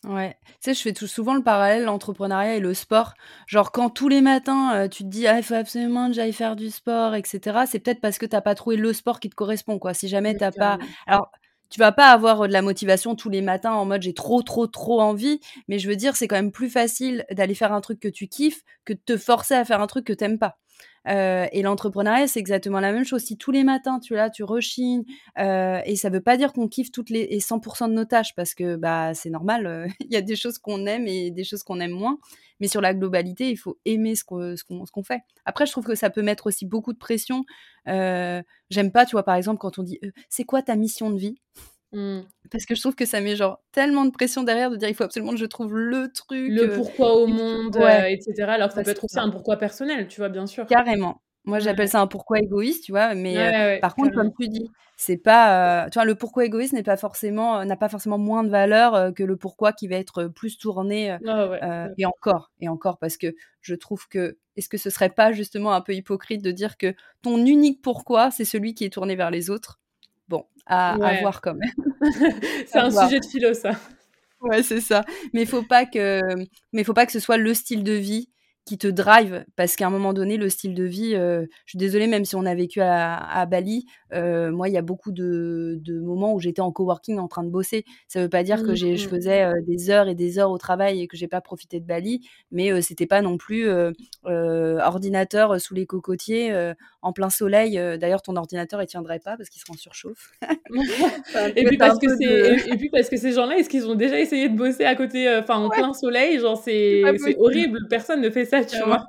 Ouais, 0.05 0.35
tu 0.45 0.55
sais, 0.61 0.75
je 0.75 0.81
fais 0.81 0.93
tout 0.95 1.07
souvent 1.07 1.35
le 1.35 1.43
parallèle, 1.43 1.85
l'entrepreneuriat 1.85 2.57
et 2.57 2.61
le 2.61 2.73
sport. 2.73 3.13
Genre, 3.47 3.71
quand 3.71 3.91
tous 3.91 4.09
les 4.09 4.23
matins, 4.23 4.89
tu 4.89 5.05
te 5.05 5.09
dis, 5.09 5.27
ah, 5.27 5.37
il 5.39 5.43
faut 5.43 5.55
absolument 5.55 6.09
que 6.09 6.15
j'aille 6.15 6.33
faire 6.33 6.57
du 6.57 6.71
sport, 6.71 7.15
etc., 7.15 7.65
c'est 7.67 7.81
peut-être 7.81 8.01
parce 8.01 8.19
que 8.19 8.27
tu 8.27 8.35
n'as 8.35 8.41
pas 8.41 8.55
trouvé 8.55 8.77
le 8.77 8.93
sport 8.93 9.21
qui 9.21 9.29
te 9.29 9.35
correspond, 9.35 9.79
quoi. 9.79 9.93
Si 9.95 10.09
jamais 10.09 10.35
tu 10.35 10.41
n'as 10.41 10.53
pas. 10.53 10.79
Alors, 11.07 11.31
tu 11.71 11.79
vas 11.81 11.93
pas 11.93 12.11
avoir 12.11 12.47
de 12.49 12.53
la 12.53 12.63
motivation 12.63 13.15
tous 13.15 13.31
les 13.31 13.43
matins 13.43 13.73
en 13.73 13.85
mode 13.87 14.03
j'ai 14.03 14.15
trop 14.15 14.43
trop 14.43 14.67
trop 14.67 15.01
envie, 15.01 15.41
mais 15.69 15.79
je 15.79 15.89
veux 15.89 15.97
dire 15.97 16.17
c'est 16.17 16.29
quand 16.29 16.37
même 16.37 16.53
plus 16.53 16.71
facile 16.71 17.25
d'aller 17.31 17.55
faire 17.55 17.73
un 17.73 17.81
truc 17.81 18.01
que 18.01 18.09
tu 18.09 18.29
kiffes 18.29 18.63
que 18.85 18.93
de 18.93 19.01
te 19.05 19.17
forcer 19.17 19.55
à 19.55 19.65
faire 19.65 19.81
un 19.81 19.87
truc 19.87 20.05
que 20.05 20.13
t'aimes 20.13 20.39
pas. 20.39 20.59
Euh, 21.09 21.47
et 21.53 21.63
l'entrepreneuriat, 21.63 22.27
c'est 22.29 22.41
exactement 22.41 22.81
la 22.81 22.93
même 22.93 23.05
chose. 23.05 23.23
Si 23.23 23.37
tous 23.37 23.51
les 23.51 23.65
matins, 23.65 23.99
tu 24.01 24.15
là, 24.15 24.31
tu 24.31 24.45
rechignes, 24.45 25.05
euh, 25.39 25.81
et 25.85 25.97
ça 25.97 26.11
veut 26.11 26.21
pas 26.21 26.37
dire 26.37 26.53
qu'on 26.53 26.69
kiffe 26.69 26.93
toutes 26.93 27.11
les 27.11 27.21
et 27.31 27.41
100% 27.41 27.89
de 27.89 27.95
nos 27.95 28.05
tâches, 28.05 28.35
parce 28.35 28.55
que 28.55 28.77
bah 28.77 29.15
c'est 29.15 29.31
normal, 29.31 29.67
euh, 29.67 29.87
il 30.01 30.13
y 30.13 30.17
a 30.17 30.23
des 30.23 30.37
choses 30.37 30.59
qu'on 30.59 30.87
aime 30.87 31.07
et 31.07 31.31
des 31.31 31.45
choses 31.45 31.63
qu'on 31.63 31.81
aime 31.81 31.93
moins. 31.93 32.19
Mais 32.61 32.69
sur 32.69 32.83
la 32.83 32.93
globalité, 32.93 33.51
il 33.51 33.57
faut 33.57 33.79
aimer 33.87 34.15
ce 34.15 34.25
qu'on 34.25 34.55
ce 34.57 34.65
qu'on 34.65 35.03
fait. 35.03 35.23
Après, 35.47 35.65
je 35.65 35.73
trouve 35.73 35.85
que 35.85 35.95
ça 35.95 36.11
peut 36.11 36.23
mettre 36.23 36.47
aussi 36.47 36.67
beaucoup 36.67 36.93
de 36.93 36.99
pression. 36.99 37.45
J'aime 37.87 38.93
pas, 38.93 39.07
tu 39.07 39.13
vois, 39.13 39.23
par 39.23 39.35
exemple, 39.37 39.59
quand 39.59 39.79
on 39.79 39.83
dit 39.83 39.99
c'est 40.29 40.45
quoi 40.45 40.63
ta 40.63 40.77
mission 40.77 41.11
de 41.11 41.19
vie? 41.19 41.37
Mmh. 41.93 42.21
Parce 42.53 42.67
que 42.67 42.75
je 42.75 42.81
trouve 42.81 42.95
que 42.95 43.05
ça 43.05 43.21
met 43.21 43.35
genre 43.35 43.61
tellement 43.73 44.05
de 44.05 44.11
pression 44.11 44.45
derrière 44.45 44.71
de 44.71 44.77
dire 44.77 44.89
il 44.89 44.95
faut 44.95 45.05
absolument 45.05 45.33
que 45.33 45.39
je 45.39 45.47
trouve 45.47 45.77
le 45.77 46.13
truc. 46.13 46.49
Le 46.49 46.75
pourquoi 46.75 47.17
au 47.17 47.27
monde, 47.27 47.77
etc. 47.77 48.43
Alors 48.43 48.69
que 48.69 48.75
ça 48.75 48.83
peut 48.83 48.91
être 48.91 49.05
aussi 49.05 49.19
un 49.19 49.31
pourquoi 49.31 49.57
personnel, 49.57 50.07
tu 50.09 50.21
vois, 50.21 50.29
bien 50.29 50.47
sûr. 50.47 50.67
Carrément. 50.67 51.21
Moi, 51.45 51.59
j'appelle 51.59 51.89
ça 51.89 52.01
un 52.01 52.07
pourquoi 52.07 52.39
égoïste, 52.39 52.85
tu 52.85 52.93
vois. 52.93 53.15
Mais 53.15 53.79
par 53.81 53.95
contre, 53.95 54.15
comme 54.15 54.33
tu 54.39 54.49
dis, 54.49 54.71
c'est 54.97 55.17
pas, 55.17 55.89
tu 55.91 55.95
vois, 55.95 56.05
le 56.05 56.15
pourquoi 56.15 56.45
égoïste 56.45 56.75
n'est 56.75 56.83
pas 56.83 56.99
forcément, 56.99 57.65
n'a 57.65 57.77
pas 57.77 57.89
forcément 57.89 58.19
moins 58.19 58.45
de 58.45 58.51
valeur 58.51 59.15
que 59.15 59.23
le 59.23 59.37
pourquoi 59.37 59.73
qui 59.73 59.89
va 59.89 59.97
être 59.97 60.27
plus 60.27 60.59
tourné. 60.59 61.17
Ah 61.27 61.89
et 61.97 62.05
encore, 62.05 62.53
et 62.61 62.69
encore, 62.69 62.99
parce 62.99 63.17
que 63.17 63.35
je 63.63 63.75
trouve 63.75 64.07
que, 64.09 64.37
est-ce 64.57 64.69
que 64.69 64.79
ce 64.79 64.91
serait 64.91 65.11
pas 65.11 65.33
justement 65.33 65.73
un 65.73 65.81
peu 65.81 65.95
hypocrite 65.95 66.43
de 66.43 66.51
dire 66.51 66.77
que 66.77 66.95
ton 67.23 67.39
unique 67.45 67.81
pourquoi, 67.83 68.31
c'est 68.31 68.45
celui 68.45 68.75
qui 68.75 68.85
est 68.85 68.93
tourné 68.93 69.17
vers 69.17 69.31
les 69.31 69.49
autres? 69.49 69.81
À, 70.67 70.97
voir 71.21 71.41
quand 71.41 71.55
même. 71.55 71.73
c'est 72.67 72.79
un 72.79 72.91
sujet 72.91 73.21
de 73.21 73.27
philo, 73.27 73.55
ça. 73.55 73.73
Ouais, 74.41 74.63
c'est 74.63 74.81
ça. 74.81 75.05
Mais 75.33 75.43
il 75.43 75.47
faut 75.47 75.63
pas 75.63 75.85
que, 75.85 76.21
mais 76.73 76.85
faut 76.85 76.95
pas 76.95 77.07
que 77.07 77.13
ce 77.13 77.21
soit 77.21 77.37
le 77.37 77.53
style 77.55 77.85
de 77.85 77.93
vie 77.93 78.31
qui 78.65 78.79
te 78.79 78.87
drive 78.87 79.45
parce 79.57 79.75
qu'à 79.77 79.87
un 79.87 79.91
moment 79.91 80.13
donné 80.13 80.37
le 80.37 80.49
style 80.49 80.75
de 80.75 80.85
vie 80.85 81.13
je 81.13 81.47
suis 81.67 81.79
désolée 81.79 82.07
même 82.07 82.25
si 82.25 82.37
on 82.37 82.45
a 82.45 82.55
vécu 82.55 82.81
à, 82.81 83.47
Bali 83.47 83.87
moi 84.13 84.69
il 84.69 84.75
y 84.75 84.77
a 84.77 84.83
beaucoup 84.83 85.13
de, 85.13 85.81
moments 86.03 86.35
où 86.35 86.41
j'étais 86.41 86.61
en 86.61 86.71
coworking 86.71 87.19
en 87.19 87.29
train 87.29 87.43
de 87.43 87.51
bosser. 87.51 87.85
Ça 88.09 88.21
veut 88.21 88.29
pas 88.29 88.43
dire 88.43 88.63
que 88.63 88.75
je 88.75 88.87
mmh, 88.87 88.93
mmh. 88.93 88.99
faisais 88.99 89.53
des 89.67 89.91
heures 89.91 90.09
et 90.09 90.15
des 90.15 90.39
heures 90.39 90.51
au 90.51 90.59
travail 90.59 91.01
et 91.01 91.09
que 91.09 91.17
j'ai 91.17 91.29
pas 91.29 91.41
profité 91.41 91.81
de 91.81 91.87
Bali 91.87 92.21
mais 92.51 92.81
c'était 92.83 93.07
pas 93.07 93.23
non 93.23 93.39
plus 93.39 93.69
ordinateur 94.25 95.61
sous 95.61 95.75
les 95.75 95.87
cocotiers 95.87 96.73
en 97.03 97.13
plein 97.13 97.31
soleil. 97.31 97.77
D'ailleurs 97.99 98.23
ton 98.23 98.37
ordinateur 98.37 98.83
il 98.83 98.87
tiendrait 98.87 99.21
pas 99.21 99.37
parce 99.37 99.49
qu'il 99.49 99.61
se 99.61 99.71
en 99.71 99.75
surchauffe. 99.75 100.33
Et, 101.57 101.65
puis 101.65 101.77
parce 101.77 101.99
que 101.99 102.73
et, 102.73 102.77
puis 102.77 102.91
parce 102.91 103.09
que 103.09 103.17
ces 103.17 103.33
gens-là 103.33 103.59
est-ce 103.59 103.69
qu'ils 103.69 103.87
ont 103.87 103.95
déjà 103.95 104.19
essayé 104.19 104.49
de 104.49 104.57
bosser 104.57 104.85
à 104.85 104.95
côté 104.95 105.29
enfin 105.39 105.57
en 105.57 105.69
plein 105.69 105.93
soleil? 105.93 106.39
Genre 106.39 106.61
c'est 106.63 107.03
horrible. 107.39 107.87
Personne 107.89 108.21
ne 108.21 108.31
fait 108.31 108.45
ça 108.51 108.65
tu 108.65 108.77
vois. 108.83 109.07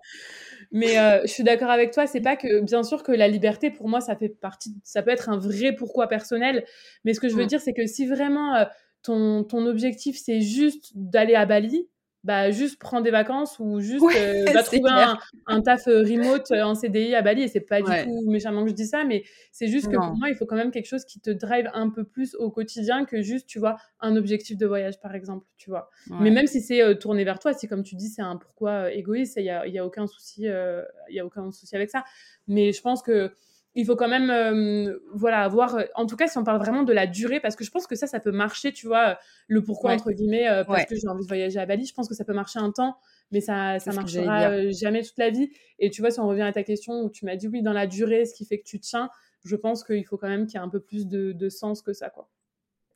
Mais 0.71 0.97
euh, 0.97 1.21
je 1.23 1.27
suis 1.27 1.43
d'accord 1.43 1.69
avec 1.69 1.91
toi, 1.91 2.07
c'est 2.07 2.21
pas 2.21 2.37
que, 2.37 2.61
bien 2.61 2.83
sûr 2.83 3.03
que 3.03 3.11
la 3.11 3.27
liberté, 3.27 3.71
pour 3.71 3.89
moi, 3.89 3.99
ça 3.99 4.15
fait 4.15 4.29
partie, 4.29 4.73
ça 4.83 5.03
peut 5.03 5.11
être 5.11 5.27
un 5.27 5.37
vrai 5.37 5.73
pourquoi 5.73 6.07
personnel, 6.07 6.63
mais 7.03 7.13
ce 7.13 7.19
que 7.19 7.27
je 7.27 7.35
veux 7.35 7.43
mmh. 7.43 7.47
dire, 7.47 7.59
c'est 7.61 7.73
que 7.73 7.85
si 7.85 8.07
vraiment 8.07 8.55
euh, 8.55 8.63
ton, 9.03 9.43
ton 9.43 9.65
objectif, 9.65 10.17
c'est 10.17 10.39
juste 10.39 10.91
d'aller 10.95 11.35
à 11.35 11.45
Bali, 11.45 11.89
bah 12.23 12.51
juste 12.51 12.79
prends 12.79 13.01
des 13.01 13.09
vacances 13.09 13.57
ou 13.59 13.79
juste 13.79 14.05
euh, 14.15 14.45
va 14.53 14.63
trouver 14.63 14.91
un, 14.91 15.17
un, 15.47 15.61
taf 15.61 15.87
euh, 15.87 16.01
remote 16.01 16.51
euh, 16.51 16.63
en 16.63 16.75
CDI 16.75 17.15
à 17.15 17.21
Bali. 17.21 17.43
Et 17.43 17.47
c'est 17.47 17.61
pas 17.61 17.81
du 17.81 17.91
tout 18.03 18.29
méchamment 18.29 18.63
que 18.63 18.69
je 18.69 18.75
dis 18.75 18.85
ça 18.85 19.03
mais 19.03 19.23
c'est 19.51 19.67
juste 19.67 19.89
que 19.89 19.95
pour 19.95 20.15
moi 20.15 20.29
il 20.29 20.35
faut 20.35 20.45
quand 20.45 20.55
même 20.55 20.71
quelque 20.71 20.85
chose 20.85 21.03
qui 21.05 21.19
te 21.19 21.31
drive 21.31 21.69
un 21.73 21.89
peu 21.89 22.03
plus 22.03 22.35
au 22.35 22.51
quotidien 22.51 23.05
que 23.05 23.21
juste 23.21 23.47
tu 23.47 23.59
vois 23.59 23.77
un 23.99 24.15
objectif 24.15 24.57
de 24.57 24.65
voyage 24.67 24.99
par 25.01 25.15
exemple 25.15 25.45
tu 25.57 25.69
vois. 25.69 25.89
Mais 26.19 26.29
même 26.29 26.47
si 26.47 26.61
c'est 26.61 26.97
tourné 26.99 27.23
vers 27.23 27.39
toi 27.39 27.53
si 27.53 27.67
comme 27.67 27.83
tu 27.83 27.95
dis 27.95 28.09
c'est 28.09 28.21
un 28.21 28.37
pourquoi 28.37 28.91
égoïste 28.91 29.37
il 29.37 29.45
y 29.45 29.49
a, 29.49 29.65
y 29.67 29.79
a 29.79 29.85
aucun 29.85 30.05
souci 30.05 30.43
il 30.43 31.15
y 31.15 31.19
a 31.19 31.25
aucun 31.25 31.51
souci 31.51 31.75
avec 31.75 31.89
ça. 31.89 32.03
Mais 32.47 32.71
je 32.71 32.81
pense 32.81 33.01
que 33.01 33.31
il 33.73 33.85
faut 33.85 33.95
quand 33.95 34.09
même 34.09 34.29
euh, 34.29 34.99
voilà 35.13 35.41
avoir 35.41 35.75
euh, 35.75 35.83
en 35.95 36.05
tout 36.05 36.17
cas 36.17 36.27
si 36.27 36.37
on 36.37 36.43
parle 36.43 36.59
vraiment 36.59 36.83
de 36.83 36.91
la 36.91 37.07
durée 37.07 37.39
parce 37.39 37.55
que 37.55 37.63
je 37.63 37.71
pense 37.71 37.87
que 37.87 37.95
ça 37.95 38.05
ça 38.05 38.19
peut 38.19 38.31
marcher 38.31 38.73
tu 38.73 38.87
vois 38.87 39.17
le 39.47 39.63
pourquoi 39.63 39.93
entre 39.93 40.11
guillemets 40.11 40.47
euh, 40.49 40.63
parce 40.65 40.85
que 40.85 40.95
j'ai 40.95 41.07
envie 41.07 41.23
de 41.23 41.27
voyager 41.27 41.59
à 41.59 41.65
Bali 41.65 41.85
je 41.85 41.93
pense 41.93 42.09
que 42.09 42.15
ça 42.15 42.25
peut 42.25 42.33
marcher 42.33 42.59
un 42.59 42.71
temps 42.71 42.97
mais 43.31 43.39
ça 43.39 43.79
ça 43.79 43.93
marchera 43.93 44.69
jamais 44.71 45.03
toute 45.03 45.17
la 45.17 45.29
vie. 45.29 45.49
Et 45.79 45.89
tu 45.89 46.01
vois 46.01 46.11
si 46.11 46.19
on 46.19 46.27
revient 46.27 46.41
à 46.41 46.51
ta 46.51 46.63
question 46.63 47.01
où 47.01 47.09
tu 47.09 47.25
m'as 47.25 47.37
dit 47.37 47.47
oui 47.47 47.61
dans 47.61 47.73
la 47.73 47.87
durée 47.87 48.25
ce 48.25 48.33
qui 48.33 48.45
fait 48.45 48.59
que 48.59 48.65
tu 48.65 48.79
tiens 48.79 49.09
je 49.45 49.55
pense 49.55 49.83
qu'il 49.83 50.05
faut 50.05 50.17
quand 50.17 50.29
même 50.29 50.45
qu'il 50.45 50.55
y 50.55 50.57
ait 50.61 50.65
un 50.65 50.69
peu 50.69 50.81
plus 50.81 51.07
de, 51.07 51.31
de 51.31 51.49
sens 51.49 51.81
que 51.81 51.93
ça 51.93 52.09
quoi. 52.09 52.29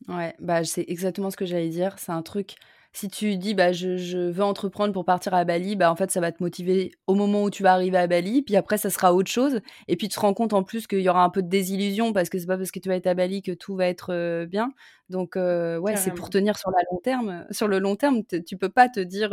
Ouais 0.10 0.36
bah 0.40 0.64
c'est 0.66 0.86
exactement 0.88 1.32
ce 1.32 1.38
que 1.38 1.46
j'allais 1.46 1.70
dire. 1.70 1.98
C'est 2.00 2.12
un 2.12 2.22
truc 2.22 2.56
si 2.96 3.10
tu 3.10 3.36
dis 3.38 3.54
bah 3.54 3.74
je, 3.74 4.30
veux 4.30 4.44
entreprendre 4.44 4.94
pour 4.94 5.06
partir 5.06 5.34
à 5.34 5.44
Bali, 5.44 5.76
bah 5.76 5.92
en 5.92 5.96
fait 5.96 6.12
ça 6.12 6.22
va 6.22 6.32
te 6.32 6.42
motiver 6.42 6.92
au 7.08 7.16
moment 7.16 7.44
où 7.44 7.50
tu 7.50 7.62
vas 7.62 7.74
arriver 7.74 7.98
à 7.98 8.08
Bali, 8.08 8.42
puis 8.42 8.56
après 8.56 8.78
ça 8.78 8.90
sera 8.90 9.14
autre 9.14 9.30
chose, 9.30 9.60
et 9.88 9.98
puis 9.98 10.08
tu 10.08 10.16
te 10.16 10.20
rends 10.22 10.34
compte 10.34 10.54
en 10.54 10.64
plus 10.64 10.88
qu'il 10.88 11.02
y 11.02 11.10
aura 11.10 11.24
un 11.24 11.30
peu 11.30 11.42
de 11.42 11.50
désillusion 11.50 12.14
parce 12.14 12.30
que 12.30 12.40
c'est 12.40 12.48
pas 12.48 12.58
parce 12.58 12.72
que 12.72 12.80
tu 12.80 12.90
vas 12.90 12.96
être 12.96 13.08
à 13.08 13.14
Bali 13.14 13.42
que 13.42 13.52
tout 13.52 13.76
va 13.76 13.88
être 13.88 14.14
euh, 14.14 14.46
bien. 14.46 14.72
Donc 15.10 15.36
ouais, 15.36 15.96
c'est 15.98 16.14
pour 16.14 16.30
tenir 16.32 16.58
sur, 16.58 16.72
la 16.72 16.80
long 16.92 16.98
terme. 16.98 17.46
Sur 17.52 17.68
le 17.68 17.78
long 17.78 17.96
terme, 17.96 18.24
tu 18.26 18.58
peux 18.58 18.70
pas 18.70 18.90
te 18.90 19.00
dire 19.00 19.30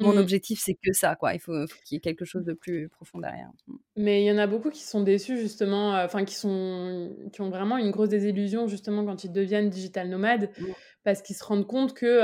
mon 0.00 0.12
mmh. 0.12 0.18
objectif 0.18 0.60
c'est 0.62 0.74
que 0.74 0.92
ça, 0.92 1.16
quoi. 1.16 1.32
Il 1.32 1.40
faut, 1.40 1.64
qu'il 1.84 1.94
y 1.94 1.96
ait 1.96 2.00
quelque 2.00 2.26
chose 2.26 2.44
de 2.44 2.52
plus 2.52 2.90
profond 2.90 3.18
derrière. 3.18 3.50
Mmh. 3.68 3.74
Mais 3.96 4.22
il 4.22 4.26
y 4.26 4.32
en 4.32 4.36
a 4.36 4.46
beaucoup 4.46 4.68
qui 4.68 4.82
sont 4.82 5.02
déçus 5.02 5.38
justement, 5.38 5.92
enfin 5.92 6.24
qui 6.24 6.34
sont, 6.34 7.16
qui 7.32 7.40
ont 7.40 7.48
vraiment 7.48 7.78
une 7.78 7.90
grosse 7.90 8.10
désillusion 8.10 8.68
justement 8.68 9.04
quand 9.06 9.24
ils 9.24 9.32
deviennent 9.32 9.70
digital 9.70 10.10
nomades, 10.10 10.50
mmh. 10.58 10.64
Parce 11.04 11.22
qu'ils 11.22 11.36
se 11.36 11.44
rendent 11.44 11.66
compte 11.66 11.94
que 11.94 12.20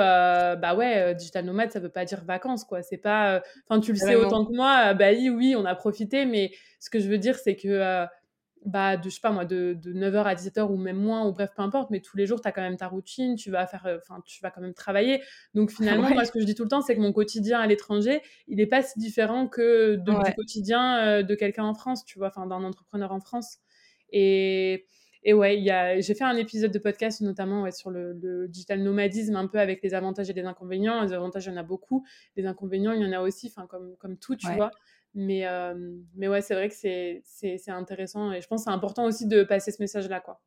bah 0.56 0.74
ouais, 0.74 1.14
digital 1.14 1.44
nomade 1.44 1.70
ça 1.70 1.80
veut 1.80 1.88
pas 1.88 2.04
dire 2.04 2.24
vacances, 2.24 2.64
quoi. 2.64 2.82
C'est 2.82 2.98
pas, 2.98 3.42
enfin 3.68 3.80
tu 3.80 3.92
le 3.92 3.98
sais 3.98 4.14
autant 4.14 4.44
que 4.44 4.54
moi, 4.54 4.94
Bali 4.94 5.30
oui 5.30 5.54
on 5.56 5.64
a 5.64 5.74
profité, 5.74 6.26
mais 6.26 6.52
ce 6.80 6.90
que 6.90 6.98
je 6.98 7.08
veux 7.08 7.18
dire 7.18 7.36
c'est 7.36 7.56
que 7.56 8.06
bah, 8.64 8.96
de, 8.96 9.10
je 9.10 9.14
sais 9.14 9.20
pas 9.20 9.30
moi, 9.30 9.44
de, 9.44 9.74
de 9.74 9.92
9h 9.92 10.22
à 10.22 10.34
17h 10.34 10.70
ou 10.70 10.76
même 10.76 10.96
moins, 10.96 11.26
ou 11.26 11.32
bref, 11.32 11.50
peu 11.54 11.62
importe, 11.62 11.90
mais 11.90 12.00
tous 12.00 12.16
les 12.16 12.26
jours, 12.26 12.40
tu 12.40 12.48
as 12.48 12.52
quand 12.52 12.62
même 12.62 12.76
ta 12.76 12.88
routine, 12.88 13.36
tu 13.36 13.50
vas 13.50 13.66
faire, 13.66 13.84
euh, 13.86 13.98
enfin, 13.98 14.22
tu 14.24 14.40
vas 14.40 14.50
quand 14.50 14.62
même 14.62 14.74
travailler. 14.74 15.22
Donc 15.54 15.70
finalement, 15.70 16.08
moi, 16.10 16.24
ce 16.24 16.32
que 16.32 16.40
je 16.40 16.46
dis 16.46 16.54
tout 16.54 16.62
le 16.62 16.70
temps, 16.70 16.80
c'est 16.80 16.96
que 16.96 17.00
mon 17.00 17.12
quotidien 17.12 17.60
à 17.60 17.66
l'étranger, 17.66 18.22
il 18.48 18.56
n'est 18.56 18.66
pas 18.66 18.82
si 18.82 18.98
différent 18.98 19.48
que 19.48 19.96
de, 19.96 20.24
du 20.24 20.34
quotidien 20.34 20.98
euh, 20.98 21.22
de 21.22 21.34
quelqu'un 21.34 21.64
en 21.64 21.74
France, 21.74 22.04
tu 22.04 22.18
vois, 22.18 22.28
enfin, 22.28 22.46
d'un 22.46 22.64
entrepreneur 22.64 23.12
en 23.12 23.20
France. 23.20 23.58
Et, 24.10 24.86
et 25.24 25.32
ouais, 25.32 25.62
j'ai 26.00 26.14
fait 26.14 26.24
un 26.24 26.36
épisode 26.36 26.70
de 26.70 26.78
podcast 26.78 27.20
notamment 27.22 27.62
ouais, 27.62 27.72
sur 27.72 27.90
le, 27.90 28.12
le, 28.12 28.46
digital 28.46 28.82
nomadisme, 28.82 29.36
un 29.36 29.46
peu 29.46 29.58
avec 29.58 29.82
les 29.82 29.94
avantages 29.94 30.28
et 30.28 30.34
les 30.34 30.44
inconvénients. 30.44 31.02
Les 31.02 31.12
avantages, 31.12 31.46
il 31.46 31.50
y 31.50 31.52
en 31.52 31.56
a 31.56 31.62
beaucoup. 31.62 32.04
Les 32.36 32.46
inconvénients, 32.46 32.92
il 32.92 33.02
y 33.02 33.06
en 33.06 33.12
a 33.12 33.22
aussi, 33.22 33.46
enfin, 33.46 33.66
comme, 33.66 33.96
comme 33.96 34.18
tout, 34.18 34.36
tu 34.36 34.50
vois. 34.52 34.70
Mais, 35.14 35.46
mais 36.14 36.28
ouais, 36.28 36.42
c'est 36.42 36.54
vrai 36.54 36.68
que 36.68 36.74
c'est 36.74 37.70
intéressant 37.70 38.32
et 38.32 38.40
je 38.40 38.48
pense 38.48 38.62
que 38.62 38.64
c'est 38.70 38.74
important 38.74 39.04
aussi 39.04 39.26
de 39.26 39.42
passer 39.44 39.70
ce 39.70 39.80
message-là, 39.80 40.20
quoi. 40.20 40.40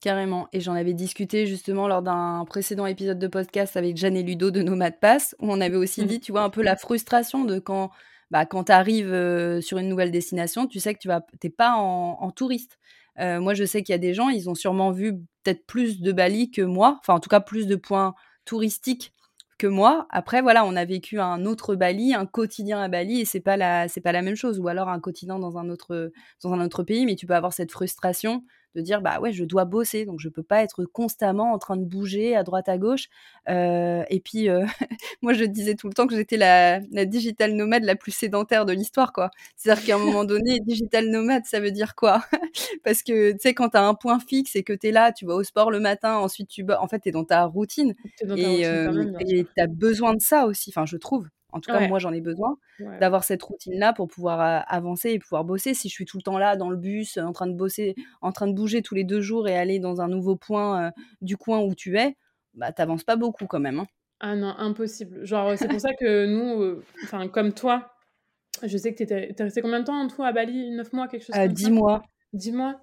Carrément. 0.00 0.48
Et 0.54 0.60
j'en 0.60 0.72
avais 0.72 0.94
discuté 0.94 1.46
justement 1.46 1.86
lors 1.86 2.00
d'un 2.00 2.46
précédent 2.46 2.86
épisode 2.86 3.18
de 3.18 3.26
podcast 3.26 3.76
avec 3.76 3.98
Jeanne 3.98 4.16
et 4.16 4.22
Ludo 4.22 4.50
de 4.50 4.62
Nomad 4.62 4.98
Pass, 4.98 5.36
où 5.40 5.52
on 5.52 5.60
avait 5.60 5.76
aussi 5.76 6.02
mmh. 6.02 6.06
dit, 6.06 6.20
tu 6.20 6.32
vois, 6.32 6.42
un 6.42 6.48
peu 6.48 6.62
la 6.62 6.74
frustration 6.74 7.44
de 7.44 7.58
quand, 7.58 7.90
bah, 8.30 8.46
quand 8.46 8.64
tu 8.64 8.72
arrives 8.72 9.60
sur 9.60 9.76
une 9.76 9.90
nouvelle 9.90 10.10
destination, 10.10 10.66
tu 10.66 10.80
sais 10.80 10.94
que 10.94 11.00
tu 11.00 11.08
vas, 11.08 11.20
pas 11.58 11.74
en, 11.74 12.30
touriste. 12.30 12.78
Moi, 13.20 13.54
je 13.54 13.64
sais 13.64 13.82
qu'il 13.82 13.92
y 13.92 13.96
a 13.96 13.98
des 13.98 14.14
gens, 14.14 14.28
ils 14.28 14.48
ont 14.48 14.54
sûrement 14.54 14.90
vu 14.90 15.14
peut-être 15.42 15.66
plus 15.66 16.00
de 16.00 16.12
Bali 16.12 16.50
que 16.50 16.62
moi, 16.62 16.98
enfin, 17.00 17.14
en 17.14 17.20
tout 17.20 17.28
cas, 17.28 17.40
plus 17.40 17.66
de 17.66 17.76
points 17.76 18.14
touristiques 18.44 19.12
que 19.58 19.66
moi. 19.66 20.06
Après, 20.10 20.40
voilà, 20.42 20.64
on 20.64 20.74
a 20.74 20.84
vécu 20.84 21.20
un 21.20 21.44
autre 21.44 21.74
Bali, 21.76 22.14
un 22.14 22.26
quotidien 22.26 22.80
à 22.80 22.88
Bali, 22.88 23.20
et 23.20 23.24
c'est 23.24 23.40
pas 23.40 23.56
la, 23.56 23.88
c'est 23.88 24.00
pas 24.00 24.12
la 24.12 24.22
même 24.22 24.36
chose. 24.36 24.58
Ou 24.58 24.68
alors 24.68 24.88
un 24.88 25.00
quotidien 25.00 25.38
dans 25.38 25.58
un 25.58 25.68
autre, 25.68 26.10
dans 26.42 26.52
un 26.52 26.64
autre 26.64 26.82
pays, 26.82 27.04
mais 27.06 27.14
tu 27.14 27.26
peux 27.26 27.34
avoir 27.34 27.52
cette 27.52 27.70
frustration 27.70 28.42
de 28.74 28.80
dire 28.80 29.00
bah 29.00 29.20
ouais 29.20 29.32
je 29.32 29.44
dois 29.44 29.64
bosser 29.64 30.04
donc 30.04 30.20
je 30.20 30.28
peux 30.28 30.42
pas 30.42 30.62
être 30.62 30.84
constamment 30.84 31.52
en 31.52 31.58
train 31.58 31.76
de 31.76 31.84
bouger 31.84 32.36
à 32.36 32.42
droite 32.42 32.68
à 32.68 32.78
gauche. 32.78 33.08
Euh, 33.48 34.04
et 34.10 34.20
puis 34.20 34.48
euh, 34.48 34.64
moi 35.22 35.32
je 35.32 35.44
disais 35.44 35.74
tout 35.74 35.88
le 35.88 35.94
temps 35.94 36.06
que 36.06 36.14
j'étais 36.14 36.36
la, 36.36 36.80
la 36.90 37.04
digital 37.04 37.54
nomade 37.54 37.84
la 37.84 37.96
plus 37.96 38.12
sédentaire 38.12 38.64
de 38.66 38.72
l'histoire 38.72 39.12
quoi. 39.12 39.30
C'est 39.56 39.70
à 39.70 39.74
dire 39.74 39.84
qu'à 39.84 39.94
un 39.96 39.98
moment 39.98 40.24
donné 40.24 40.60
digital 40.66 41.08
nomade 41.08 41.44
ça 41.46 41.60
veut 41.60 41.72
dire 41.72 41.94
quoi? 41.94 42.24
Parce 42.84 43.02
que 43.02 43.32
tu 43.32 43.38
sais 43.40 43.54
quand 43.54 43.70
tu 43.70 43.76
as 43.76 43.84
un 43.84 43.94
point 43.94 44.20
fixe 44.20 44.56
et 44.56 44.62
que 44.62 44.72
tu 44.72 44.88
es 44.88 44.92
là 44.92 45.12
tu 45.12 45.26
vas 45.26 45.34
au 45.34 45.42
sport 45.42 45.70
le 45.70 45.80
matin 45.80 46.16
ensuite 46.16 46.48
tu 46.48 46.64
en 46.72 46.88
fait 46.88 47.00
tu 47.00 47.08
es 47.08 47.12
dans 47.12 47.24
ta 47.24 47.44
routine 47.44 47.94
et 48.36 48.66
euh, 48.66 49.12
tu 49.18 49.46
as 49.58 49.66
besoin 49.66 50.14
de 50.14 50.20
ça 50.20 50.46
aussi 50.46 50.70
enfin 50.70 50.86
je 50.86 50.96
trouve 50.96 51.26
en 51.52 51.60
tout 51.60 51.72
cas, 51.72 51.86
moi, 51.88 51.98
j'en 51.98 52.12
ai 52.12 52.20
besoin 52.20 52.56
d'avoir 53.00 53.24
cette 53.24 53.42
routine-là 53.42 53.92
pour 53.92 54.08
pouvoir 54.08 54.64
avancer 54.68 55.10
et 55.10 55.18
pouvoir 55.18 55.44
bosser. 55.44 55.74
Si 55.74 55.88
je 55.88 55.94
suis 55.94 56.04
tout 56.04 56.16
le 56.16 56.22
temps 56.22 56.38
là, 56.38 56.56
dans 56.56 56.70
le 56.70 56.76
bus, 56.76 57.18
en 57.18 57.32
train 57.32 57.46
de 57.46 57.54
bosser, 57.54 57.94
en 58.20 58.32
train 58.32 58.46
de 58.46 58.52
bouger 58.52 58.82
tous 58.82 58.94
les 58.94 59.04
deux 59.04 59.20
jours 59.20 59.48
et 59.48 59.56
aller 59.56 59.78
dans 59.78 60.00
un 60.00 60.08
nouveau 60.08 60.36
point 60.36 60.92
du 61.20 61.36
coin 61.36 61.60
où 61.60 61.74
tu 61.74 61.98
es, 61.98 62.16
bah, 62.54 62.72
t'avances 62.72 63.04
pas 63.04 63.16
beaucoup 63.16 63.46
quand 63.46 63.60
même. 63.60 63.80
Hein. 63.80 63.86
Ah 64.20 64.36
non, 64.36 64.54
impossible. 64.58 65.24
Genre, 65.24 65.52
c'est 65.56 65.68
pour 65.68 65.80
ça 65.80 65.94
que 65.94 66.26
nous, 66.26 66.82
enfin, 67.04 67.28
comme 67.28 67.52
toi, 67.52 67.92
je 68.62 68.76
sais 68.76 68.94
que 68.94 69.02
tu 69.02 69.12
es 69.12 69.34
resté 69.38 69.62
combien 69.62 69.80
de 69.80 69.84
temps 69.84 70.00
en 70.00 70.08
tout 70.08 70.22
à 70.22 70.32
Bali? 70.32 70.70
9 70.72 70.92
mois, 70.92 71.08
quelque 71.08 71.24
chose 71.24 71.34
comme 71.34 71.48
10 71.48 71.70
mois. 71.70 72.02
10 72.32 72.52
mois? 72.52 72.80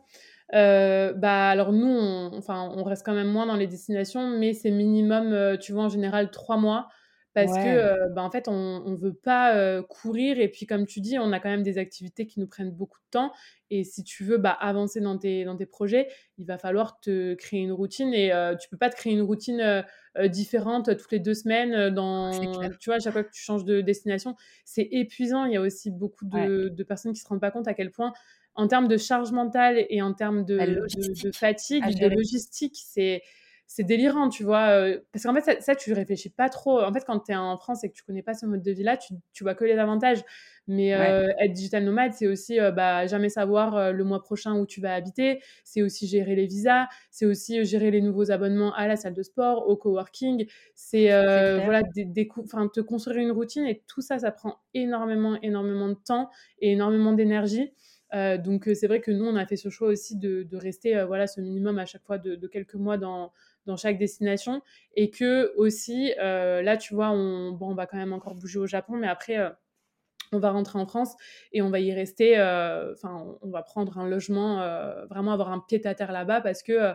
Bah 0.52 1.50
alors 1.50 1.74
nous, 1.74 1.86
on, 1.86 2.32
enfin, 2.38 2.72
on 2.74 2.84
reste 2.84 3.06
quand 3.06 3.14
même 3.14 3.28
moins 3.28 3.46
dans 3.46 3.58
les 3.58 3.68
destinations, 3.68 4.30
mais 4.40 4.54
c'est 4.54 4.72
minimum, 4.72 5.58
tu 5.60 5.74
vois, 5.74 5.84
en 5.84 5.90
général, 5.90 6.32
3 6.32 6.58
mois 6.58 6.88
parce 7.46 7.58
que 7.58 8.14
bah, 8.14 8.24
en 8.24 8.32
fait 8.32 8.48
on, 8.48 8.84
on 8.86 8.96
veut 8.96 9.14
pas 9.14 9.82
courir 9.84 10.40
et 10.40 10.48
puis 10.48 10.66
comme 10.66 10.86
tu 10.86 11.02
dis 11.02 11.20
on 11.20 11.32
a 11.32 11.40
quand 11.40 11.50
même 11.50 11.64
des 11.64 11.78
activités 11.78 12.26
qui 12.26 12.40
nous 12.40 12.48
prennent 12.48 12.72
beaucoup 12.72 13.00
de 13.00 13.10
temps 13.12 13.32
et 13.70 13.84
si 13.84 14.04
tu 14.04 14.24
veux 14.24 14.38
bah, 14.38 14.52
avancer 14.52 15.02
dans 15.02 15.18
tes, 15.18 15.44
dans 15.44 15.56
tes 15.56 15.66
projets 15.66 16.08
il 16.38 16.46
va 16.46 16.58
falloir 16.58 17.00
te 17.00 17.34
créer 17.36 17.62
une 17.62 17.72
routine 17.72 18.14
et 18.14 18.32
tu 18.60 18.70
peux 18.70 18.78
pas 18.78 18.90
te 18.90 18.96
créer 18.96 19.14
une 19.14 19.22
routine 19.22 19.84
différente 20.26 20.98
toutes 20.98 21.12
les 21.12 21.20
deux 21.20 21.34
semaines 21.34 21.90
dans 21.94 22.32
tu 22.80 22.90
vois 22.90 22.96
à 22.96 23.00
chaque 23.00 23.14
fois 23.14 23.24
que 23.24 23.32
tu 23.32 23.42
changes 23.42 23.66
de 23.66 23.82
destination. 23.82 24.36
C'est 24.66 24.88
épuisant 24.92 25.46
il 25.46 25.54
y 25.54 25.58
a 25.58 25.62
aussi 25.62 25.92
beaucoup 25.92 26.26
de, 26.26 26.70
de, 26.70 26.84
personnes 26.84 27.14
qui 27.14 27.20
se 27.20 27.28
rendent 27.28 27.42
pas 27.42 27.52
compte 27.52 27.68
à 27.68 27.74
quel 27.74 27.92
point 27.92 28.14
en 28.56 28.68
termes 28.68 28.88
de 28.88 28.98
charge 28.98 29.32
mentale 29.32 29.86
et 29.90 30.02
en 30.02 30.14
termes 30.14 30.44
de, 30.44 30.58
de, 30.58 31.32
fatigue 31.32 31.84
de 32.00 32.08
logistique 32.08 32.76
c'est 32.76 33.22
c'est 33.70 33.84
délirant, 33.84 34.30
tu 34.30 34.46
vois. 34.46 34.70
Euh, 34.70 34.98
parce 35.12 35.24
qu'en 35.24 35.34
fait, 35.34 35.42
ça, 35.42 35.60
ça, 35.60 35.76
tu 35.76 35.92
réfléchis 35.92 36.30
pas 36.30 36.48
trop. 36.48 36.82
En 36.82 36.94
fait, 36.94 37.04
quand 37.06 37.20
tu 37.20 37.34
es 37.34 37.36
en 37.36 37.58
France 37.58 37.84
et 37.84 37.90
que 37.90 37.94
tu 37.94 38.04
connais 38.04 38.24
pas 38.24 38.34
ce 38.34 38.46
mode 38.46 38.64
de 38.64 38.72
vie-là, 38.72 38.96
tu, 38.96 39.14
tu 39.34 39.44
vois 39.44 39.56
que 39.56 39.66
les 39.66 39.78
avantages. 39.78 40.24
Mais 40.70 40.94
euh, 40.94 41.28
être 41.40 41.54
digital 41.54 41.84
nomade, 41.84 42.14
c'est 42.14 42.28
aussi 42.28 42.60
euh, 42.60 42.72
bah, 42.72 43.08
jamais 43.08 43.30
savoir 43.30 43.94
le 43.94 44.04
mois 44.04 44.22
prochain 44.22 44.56
où 44.56 44.66
tu 44.66 44.80
vas 44.80 44.94
habiter. 44.94 45.42
C'est 45.66 45.82
aussi 45.82 46.08
gérer 46.08 46.36
les 46.36 46.46
visas. 46.46 46.88
C'est 47.12 47.26
aussi 47.26 47.66
gérer 47.66 47.92
les 47.92 48.02
nouveaux 48.02 48.32
abonnements 48.32 48.74
à 48.74 48.88
la 48.88 48.96
salle 48.96 49.14
de 49.14 49.24
sport, 49.24 49.68
au 49.68 49.76
coworking. 49.76 50.48
C'est 50.74 51.08
voilà, 51.64 51.82
des, 51.94 52.30
te 52.74 52.80
construire 52.80 53.20
une 53.20 53.32
routine. 53.32 53.66
Et 53.66 53.84
tout 53.86 54.02
ça, 54.02 54.18
ça 54.18 54.32
prend 54.32 54.60
énormément, 54.74 55.38
énormément 55.42 55.90
de 55.90 55.96
temps 56.06 56.30
et 56.60 56.72
énormément 56.72 57.12
d'énergie. 57.12 57.74
donc 58.14 58.70
c'est 58.74 58.88
vrai 58.88 59.02
que 59.02 59.12
nous, 59.12 59.26
on 59.26 59.36
a 59.36 59.46
fait 59.46 59.58
ce 59.58 59.70
choix 59.70 59.90
aussi 59.90 60.18
de, 60.18 60.44
de 60.44 60.58
rester 60.58 61.02
voilà, 61.06 61.28
ce 61.28 61.42
minimum 61.42 61.80
à 61.80 61.86
chaque 61.86 62.04
fois 62.04 62.18
de, 62.18 62.36
de 62.36 62.48
quelques 62.48 62.76
mois 62.76 62.98
dans, 62.98 63.32
dans 63.68 63.78
chaque 63.78 63.98
destination 63.98 64.62
et 64.96 65.10
que 65.10 65.54
aussi 65.58 66.14
euh, 66.20 66.62
là 66.62 66.78
tu 66.78 66.96
vois 66.96 67.10
on, 67.10 67.52
bon, 67.52 67.72
on 67.72 67.76
va 67.76 67.86
quand 67.86 67.98
même 67.98 68.14
encore 68.14 68.36
bouger 68.36 68.60
au 68.60 68.66
Japon 68.68 68.96
mais 68.98 69.08
après 69.08 69.38
euh, 69.38 69.50
on 70.32 70.40
va 70.40 70.52
rentrer 70.52 70.80
en 70.80 70.86
France 70.88 71.16
et 71.54 71.62
on 71.62 71.70
va 71.70 71.80
y 71.80 71.94
rester, 71.94 72.34
enfin, 72.36 73.38
on 73.42 73.50
va 73.50 73.62
prendre 73.64 73.98
un 73.98 74.10
logement, 74.10 74.58
vraiment 75.10 75.32
avoir 75.32 75.54
un 75.54 75.64
pied 75.66 75.80
à 75.88 75.96
terre 75.96 76.12
là-bas 76.12 76.42
parce 76.42 76.64
que 76.64 76.94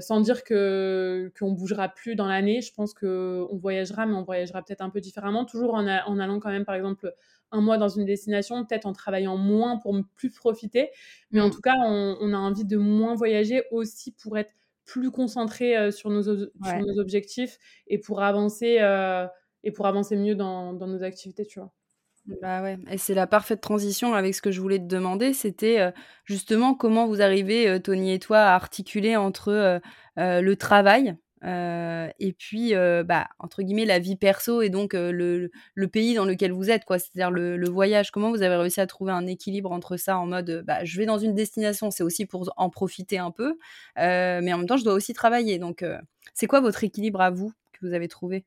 sans 0.00 0.20
dire 0.20 0.44
que 0.44 1.32
qu'on 1.38 1.52
bougera 1.52 1.88
plus 1.88 2.14
dans 2.14 2.26
l'année, 2.26 2.60
je 2.60 2.74
pense 2.74 2.92
qu'on 2.92 3.48
voyagera, 3.56 4.04
mais 4.04 4.12
on 4.12 4.22
voyagera 4.22 4.62
peut-être 4.62 4.82
un 4.82 4.90
peu 4.90 5.00
différemment, 5.00 5.46
toujours 5.46 5.72
en, 5.72 5.86
en, 5.86 6.18
allant 6.18 6.40
quand 6.40 6.50
même, 6.50 6.66
par 6.66 6.74
exemple, 6.74 7.14
un 7.50 7.60
mois 7.60 7.78
dans 7.78 7.88
une 7.88 8.04
destination, 8.04 8.64
peut-être 8.64 8.86
en 8.86 8.92
travaillant 8.92 9.36
moins 9.36 9.78
pour 9.78 9.96
plus 10.16 10.30
profiter, 10.30 10.90
mais 11.30 11.40
en 11.40 11.48
mmh. 11.48 11.50
tout 11.50 11.60
cas, 11.60 11.76
on, 11.78 12.32
a 12.32 12.36
envie 12.36 12.64
de 12.64 12.76
moins 12.76 13.14
voyager 13.14 13.64
aussi 13.70 14.12
pour 14.12 14.36
être 14.36 14.52
plus 14.88 15.10
concentré 15.10 15.92
sur, 15.92 16.10
nos, 16.10 16.22
sur 16.22 16.46
nos 16.64 16.98
objectifs 16.98 17.58
et 17.86 17.98
pour 17.98 18.22
avancer 18.22 18.78
et 19.62 19.70
pour 19.70 19.86
avancer 19.86 20.16
mieux 20.16 20.34
dans, 20.34 20.72
dans 20.72 20.86
nos 20.86 21.02
activités, 21.02 21.44
tu 21.44 21.60
vois. 21.60 21.70
Bah 22.42 22.62
ouais, 22.62 22.78
et 22.90 22.98
c'est 22.98 23.14
la 23.14 23.26
parfaite 23.26 23.60
transition 23.60 24.14
avec 24.14 24.34
ce 24.34 24.42
que 24.42 24.50
je 24.50 24.60
voulais 24.60 24.78
te 24.78 24.84
demander, 24.84 25.32
c'était 25.32 25.92
justement 26.24 26.74
comment 26.74 27.06
vous 27.06 27.22
arrivez, 27.22 27.80
Tony 27.80 28.12
et 28.12 28.18
toi, 28.18 28.38
à 28.38 28.54
articuler 28.54 29.16
entre 29.16 29.80
le 30.16 30.54
travail 30.54 31.16
et 31.42 32.32
puis, 32.38 32.74
bah, 32.74 33.28
entre 33.38 33.62
guillemets, 33.62 33.84
la 33.84 33.98
vie 33.98 34.16
perso 34.16 34.62
et 34.62 34.70
donc 34.70 34.94
le, 34.94 35.50
pays 35.92 36.14
dans 36.14 36.24
lequel 36.24 36.52
vous 36.52 36.70
êtes, 36.70 36.84
quoi. 36.84 36.98
C'est-à-dire 36.98 37.30
le, 37.30 37.56
le, 37.56 37.68
voyage. 37.68 38.10
Comment 38.10 38.30
vous 38.30 38.42
avez 38.42 38.56
réussi 38.56 38.80
à 38.80 38.86
trouver 38.86 39.12
un 39.12 39.26
équilibre 39.26 39.72
entre 39.72 39.96
ça 39.96 40.18
en 40.18 40.26
mode, 40.26 40.62
bah, 40.66 40.84
je 40.84 40.98
vais 40.98 41.06
dans 41.06 41.18
une 41.18 41.34
destination, 41.34 41.90
c'est 41.90 42.02
aussi 42.02 42.26
pour 42.26 42.52
en 42.56 42.70
profiter 42.70 43.18
un 43.18 43.30
peu, 43.30 43.56
mais 43.96 44.52
en 44.52 44.58
même 44.58 44.66
temps, 44.66 44.76
je 44.76 44.84
dois 44.84 44.94
aussi 44.94 45.12
travailler. 45.12 45.58
Donc, 45.58 45.84
c'est 46.34 46.46
quoi 46.46 46.60
votre 46.60 46.84
équilibre 46.84 47.20
à 47.20 47.30
vous 47.30 47.52
que 47.72 47.86
vous 47.86 47.94
avez 47.94 48.08
trouvé? 48.08 48.44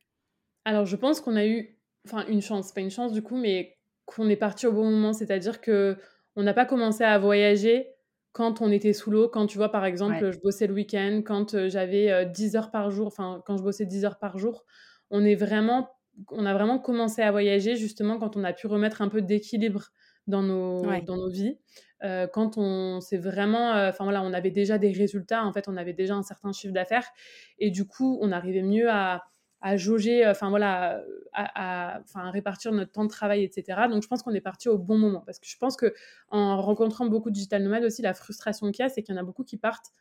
Alors, 0.66 0.86
je 0.86 0.96
pense 0.96 1.22
qu'on 1.22 1.36
a 1.36 1.46
eu 1.46 1.78
enfin 2.08 2.26
une 2.28 2.42
chance, 2.42 2.72
pas 2.72 2.82
une 2.82 2.92
chance 2.92 3.12
du 3.12 3.22
coup, 3.22 3.38
mais 3.38 3.78
qu'on 4.06 4.30
est 4.30 4.36
parti 4.36 4.68
au 4.68 4.72
bon 4.72 4.90
moment. 4.90 5.14
C'est-à-dire 5.14 5.62
que 5.62 5.98
on 6.36 6.44
n'a 6.44 6.54
pas 6.54 6.66
commencé 6.66 7.04
à 7.04 7.18
voyager 7.20 7.88
quand 8.32 8.62
on 8.62 8.72
était 8.72 8.94
sous 8.94 9.12
l'eau, 9.12 9.28
quand 9.28 9.48
tu 9.48 9.58
vois 9.58 9.70
par 9.70 9.86
exemple, 9.86 10.32
je 10.32 10.40
bossais 10.40 10.68
le 10.68 10.74
week-end, 10.74 11.22
quand 11.26 11.68
j'avais 11.68 12.26
10 12.26 12.56
euh, 12.56 12.60
heures 12.60 12.72
par 12.72 12.92
jour, 12.92 13.08
enfin 13.08 13.42
quand 13.46 13.58
je 13.58 13.64
bossais 13.64 13.86
10 13.86 14.06
heures 14.06 14.20
par 14.20 14.38
jour, 14.38 14.66
on 15.10 15.24
est 15.26 15.36
vraiment, 15.36 15.90
on 16.32 16.46
a 16.46 16.54
vraiment 16.54 16.80
commencé 16.80 17.22
à 17.22 17.32
voyager 17.32 17.76
justement 17.76 18.18
quand 18.20 18.38
on 18.38 18.44
a 18.44 18.54
pu 18.54 18.68
remettre 18.68 19.02
un 19.02 19.10
peu 19.10 19.22
d'équilibre 19.22 19.90
dans 20.28 20.44
nos, 20.44 20.82
dans 21.02 21.18
nos 21.18 21.30
vies. 21.30 21.58
Euh, 22.04 22.28
quand 22.28 22.58
on 22.58 23.02
s'est 23.02 23.18
vraiment, 23.18 23.74
enfin 23.74 24.06
voilà, 24.06 24.24
on 24.24 24.34
avait 24.34 24.52
déjà 24.52 24.78
des 24.78 24.92
résultats, 24.92 25.46
en 25.46 25.52
fait, 25.52 25.68
on 25.68 25.76
avait 25.76 25.94
déjà 25.94 26.16
un 26.16 26.24
certain 26.24 26.52
chiffre 26.52 26.74
d'affaires 26.74 27.08
et 27.60 27.70
du 27.70 27.86
coup, 27.86 28.18
on 28.22 28.32
arrivait 28.32 28.64
mieux 28.64 28.90
à, 28.90 29.24
à 29.62 29.78
jauger, 29.78 30.28
enfin 30.28 30.50
voilà, 30.50 31.04
à, 31.34 32.02
à, 32.16 32.32
répartir 32.32 32.72
notre 32.72 32.92
temps 32.92 33.06
de 33.06 33.10
travail, 33.10 33.44
etc. 33.44 33.88
Donc 33.90 34.04
je 34.04 34.08
pense 34.08 34.24
qu'on 34.24 34.34
est 34.34 34.42
parti 34.42 34.70
au 34.70 34.78
bon 34.78 34.98
moment. 34.98 35.22
Parce 35.26 35.40
que 35.40 35.48
je 35.48 35.58
pense 35.58 35.78
que 35.78 35.94
en 36.30 36.62
rencontrant 36.62 37.06
beaucoup 37.06 37.30
de 37.30 37.36
digital 37.36 37.64
nomades 37.64 37.84
aussi, 37.84 38.02
la 38.02 38.14
frustration 38.14 38.72
qu'il 38.72 38.84
y 38.84 38.86
a, 38.86 38.90
c'est 38.90 39.04
qu'il 39.04 39.16
y 39.16 39.18
en 39.18 39.22
a 39.22 39.24
beaucoup 39.24 39.44
qui 39.44 39.58
partent 39.58 39.94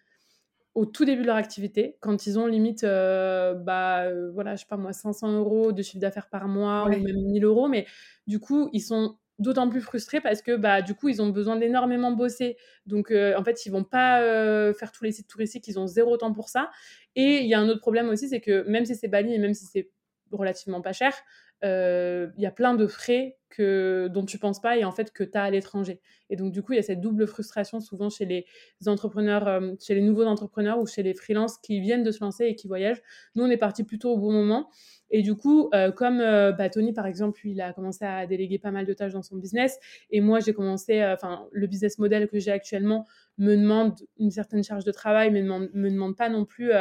au 0.75 0.87
tout 0.87 1.05
début 1.05 1.23
de 1.23 1.27
leur 1.27 1.37
activité, 1.37 1.97
quand 2.01 2.27
ils 2.27 2.39
ont 2.39 2.47
limite, 2.47 2.85
euh, 2.85 3.55
bah 3.55 4.05
euh, 4.05 4.31
voilà, 4.33 4.55
je 4.55 4.61
sais 4.61 4.69
pas 4.69 4.77
moi, 4.77 4.93
500 4.93 5.33
euros 5.33 5.73
de 5.73 5.83
chiffre 5.83 5.99
d'affaires 5.99 6.29
par 6.29 6.47
mois 6.47 6.85
ou 6.85 6.91
même 6.91 7.03
1000 7.03 7.45
euros, 7.45 7.69
mais 7.69 7.87
du 8.27 8.39
coup 8.39 8.71
ils 8.73 8.81
sont 8.81 9.17
d'autant 9.41 9.69
plus 9.69 9.81
frustrés 9.81 10.21
parce 10.21 10.43
que 10.43 10.55
bah 10.55 10.83
du 10.83 10.95
coup 10.95 11.09
ils 11.09 11.21
ont 11.21 11.31
besoin 11.31 11.57
d'énormément 11.57 12.13
bosser 12.13 12.57
donc 12.87 13.11
euh, 13.11 13.35
en 13.37 13.43
fait 13.43 13.65
ils 13.67 13.71
vont 13.71 13.85
pas 13.85 14.21
euh, 14.21 14.73
faire 14.75 14.93
tous 14.93 15.03
les 15.03 15.13
sites 15.13 15.29
touristiques 15.29 15.67
ils 15.67 15.79
ont 15.79 15.87
zéro 15.87 16.17
temps 16.19 16.33
pour 16.33 16.49
ça 16.49 16.71
et 17.17 17.39
il 17.39 17.47
y 17.47 17.55
a 17.55 17.59
un 17.59 17.69
autre 17.69 17.81
problème 17.81 18.09
aussi 18.11 18.29
c'est 18.29 18.41
que 18.41 18.69
même 18.69 18.85
si 18.85 18.95
c'est 18.95 19.09
Bali 19.09 19.35
et 19.35 19.39
même 19.39 19.55
si 19.55 19.65
c'est 19.65 19.91
relativement 20.31 20.83
pas 20.83 20.93
cher 20.93 21.15
euh, 21.63 22.29
il 22.37 22.43
y 22.43 22.47
a 22.47 22.51
plein 22.51 22.75
de 22.75 22.87
frais 22.87 23.39
que, 23.51 24.09
dont 24.11 24.25
tu 24.25 24.39
penses 24.39 24.61
pas 24.61 24.79
et 24.79 24.85
en 24.85 24.93
fait 24.93 25.13
que 25.13 25.25
tu 25.25 25.37
as 25.37 25.43
à 25.43 25.51
l'étranger. 25.51 26.01
Et 26.31 26.37
donc, 26.37 26.53
du 26.53 26.63
coup, 26.63 26.73
il 26.73 26.77
y 26.77 26.79
a 26.79 26.83
cette 26.83 27.03
double 27.03 27.27
frustration 27.27 27.81
souvent 27.81 28.09
chez 28.09 28.25
les 28.25 28.47
entrepreneurs, 28.87 29.61
chez 29.79 29.95
les 29.95 30.01
nouveaux 30.01 30.25
entrepreneurs 30.25 30.79
ou 30.79 30.87
chez 30.87 31.03
les 31.03 31.13
freelances 31.13 31.59
qui 31.59 31.81
viennent 31.81 32.05
de 32.05 32.13
se 32.13 32.21
lancer 32.21 32.47
et 32.47 32.55
qui 32.55 32.67
voyagent. 32.67 33.03
Nous, 33.35 33.45
on 33.45 33.51
est 33.51 33.59
parti 33.59 33.85
plutôt 33.85 34.11
au 34.11 34.17
bon 34.17 34.33
moment. 34.33 34.71
Et 35.11 35.23
du 35.23 35.35
coup, 35.35 35.69
euh, 35.75 35.91
comme 35.91 36.21
euh, 36.21 36.53
bah, 36.53 36.69
Tony, 36.71 36.93
par 36.93 37.07
exemple, 37.07 37.41
il 37.45 37.61
a 37.61 37.73
commencé 37.73 38.05
à 38.05 38.27
déléguer 38.27 38.59
pas 38.59 38.71
mal 38.71 38.87
de 38.87 38.93
tâches 38.93 39.13
dans 39.13 39.23
son 39.23 39.37
business, 39.37 39.79
et 40.11 40.21
moi, 40.21 40.41
j'ai 40.41 40.53
commencé, 40.53 41.01
euh, 41.01 41.15
enfin, 41.15 41.47
le 41.53 41.67
business 41.67 41.99
model 41.99 42.29
que 42.29 42.39
j'ai 42.39 42.53
actuellement 42.53 43.07
me 43.39 43.57
demande 43.57 43.95
une 44.19 44.31
certaine 44.31 44.63
charge 44.63 44.85
de 44.85 44.93
travail, 44.93 45.31
mais 45.31 45.43
ne 45.43 45.69
me 45.73 45.91
demande 45.91 46.17
pas 46.17 46.29
non 46.29 46.45
plus 46.45 46.73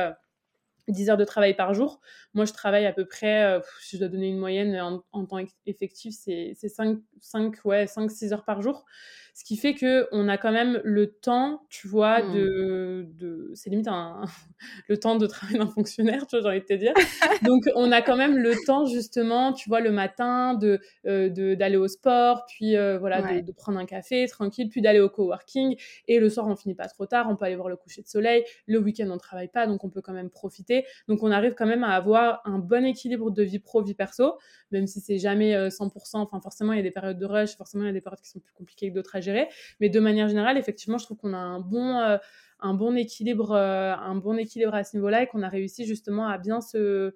10 0.90 1.10
heures 1.10 1.18
de 1.18 1.26
travail 1.26 1.56
par 1.56 1.74
jour. 1.74 2.00
Moi, 2.34 2.46
je 2.46 2.54
travaille 2.54 2.86
à 2.86 2.94
peu 2.94 3.06
près, 3.06 3.60
si 3.82 3.96
je 3.96 4.02
dois 4.02 4.10
donner 4.10 4.28
une 4.28 4.38
moyenne 4.38 4.80
en, 5.12 5.26
temps 5.26 5.40
effectif, 5.66 6.16
c'est 6.18 6.54
5, 6.56 7.00
5, 7.22 7.56
ouais, 7.66 7.88
5, 7.88 8.12
6 8.12 8.34
heures 8.34 8.46
par 8.46 8.62
jour. 8.62 8.86
Ce 9.40 9.46
qui 9.46 9.56
fait 9.56 9.74
qu'on 9.74 10.28
a 10.28 10.38
quand 10.38 10.52
même 10.52 10.82
le 10.84 11.14
temps, 11.14 11.62
tu 11.70 11.88
vois, 11.88 12.22
mmh. 12.22 12.34
de, 12.34 13.08
de 13.14 13.52
c'est 13.54 13.70
limite 13.70 13.88
un, 13.88 14.24
le 14.90 14.98
temps 14.98 15.16
de 15.16 15.26
travail 15.28 15.58
d'un 15.58 15.70
fonctionnaire, 15.70 16.28
tu 16.28 16.36
vois, 16.36 16.42
j'ai 16.42 16.58
envie 16.58 16.60
de 16.60 16.66
te 16.66 16.74
dire. 16.74 16.94
Donc, 17.44 17.64
on 17.74 17.90
a 17.94 18.02
quand 18.02 18.18
même 18.18 18.38
le 18.38 18.54
temps, 18.66 18.86
justement, 18.86 19.54
tu 19.54 19.70
vois, 19.70 19.80
le 19.80 19.92
matin, 19.92 20.56
de, 20.56 20.82
euh, 21.06 21.56
d'aller 21.56 21.78
au 21.78 21.88
sport, 21.88 22.46
puis 22.50 22.76
euh, 22.76 22.98
voilà, 23.00 23.42
de, 23.42 23.52
prendre 23.54 23.80
un 23.80 23.86
café 23.86 24.28
tranquille, 24.28 24.68
puis 24.68 24.82
d'aller 24.82 25.00
au 25.00 25.08
coworking. 25.08 25.78
Et 26.10 26.20
le 26.20 26.30
soir, 26.30 26.46
on 26.48 26.58
finit 26.58 26.76
pas 26.76 26.90
trop 26.90 27.06
tard, 27.06 27.28
on 27.30 27.38
peut 27.38 27.46
aller 27.46 27.56
voir 27.56 27.70
le 27.70 27.78
coucher 27.78 28.02
de 28.02 28.08
soleil. 28.08 28.44
Le 28.66 28.80
week-end, 28.80 29.10
on 29.10 29.18
travaille 29.18 29.48
pas, 29.48 29.68
donc 29.68 29.86
on 29.86 29.90
peut 29.90 30.02
quand 30.02 30.12
même 30.12 30.30
profiter. 30.30 30.79
Donc, 31.08 31.24
on 31.24 31.32
arrive 31.32 31.54
quand 31.54 31.66
même 31.66 31.84
à 31.84 31.92
avoir 31.96 32.42
un 32.46 32.60
bon 32.60 32.86
équilibre 32.86 33.32
de 33.32 33.44
vie 33.44 33.60
pro, 33.60 33.82
vie 33.82 33.94
perso, 33.94 34.38
même 34.72 34.88
si 34.88 35.00
c'est 35.00 35.18
jamais 35.18 35.54
100%. 35.70 36.18
Euh, 36.18 36.20
enfin, 36.22 36.40
forcément, 36.42 36.74
il 36.74 36.78
y 36.78 36.80
a 36.80 36.84
des 36.84 36.92
périodes 36.92 37.20
de 37.20 37.26
rush, 37.26 37.56
forcément, 37.56 37.84
il 37.84 37.88
y 37.88 37.90
a 37.90 37.94
des 37.94 38.02
périodes 38.02 38.22
qui 38.22 38.30
sont 38.30 38.40
plus 38.40 38.54
compliquées 38.54 38.90
que 38.90 38.96
d'autres 38.96 39.16
à 39.16 39.20
mais 39.80 39.90
de 39.90 40.00
manière 40.00 40.28
générale, 40.28 40.58
effectivement, 40.58 40.98
je 40.98 41.06
trouve 41.06 41.18
qu'on 41.18 41.34
a 41.34 41.38
un 41.38 41.60
bon, 41.60 41.98
euh, 42.00 42.18
un 42.60 42.74
bon 42.74 42.96
équilibre, 42.96 43.52
euh, 43.52 43.94
un 43.94 44.16
bon 44.16 44.38
équilibre 44.38 44.74
à 44.74 44.84
ce 44.84 44.98
niveau-là 44.98 45.24
et 45.24 45.28
qu'on 45.28 45.44
a 45.44 45.50
réussi 45.50 45.86
justement 45.86 46.28
à 46.28 46.38
bien 46.38 46.62
se, 46.62 47.14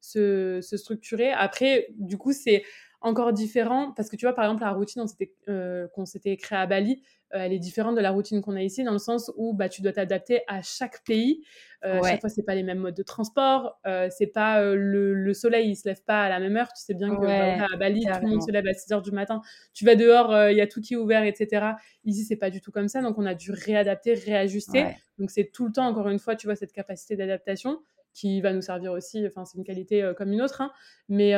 se, 0.00 0.60
structurer. 0.76 1.32
Après, 1.32 1.88
du 1.96 2.18
coup, 2.18 2.32
c'est 2.32 2.64
encore 3.04 3.32
différent 3.32 3.92
parce 3.92 4.08
que 4.08 4.16
tu 4.16 4.26
vois, 4.26 4.34
par 4.34 4.44
exemple, 4.46 4.62
la 4.62 4.72
routine 4.72 5.04
euh, 5.48 5.86
qu'on 5.94 6.06
s'était 6.06 6.36
créée 6.36 6.58
à 6.58 6.66
Bali, 6.66 7.02
elle 7.30 7.52
est 7.52 7.58
différente 7.58 7.96
de 7.96 8.00
la 8.00 8.10
routine 8.10 8.40
qu'on 8.40 8.56
a 8.56 8.62
ici 8.62 8.84
dans 8.84 8.92
le 8.92 8.98
sens 8.98 9.32
où 9.36 9.54
bah, 9.54 9.68
tu 9.68 9.82
dois 9.82 9.92
t'adapter 9.92 10.42
à 10.46 10.62
chaque 10.62 11.04
pays. 11.04 11.44
Euh, 11.84 12.00
Chaque 12.02 12.20
fois, 12.20 12.30
c'est 12.30 12.44
pas 12.44 12.54
les 12.54 12.62
mêmes 12.62 12.78
modes 12.78 12.94
de 12.94 13.02
transport. 13.02 13.78
Euh, 13.86 14.08
c'est 14.10 14.28
pas 14.28 14.62
euh, 14.62 14.74
le, 14.74 15.34
soleil, 15.34 15.70
il 15.70 15.76
se 15.76 15.86
lève 15.86 16.02
pas 16.02 16.22
à 16.22 16.28
la 16.28 16.40
même 16.40 16.56
heure. 16.56 16.68
Tu 16.68 16.82
sais 16.82 16.94
bien 16.94 17.14
que 17.14 17.20
bah, 17.20 17.66
à 17.72 17.76
Bali, 17.76 18.04
tout 18.04 18.20
le 18.22 18.28
monde 18.28 18.42
se 18.42 18.50
lève 18.50 18.66
à 18.66 18.72
6 18.72 18.92
heures 18.92 19.02
du 19.02 19.10
matin. 19.10 19.42
Tu 19.74 19.84
vas 19.84 19.96
dehors, 19.96 20.32
euh, 20.32 20.50
il 20.50 20.56
y 20.56 20.60
a 20.60 20.66
tout 20.66 20.80
qui 20.80 20.94
est 20.94 20.96
ouvert, 20.96 21.24
etc. 21.24 21.72
Ici, 22.04 22.24
c'est 22.24 22.36
pas 22.36 22.50
du 22.50 22.60
tout 22.60 22.70
comme 22.70 22.88
ça. 22.88 23.02
Donc, 23.02 23.18
on 23.18 23.26
a 23.26 23.34
dû 23.34 23.50
réadapter, 23.50 24.14
réajuster. 24.14 24.86
Donc, 25.18 25.30
c'est 25.30 25.50
tout 25.52 25.66
le 25.66 25.72
temps, 25.72 25.86
encore 25.86 26.08
une 26.08 26.18
fois, 26.18 26.36
tu 26.36 26.46
vois, 26.46 26.56
cette 26.56 26.72
capacité 26.72 27.16
d'adaptation 27.16 27.80
qui 28.14 28.40
va 28.40 28.52
nous 28.52 28.62
servir 28.62 28.92
aussi. 28.92 29.26
Enfin, 29.26 29.44
c'est 29.44 29.58
une 29.58 29.64
qualité 29.64 30.12
comme 30.16 30.32
une 30.32 30.40
autre. 30.40 30.60
Hein. 30.60 30.72
Mais 31.08 31.34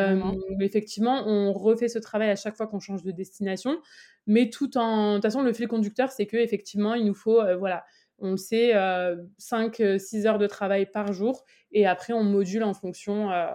effectivement, 0.61 1.27
on 1.27 1.53
refait 1.53 1.89
ce 1.89 1.99
travail 1.99 2.31
à 2.31 2.37
chaque 2.37 2.57
fois 2.57 2.67
qu'on 2.67 2.81
change 2.81 3.03
de 3.03 3.11
destination. 3.11 3.79
Mais 4.27 4.51
tout 4.51 4.77
en. 4.77 5.13
De 5.13 5.15
toute 5.17 5.23
façon, 5.23 5.43
le 5.43 5.53
fil 5.53 5.69
conducteur, 5.69 6.13
c'est 6.13 6.27
que 6.27 6.37
effectivement, 6.37 6.95
il 6.95 7.07
nous 7.07 7.15
faut, 7.15 7.41
voilà 7.59 7.85
on 8.19 8.33
le 8.33 8.37
sait, 8.37 8.73
5-6 8.73 9.83
euh, 9.83 10.27
heures 10.27 10.39
de 10.39 10.47
travail 10.47 10.87
par 10.87 11.13
jour 11.13 11.45
et 11.73 11.87
après 11.87 12.13
on 12.13 12.25
module 12.25 12.63
en 12.63 12.75
fonction, 12.75 13.31
euh, 13.31 13.49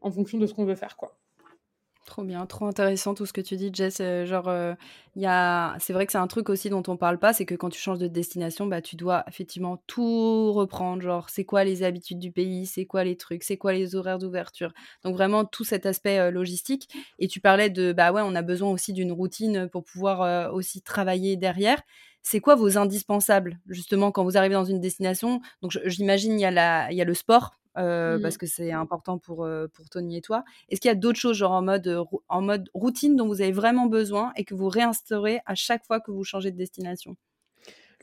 en 0.00 0.10
fonction 0.10 0.38
de 0.38 0.46
ce 0.46 0.54
qu'on 0.54 0.64
veut 0.64 0.76
faire. 0.76 0.96
quoi. 0.96 1.18
Trop 2.06 2.22
bien, 2.22 2.46
trop 2.46 2.66
intéressant 2.66 3.14
tout 3.14 3.26
ce 3.26 3.32
que 3.32 3.40
tu 3.40 3.56
dis, 3.56 3.70
Jess. 3.72 3.98
Euh, 4.00 4.24
genre, 4.26 4.48
y 5.16 5.26
a... 5.26 5.76
c'est 5.80 5.92
vrai 5.92 6.06
que 6.06 6.12
c'est 6.12 6.18
un 6.18 6.28
truc 6.28 6.48
aussi 6.50 6.70
dont 6.70 6.84
on 6.86 6.96
parle 6.96 7.18
pas, 7.18 7.32
c'est 7.32 7.44
que 7.44 7.56
quand 7.56 7.68
tu 7.68 7.80
changes 7.80 7.98
de 7.98 8.06
destination, 8.06 8.66
bah, 8.66 8.80
tu 8.80 8.94
dois 8.94 9.24
effectivement 9.26 9.82
tout 9.88 10.52
reprendre. 10.52 11.02
Genre, 11.02 11.28
c'est 11.28 11.44
quoi 11.44 11.64
les 11.64 11.82
habitudes 11.82 12.20
du 12.20 12.30
pays, 12.30 12.66
c'est 12.66 12.86
quoi 12.86 13.02
les 13.02 13.16
trucs, 13.16 13.42
c'est 13.42 13.56
quoi 13.56 13.72
les 13.72 13.96
horaires 13.96 14.20
d'ouverture. 14.20 14.72
Donc 15.02 15.16
vraiment 15.16 15.44
tout 15.44 15.64
cet 15.64 15.84
aspect 15.84 16.30
logistique. 16.30 16.88
Et 17.18 17.26
tu 17.26 17.40
parlais 17.40 17.70
de, 17.70 17.92
bah 17.92 18.12
ouais, 18.12 18.22
on 18.24 18.36
a 18.36 18.42
besoin 18.42 18.70
aussi 18.70 18.92
d'une 18.92 19.10
routine 19.10 19.68
pour 19.68 19.82
pouvoir 19.82 20.54
aussi 20.54 20.82
travailler 20.82 21.36
derrière 21.36 21.82
c'est 22.28 22.40
quoi 22.40 22.56
vos 22.56 22.76
indispensables 22.76 23.60
justement 23.68 24.10
quand 24.10 24.24
vous 24.24 24.36
arrivez 24.36 24.54
dans 24.54 24.64
une 24.64 24.80
destination? 24.80 25.40
Donc 25.62 25.78
j'imagine 25.84 26.40
il 26.40 26.42
y 26.42 26.46
il 26.46 26.96
y 26.96 27.00
a 27.00 27.04
le 27.04 27.14
sport 27.14 27.52
euh, 27.76 28.18
parce 28.18 28.36
mmh. 28.36 28.38
que 28.38 28.46
c'est 28.46 28.72
important 28.72 29.18
pour 29.18 29.44
euh, 29.44 29.68
pour 29.72 29.88
Tony 29.88 30.18
et 30.18 30.20
toi. 30.20 30.44
Est-ce 30.68 30.80
qu'il 30.80 30.88
y 30.88 30.92
a 30.92 30.96
d'autres 30.96 31.18
choses 31.18 31.36
genre 31.36 31.52
en 31.52 31.62
mode 31.62 31.86
euh, 31.86 32.04
en 32.28 32.42
mode 32.42 32.68
routine 32.74 33.16
dont 33.16 33.26
vous 33.26 33.40
avez 33.40 33.52
vraiment 33.52 33.86
besoin 33.86 34.32
et 34.36 34.44
que 34.44 34.54
vous 34.54 34.68
réinstaurez 34.68 35.40
à 35.46 35.54
chaque 35.54 35.84
fois 35.84 36.00
que 36.00 36.10
vous 36.10 36.24
changez 36.24 36.50
de 36.50 36.56
destination? 36.56 37.16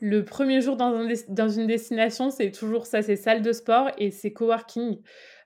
Le 0.00 0.24
premier 0.24 0.60
jour 0.60 0.76
dans, 0.76 1.08
dans 1.28 1.48
une 1.48 1.66
destination, 1.66 2.30
c'est 2.30 2.50
toujours 2.50 2.86
ça, 2.86 3.00
c'est 3.02 3.16
salle 3.16 3.42
de 3.42 3.52
sport 3.52 3.90
et 3.96 4.10
c'est 4.10 4.32
coworking. 4.32 5.00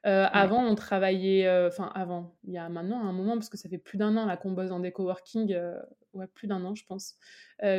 Avant, 0.04 0.64
on 0.64 0.74
travaillait, 0.74 1.48
enfin 1.66 1.90
avant, 1.94 2.36
il 2.44 2.52
y 2.52 2.58
a 2.58 2.68
maintenant 2.68 3.00
un 3.06 3.12
moment, 3.12 3.34
parce 3.34 3.48
que 3.48 3.56
ça 3.56 3.68
fait 3.68 3.78
plus 3.78 3.98
d'un 3.98 4.16
an 4.16 4.26
là 4.26 4.36
qu'on 4.36 4.52
bosse 4.52 4.70
dans 4.70 4.80
des 4.80 4.92
coworking, 4.92 5.56
ouais, 6.14 6.26
plus 6.28 6.46
d'un 6.46 6.64
an, 6.64 6.74
je 6.74 6.84
pense, 6.86 7.16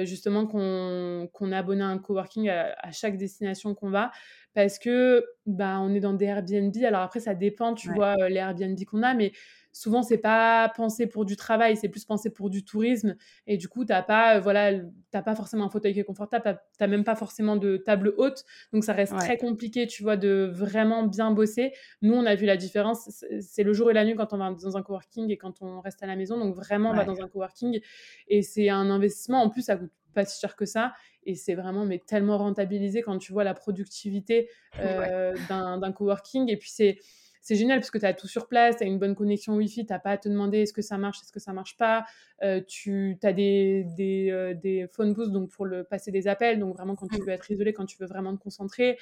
justement 0.04 0.46
qu'on 0.46 1.52
est 1.52 1.56
abonné 1.56 1.82
à 1.82 1.88
un 1.88 1.98
coworking 1.98 2.50
à, 2.50 2.76
à 2.80 2.92
chaque 2.92 3.18
destination 3.18 3.74
qu'on 3.74 3.90
va, 3.90 4.12
parce 4.54 4.80
que 4.80 5.26
bah, 5.46 5.80
on 5.80 5.94
est 5.94 6.00
dans 6.00 6.14
des 6.14 6.26
Airbnb. 6.26 6.76
Alors 6.84 7.02
après, 7.02 7.20
ça 7.20 7.36
dépend, 7.36 7.74
tu 7.74 7.92
vois, 7.92 8.16
les 8.30 8.38
Airbnb 8.38 8.78
qu'on 8.86 9.04
a, 9.04 9.14
mais 9.14 9.32
souvent 9.72 10.02
c'est 10.02 10.18
pas 10.18 10.72
pensé 10.76 11.08
pour 11.08 11.26
du 11.26 11.36
travail, 11.36 11.78
c'est 11.78 11.90
plus 11.90 12.06
pensé 12.06 12.30
pour 12.30 12.50
du 12.50 12.64
tourisme. 12.64 13.16
Et 13.48 13.58
du 13.58 13.68
coup, 13.68 13.86
t'as 13.86 14.02
pas, 14.02 14.38
euh, 14.38 14.40
voilà, 14.40 14.80
t'as 15.12 15.22
pas 15.22 15.36
forcément 15.36 15.66
un 15.66 15.70
fauteuil 15.70 15.94
qui 15.94 16.00
est 16.00 16.04
confortable, 16.04 16.60
t'as 16.78 16.88
même 16.88 17.04
pas 17.04 17.16
forcément 17.16 17.56
de 17.56 17.78
table 17.78 18.14
haute, 18.18 18.44
donc 18.74 18.84
ça 18.84 18.94
reste 18.94 19.16
très 19.18 19.38
compliqué, 19.38 19.88
tu 19.88 20.04
vois, 20.04 20.18
de 20.18 20.50
vraiment 20.52 21.04
bien 21.04 21.32
bosser. 21.32 21.74
Nous, 22.02 22.14
on 22.14 22.26
a 22.26 22.36
vu 22.36 22.46
la 22.46 22.58
différence, 22.58 23.24
c'est 23.42 23.64
le 23.64 23.74
jour 23.74 23.92
et 23.92 23.94
la 23.94 24.06
nuit 24.06 24.16
quand 24.16 24.34
on 24.34 24.38
va 24.38 24.52
dans 24.52 24.78
un 24.78 24.82
coworking 24.82 25.30
et 25.30 25.38
quand 25.38 25.62
on 25.62 25.82
reste 25.82 26.02
à 26.04 26.08
la 26.08 26.16
maison. 26.16 26.38
Donc 26.38 26.56
vraiment, 26.56 26.92
on 26.92 26.96
va 26.96 27.06
dans 27.06 27.22
un 27.22 27.28
coworking 27.28 27.80
et 28.28 28.42
c'est 28.42 28.70
un 28.70 28.90
investissement. 28.90 29.42
En 29.42 29.50
plus, 29.50 29.64
ça 29.64 29.78
coûte 29.78 29.92
pas 30.14 30.26
si 30.26 30.40
cher 30.40 30.56
que 30.56 30.66
ça 30.66 30.94
et 31.24 31.36
c'est 31.36 31.54
vraiment 31.54 31.86
mais 31.86 32.00
tellement 32.00 32.38
rentabilisé 32.38 33.02
quand 33.02 33.18
tu 33.18 33.34
vois 33.34 33.44
la 33.44 33.54
productivité 33.54 34.50
euh, 34.80 35.36
d'un 35.48 35.92
coworking 35.92 36.50
et 36.50 36.58
puis 36.58 36.70
c'est 36.70 36.98
c'est 37.42 37.56
génial 37.56 37.80
parce 37.80 37.92
que 37.92 37.98
tu 37.98 38.06
as 38.06 38.14
tout 38.14 38.28
sur 38.28 38.48
place, 38.48 38.78
tu 38.78 38.84
as 38.84 38.88
une 38.88 39.00
bonne 39.00 39.16
connexion 39.16 39.56
Wi-Fi, 39.56 39.86
tu 39.86 39.94
n'as 39.94 40.00
pas 40.00 40.12
à 40.12 40.18
te 40.18 40.28
demander 40.28 40.60
est-ce 40.60 40.74
que 40.74 40.82
ça 40.82 40.98
marche, 40.98 41.20
est-ce 41.22 41.32
que 41.32 41.40
ça 41.40 41.54
marche 41.54 41.78
pas. 41.78 42.06
Euh, 42.44 42.62
tu 42.68 43.18
as 43.24 43.34
des, 43.34 43.86
des, 43.98 44.30
euh, 44.30 44.54
des, 44.54 44.88
phone 44.92 45.14
booths 45.14 45.32
donc 45.32 45.50
pour 45.50 45.66
le, 45.66 45.84
passer 45.84 46.12
des 46.12 46.28
appels, 46.28 46.60
donc 46.60 46.76
vraiment 46.76 46.96
quand 46.96 47.08
tu 47.08 47.22
mmh. 47.22 47.26
veux 47.26 47.32
être 47.32 47.50
isolé, 47.50 47.74
quand 47.74 47.86
tu 47.86 47.98
veux 48.00 48.08
vraiment 48.08 48.36
te 48.36 48.42
concentrer. 48.42 48.98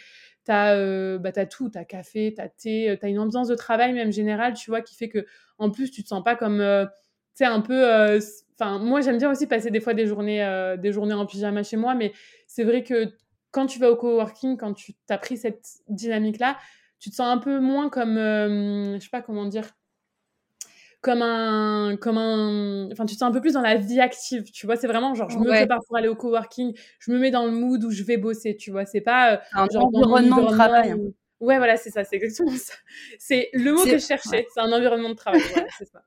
Tu 0.45 0.51
as, 0.51 0.75
euh, 0.75 1.17
bah, 1.17 1.31
tout, 1.45 1.69
tu 1.69 1.77
as 1.77 1.85
café, 1.85 2.33
tu 2.35 2.41
as 2.41 2.49
thé, 2.49 2.97
tu 2.99 3.05
as 3.05 3.09
une 3.09 3.19
ambiance 3.19 3.47
de 3.47 3.55
travail 3.55 3.93
même 3.93 4.11
générale, 4.11 4.53
tu 4.53 4.69
vois, 4.69 4.81
qui 4.81 4.95
fait 4.95 5.09
que 5.09 5.25
en 5.57 5.71
plus 5.71 5.89
tu 5.89 6.03
te 6.03 6.07
sens 6.07 6.23
pas 6.23 6.35
comme, 6.35 6.59
tu 6.59 6.89
sais, 7.33 7.45
un 7.45 7.61
peu... 7.61 8.19
Enfin, 8.59 8.79
moi 8.79 9.01
j'aime 9.01 9.17
bien 9.17 9.31
aussi 9.31 9.45
passer 9.45 9.69
des 9.69 9.79
fois 9.79 9.93
des 9.93 10.07
journées, 10.07 10.75
des 10.79 10.91
journées 10.91 11.13
en 11.13 11.25
pyjama 11.25 11.63
chez 11.63 11.77
moi, 11.77 11.93
mais 11.95 12.11
c'est 12.47 12.63
vrai 12.63 12.83
que 12.83 13.13
quand 13.51 13.65
tu 13.65 13.79
vas 13.79 13.91
au 13.91 13.95
coworking, 13.95 14.57
quand 14.57 14.73
tu 14.73 14.93
as 15.09 15.17
pris 15.17 15.37
cette 15.37 15.63
dynamique-là, 15.89 16.57
tu 16.99 17.09
te 17.09 17.15
sens 17.15 17.27
un 17.27 17.37
peu 17.37 17.59
moins 17.59 17.89
comme, 17.89 18.17
euh, 18.17 18.95
je 18.95 19.03
sais 19.03 19.09
pas 19.09 19.21
comment 19.21 19.45
dire, 19.45 19.69
comme 21.01 21.21
un, 21.21 21.95
comme 21.97 22.17
un, 22.17 22.89
enfin, 22.91 23.05
tu 23.05 23.13
te 23.15 23.19
sens 23.19 23.29
un 23.29 23.31
peu 23.31 23.41
plus 23.41 23.53
dans 23.53 23.61
la 23.61 23.75
vie 23.75 23.99
active, 23.99 24.43
tu 24.51 24.65
vois. 24.65 24.75
C'est 24.75 24.87
vraiment 24.87 25.13
genre, 25.13 25.29
je 25.29 25.37
me 25.37 25.45
prépare 25.47 25.79
pour 25.87 25.97
aller 25.97 26.07
au 26.07 26.15
coworking, 26.15 26.75
je 26.99 27.11
me 27.11 27.19
mets 27.19 27.31
dans 27.31 27.45
le 27.45 27.51
mood 27.51 27.83
où 27.83 27.91
je 27.91 28.03
vais 28.03 28.17
bosser, 28.17 28.55
tu 28.55 28.71
vois. 28.71 28.85
C'est 28.85 29.01
pas 29.01 29.33
euh, 29.33 29.37
un 29.53 29.67
environnement 29.67 30.41
de 30.41 30.47
travail. 30.53 30.95
Ouais, 31.39 31.57
voilà, 31.57 31.77
c'est 31.77 31.91
ça, 31.91 32.03
c'est 32.03 32.15
exactement 32.15 32.51
ça. 32.57 32.73
C'est 33.19 33.49
le 33.53 33.71
mot 33.73 33.83
que 33.83 33.99
je 33.99 34.05
cherchais, 34.05 34.47
c'est 34.53 34.59
un 34.59 34.71
environnement 34.71 35.09
de 35.09 35.15
travail, 35.15 35.41
c'est 35.77 35.85
ça. 35.85 36.01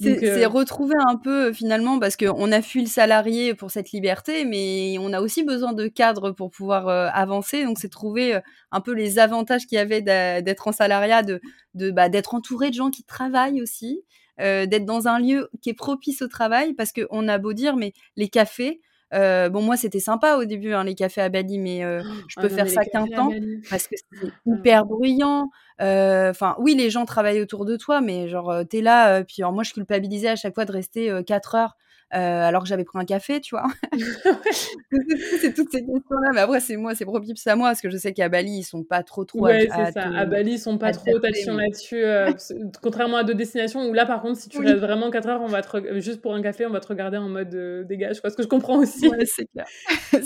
C'est 0.00 0.44
euh, 0.44 0.48
retrouver 0.48 0.94
un 1.06 1.16
peu 1.16 1.52
finalement 1.52 1.98
parce 1.98 2.16
qu'on 2.16 2.52
a 2.52 2.62
fui 2.62 2.80
le 2.80 2.88
salarié 2.88 3.54
pour 3.54 3.70
cette 3.70 3.90
liberté, 3.90 4.44
mais 4.44 4.96
on 4.98 5.12
a 5.12 5.20
aussi 5.20 5.42
besoin 5.42 5.72
de 5.72 5.88
cadres 5.88 6.30
pour 6.30 6.50
pouvoir 6.50 6.88
euh, 6.88 7.08
avancer. 7.12 7.64
Donc 7.64 7.78
c'est 7.78 7.90
trouver 7.90 8.36
euh, 8.36 8.40
un 8.72 8.80
peu 8.80 8.92
les 8.92 9.18
avantages 9.18 9.66
qu'il 9.66 9.76
y 9.76 9.80
avait 9.80 10.00
d'être 10.00 10.68
en 10.68 10.72
salariat, 10.72 11.22
de, 11.22 11.40
de 11.74 11.90
bah, 11.90 12.08
d'être 12.08 12.34
entouré 12.34 12.70
de 12.70 12.74
gens 12.74 12.90
qui 12.90 13.04
travaillent 13.04 13.62
aussi, 13.62 14.02
d'être 14.38 14.86
dans 14.86 15.06
un 15.06 15.18
lieu 15.18 15.50
qui 15.60 15.68
est 15.68 15.74
propice 15.74 16.22
au 16.22 16.28
travail 16.28 16.72
parce 16.72 16.92
qu'on 16.92 17.28
a 17.28 17.36
beau 17.36 17.52
dire, 17.52 17.76
mais 17.76 17.92
les 18.16 18.28
cafés, 18.28 18.80
bon, 19.12 19.62
moi, 19.62 19.76
c'était 19.76 20.00
sympa 20.00 20.36
au 20.36 20.44
début, 20.44 20.72
hein, 20.72 20.84
les 20.84 20.94
cafés 20.94 21.20
à 21.22 21.28
Bali, 21.28 21.58
mais 21.58 21.84
oh, 21.84 22.02
je 22.28 22.34
ah 22.36 22.42
peux 22.42 22.48
faire 22.48 22.68
ça 22.68 22.84
qu'un 22.84 23.06
temps 23.06 23.30
parce 23.68 23.86
que 23.86 23.96
c'est 23.96 24.18
ah. 24.26 24.28
hyper 24.46 24.86
bruyant. 24.86 25.50
Enfin, 25.78 26.56
oui, 26.58 26.74
les 26.74 26.90
gens 26.90 27.04
travaillent 27.04 27.40
autour 27.40 27.64
de 27.64 27.76
toi, 27.76 28.00
mais 28.00 28.28
genre, 28.28 28.62
t'es 28.68 28.82
là, 28.82 29.24
puis 29.24 29.36
alors, 29.40 29.52
moi, 29.52 29.62
je 29.62 29.72
culpabilisais 29.72 30.28
à 30.28 30.36
chaque 30.36 30.54
fois 30.54 30.64
de 30.64 30.72
rester 30.72 31.12
4 31.26 31.54
heures 31.54 31.76
euh, 31.76 31.89
alors 32.10 32.62
que 32.62 32.68
j'avais 32.68 32.84
pris 32.84 32.98
un 32.98 33.04
café, 33.04 33.40
tu 33.40 33.54
vois. 33.54 33.66
c'est 35.40 35.54
toutes 35.54 35.70
ces 35.70 35.80
questions-là. 35.80 36.30
Mais 36.34 36.40
après, 36.40 36.60
c'est 36.60 36.76
moi, 36.76 36.94
c'est 36.94 37.04
propice 37.04 37.46
à 37.46 37.56
moi, 37.56 37.68
parce 37.68 37.80
que 37.80 37.90
je 37.90 37.96
sais 37.96 38.12
qu'à 38.12 38.28
Bali, 38.28 38.58
ils 38.58 38.62
sont 38.62 38.84
pas 38.84 39.02
trop, 39.02 39.24
trop. 39.24 39.40
Ouais, 39.40 39.68
c'est 39.74 39.92
ça. 39.92 40.08
À 40.16 40.26
Bali, 40.26 40.52
ils 40.52 40.58
sont 40.58 40.78
pas 40.78 40.92
trop 40.92 41.16
attention 41.16 41.54
là-dessus. 41.54 42.02
Euh, 42.02 42.32
contrairement 42.82 43.18
à 43.18 43.24
d'autres 43.24 43.38
destinations 43.38 43.88
où 43.88 43.92
là, 43.92 44.06
par 44.06 44.22
contre, 44.22 44.38
si 44.38 44.48
tu 44.48 44.58
restes 44.58 44.78
vraiment 44.78 45.10
4 45.10 45.28
heures, 45.28 45.42
on 45.42 45.48
va 45.48 45.62
te 45.62 46.00
juste 46.00 46.20
pour 46.20 46.34
un 46.34 46.42
café, 46.42 46.66
on 46.66 46.70
va 46.70 46.80
te 46.80 46.88
regarder 46.88 47.16
en 47.16 47.28
mode 47.28 47.54
euh, 47.54 47.84
dégage. 47.84 48.20
Je 48.22 48.30
ce 48.30 48.36
que 48.36 48.42
je 48.42 48.48
comprends 48.48 48.78
aussi. 48.78 49.08
Ouais, 49.08 49.24
c'est 49.24 49.46
clair. 49.46 49.66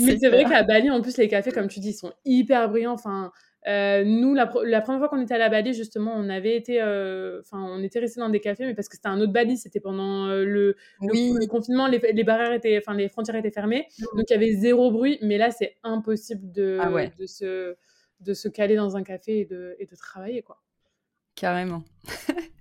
Mais 0.00 0.18
c'est 0.18 0.28
vrai 0.28 0.44
qu'à 0.44 0.62
Bali, 0.62 0.90
en 0.90 1.00
plus, 1.00 1.16
les 1.16 1.28
cafés, 1.28 1.52
comme 1.52 1.68
tu 1.68 1.80
dis, 1.80 1.92
sont 1.92 2.12
hyper 2.24 2.68
brillants. 2.68 2.92
Enfin, 2.92 3.30
euh, 3.66 4.04
nous, 4.04 4.34
la, 4.34 4.46
première 4.46 4.98
fois 4.98 5.08
qu'on 5.08 5.20
était 5.22 5.34
à 5.34 5.38
la 5.38 5.48
Bali, 5.48 5.72
justement, 5.72 6.12
on 6.14 6.28
avait 6.28 6.56
été, 6.56 6.82
euh, 6.82 7.40
enfin, 7.40 7.62
on 7.62 7.82
était 7.82 7.98
resté 7.98 8.20
dans 8.20 8.28
des 8.28 8.40
cafés, 8.40 8.66
mais 8.66 8.74
parce 8.74 8.88
que 8.88 8.96
c'était 8.96 9.08
un 9.08 9.20
autre 9.20 9.32
Bali, 9.32 9.56
c'était 9.56 9.80
pendant 9.80 10.26
euh, 10.26 10.44
le, 10.44 10.76
le, 11.00 11.46
confinement, 11.46 11.86
les, 11.86 12.24
barrières 12.24 12.52
étaient, 12.52 12.76
enfin, 12.76 12.94
les 12.94 13.08
frontières 13.08 13.36
étaient 13.36 13.50
fermées, 13.50 13.86
mmh. 13.98 14.16
donc 14.16 14.26
il 14.28 14.32
y 14.32 14.36
avait 14.36 14.52
zéro 14.52 14.90
bruit. 14.90 15.18
Mais 15.22 15.38
là, 15.38 15.50
c'est 15.50 15.76
impossible 15.82 16.52
de, 16.52 16.78
ah 16.80 16.90
de, 17.18 17.26
se, 17.26 17.74
de 18.20 18.34
se 18.34 18.48
caler 18.48 18.76
dans 18.76 18.96
un 18.96 19.02
café 19.02 19.40
et 19.40 19.44
de, 19.46 19.76
et 19.78 19.86
de 19.86 19.96
travailler, 19.96 20.42
quoi. 20.42 20.60
Carrément. 21.34 21.82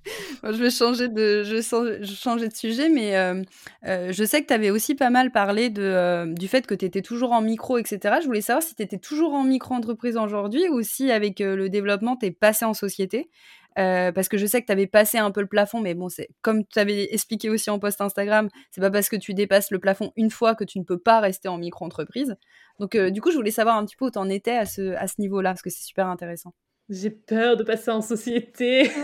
je 0.44 0.58
vais 0.58 0.70
changer 0.70 1.08
de, 1.08 1.44
je 1.44 1.56
vais 1.56 2.06
changer 2.06 2.48
de 2.48 2.54
sujet, 2.54 2.90
mais 2.90 3.16
euh, 3.16 3.42
euh, 3.86 4.12
je 4.12 4.24
sais 4.24 4.42
que 4.42 4.48
tu 4.48 4.54
avais 4.54 4.72
aussi 4.72 4.96
pas 4.96 5.10
mal 5.10 5.32
parlé 5.32 5.70
de, 5.70 5.82
euh, 5.82 6.26
du 6.26 6.48
fait 6.48 6.66
que 6.68 6.74
tu 6.76 6.86
étais 6.86 7.02
toujours 7.02 7.32
en 7.32 7.42
micro, 7.42 7.78
etc. 7.78 8.16
Je 8.22 8.26
voulais 8.26 8.42
savoir 8.42 8.64
si 8.64 8.76
tu 8.76 8.84
étais 8.84 8.98
toujours 8.98 9.34
en 9.34 9.44
micro-entreprise 9.44 10.18
aujourd'hui 10.18 10.68
ou 10.70 10.82
si 10.82 11.12
avec 11.12 11.40
le 11.40 11.70
développement, 11.70 12.18
tu 12.18 12.28
es 12.28 12.32
passé 12.32 12.66
en 12.66 12.74
société. 12.74 13.30
parce 13.76 14.28
que 14.28 14.38
je 14.38 14.46
sais 14.46 14.62
que 14.62 14.68
tu 14.68 14.72
avais 14.72 14.88
passé 14.88 15.18
un 15.18 15.32
peu 15.32 15.42
le 15.42 15.48
plafond, 15.48 15.80
mais 15.80 15.94
bon, 15.94 16.10
c'est 16.10 16.30
comme 16.42 16.66
tu 16.66 16.80
avais 16.80 17.14
expliqué 17.14 17.50
aussi 17.50 17.70
en 17.70 17.80
post 17.80 18.02
Instagram, 18.02 18.50
c'est 18.72 18.82
pas 18.82 18.92
parce 18.92 19.10
que 19.10 19.16
tu 19.16 19.34
dépasses 19.34 19.72
le 19.72 19.80
plafond 19.80 20.12
une 20.16 20.30
fois 20.30 20.56
que 20.56 20.64
tu 20.64 20.80
ne 20.80 20.84
peux 20.84 21.00
pas 21.00 21.20
rester 21.20 21.48
en 21.48 21.58
micro-entreprise. 21.58 22.36
Donc, 22.80 22.98
du 22.98 23.22
coup, 23.22 23.32
je 23.32 23.38
voulais 23.38 23.52
savoir 23.52 23.78
un 23.78 23.86
petit 23.86 23.96
peu 23.96 24.06
où 24.06 24.12
tu 24.12 24.20
en 24.20 24.30
étais 24.30 24.58
à 24.58 24.66
ce, 24.66 24.94
à 24.96 25.08
ce 25.08 25.16
niveau-là, 25.20 25.52
parce 25.52 25.62
que 25.62 25.70
c'est 25.70 25.84
super 25.84 26.08
intéressant. 26.08 26.54
J'ai 26.90 27.10
peur 27.10 27.56
de 27.56 27.64
passer 27.64 27.92
en 27.92 28.02
société. 28.02 28.90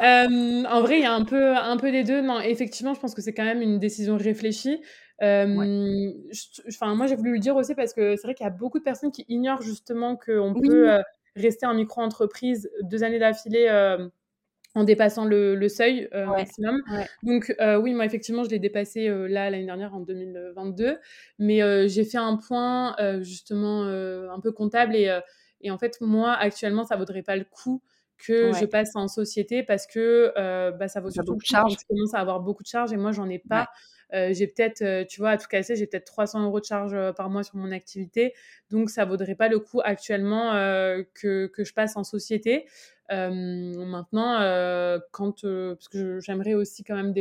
Euh, 0.00 0.62
en 0.64 0.80
vrai, 0.82 0.98
il 0.98 1.02
y 1.02 1.06
a 1.06 1.12
un 1.12 1.24
peu, 1.24 1.56
un 1.56 1.76
peu 1.76 1.90
des 1.90 2.04
deux. 2.04 2.20
Non, 2.20 2.40
effectivement, 2.40 2.94
je 2.94 3.00
pense 3.00 3.16
que 3.16 3.22
c'est 3.22 3.32
quand 3.32 3.44
même 3.44 3.62
une 3.62 3.80
décision 3.80 4.16
réfléchie. 4.16 4.80
Euh, 5.22 5.46
moi, 5.46 7.06
j'ai 7.08 7.16
voulu 7.16 7.32
le 7.32 7.38
dire 7.40 7.56
aussi 7.56 7.74
parce 7.74 7.92
que 7.92 8.14
c'est 8.14 8.22
vrai 8.22 8.34
qu'il 8.34 8.44
y 8.44 8.46
a 8.46 8.52
beaucoup 8.52 8.78
de 8.78 8.84
personnes 8.84 9.10
qui 9.10 9.24
ignorent 9.28 9.60
justement 9.60 10.14
qu'on 10.14 10.54
peut 10.54 10.92
euh, 10.92 11.02
rester 11.34 11.66
en 11.66 11.74
micro-entreprise 11.74 12.70
deux 12.82 13.02
années 13.02 13.18
d'affilée 13.18 13.68
en 14.76 14.84
dépassant 14.84 15.24
le, 15.24 15.68
seuil 15.68 16.08
maximum. 16.12 16.80
Donc 17.24 17.52
oui, 17.80 17.92
moi 17.94 18.04
effectivement, 18.04 18.44
je 18.44 18.50
l'ai 18.50 18.60
dépassé 18.60 19.08
là 19.08 19.50
l'année 19.50 19.66
dernière 19.66 19.96
en 19.96 20.00
2022, 20.00 20.96
mais 21.40 21.88
j'ai 21.88 22.04
fait 22.04 22.18
un 22.18 22.36
point 22.36 22.94
justement 23.20 23.82
un 23.82 24.40
peu 24.40 24.52
comptable 24.52 24.94
et 24.94 25.20
et 25.60 25.70
en 25.70 25.78
fait, 25.78 25.98
moi, 26.00 26.32
actuellement, 26.32 26.84
ça 26.84 26.96
vaudrait 26.96 27.22
pas 27.22 27.36
le 27.36 27.44
coup 27.44 27.82
que 28.18 28.52
je 28.52 28.64
passe 28.64 28.96
en 28.96 29.08
société 29.08 29.62
parce 29.62 29.86
que 29.86 30.32
euh, 30.36 30.72
bah, 30.72 30.88
ça 30.88 31.00
vaut 31.00 31.10
surtout 31.10 31.32
beaucoup 31.32 31.42
de 31.42 31.46
charges. 31.46 31.76
Je 31.80 31.86
commence 31.88 32.14
à 32.14 32.18
avoir 32.18 32.40
beaucoup 32.40 32.62
de 32.62 32.68
charges 32.68 32.92
et 32.92 32.96
moi, 32.96 33.12
j'en 33.12 33.28
ai 33.28 33.38
pas. 33.38 33.68
Euh, 34.14 34.32
j'ai 34.32 34.46
peut-être, 34.46 34.82
euh, 34.82 35.04
tu 35.04 35.20
vois, 35.20 35.30
à 35.30 35.36
tout 35.36 35.46
casser, 35.48 35.76
j'ai 35.76 35.86
peut-être 35.86 36.06
300 36.06 36.42
euros 36.42 36.60
de 36.60 36.64
charges 36.64 36.96
par 37.12 37.30
mois 37.30 37.44
sur 37.44 37.56
mon 37.56 37.70
activité. 37.70 38.34
Donc, 38.70 38.90
ça 38.90 39.04
vaudrait 39.04 39.34
pas 39.34 39.48
le 39.48 39.58
coup 39.58 39.80
actuellement 39.84 40.52
que, 41.14 41.46
que, 41.46 41.64
je 41.64 41.72
passe 41.72 41.96
en 41.96 42.04
société. 42.04 42.66
maintenant, 43.10 44.38
quand, 45.12 45.42
parce 45.42 45.88
que 45.88 46.20
j'aimerais 46.20 46.54
aussi 46.54 46.84
quand 46.84 46.96
même 46.96 47.12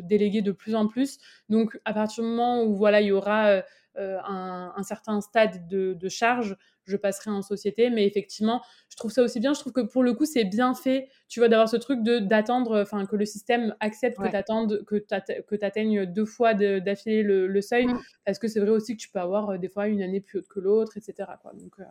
déléguer 0.00 0.42
de 0.42 0.52
plus 0.52 0.74
en 0.74 0.86
plus. 0.86 1.18
Donc, 1.48 1.78
à 1.84 1.92
partir 1.92 2.22
du 2.22 2.30
moment 2.30 2.62
où 2.62 2.74
voilà, 2.74 3.00
il 3.00 3.08
y 3.08 3.12
aura 3.12 3.62
un, 3.96 4.72
un, 4.76 4.82
certain 4.84 5.20
stade 5.20 5.66
de, 5.68 5.92
de 5.92 6.08
charge, 6.08 6.56
je 6.84 6.96
passerai 6.96 7.30
en 7.30 7.42
société. 7.42 7.90
Mais 7.90 8.06
effectivement, 8.06 8.62
je 8.88 8.96
trouve 8.96 9.10
ça 9.10 9.22
aussi 9.22 9.40
bien. 9.40 9.54
Je 9.54 9.60
trouve 9.60 9.72
que 9.72 9.80
pour 9.80 10.02
le 10.02 10.14
coup, 10.14 10.24
c'est 10.24 10.44
bien 10.44 10.74
fait, 10.74 11.08
tu 11.28 11.40
vois, 11.40 11.48
d'avoir 11.48 11.68
ce 11.68 11.76
truc 11.76 12.02
de 12.02 12.18
d'attendre, 12.18 12.80
enfin, 12.82 13.06
que 13.06 13.16
le 13.16 13.24
système 13.26 13.74
accepte 13.80 14.18
que 14.18 14.96
tu 14.96 15.42
que 15.46 15.64
atteignes 15.64 16.06
deux 16.06 16.26
fois 16.26 16.54
d'affilée 16.54 17.22
le, 17.22 17.60
seuil. 17.60 17.86
Mm. 17.86 18.00
Parce 18.24 18.38
que 18.38 18.48
c'est 18.48 18.60
vrai 18.60 18.70
aussi 18.70 18.96
que 18.96 19.00
tu 19.00 19.10
peux 19.10 19.20
avoir 19.20 19.50
euh, 19.50 19.58
des 19.58 19.68
fois 19.68 19.88
une 19.88 20.02
année 20.02 20.20
plus 20.20 20.38
haute 20.38 20.48
que 20.48 20.60
l'autre, 20.60 20.96
etc. 20.96 21.28
Quoi. 21.40 21.52
Donc, 21.54 21.74
euh, 21.78 21.84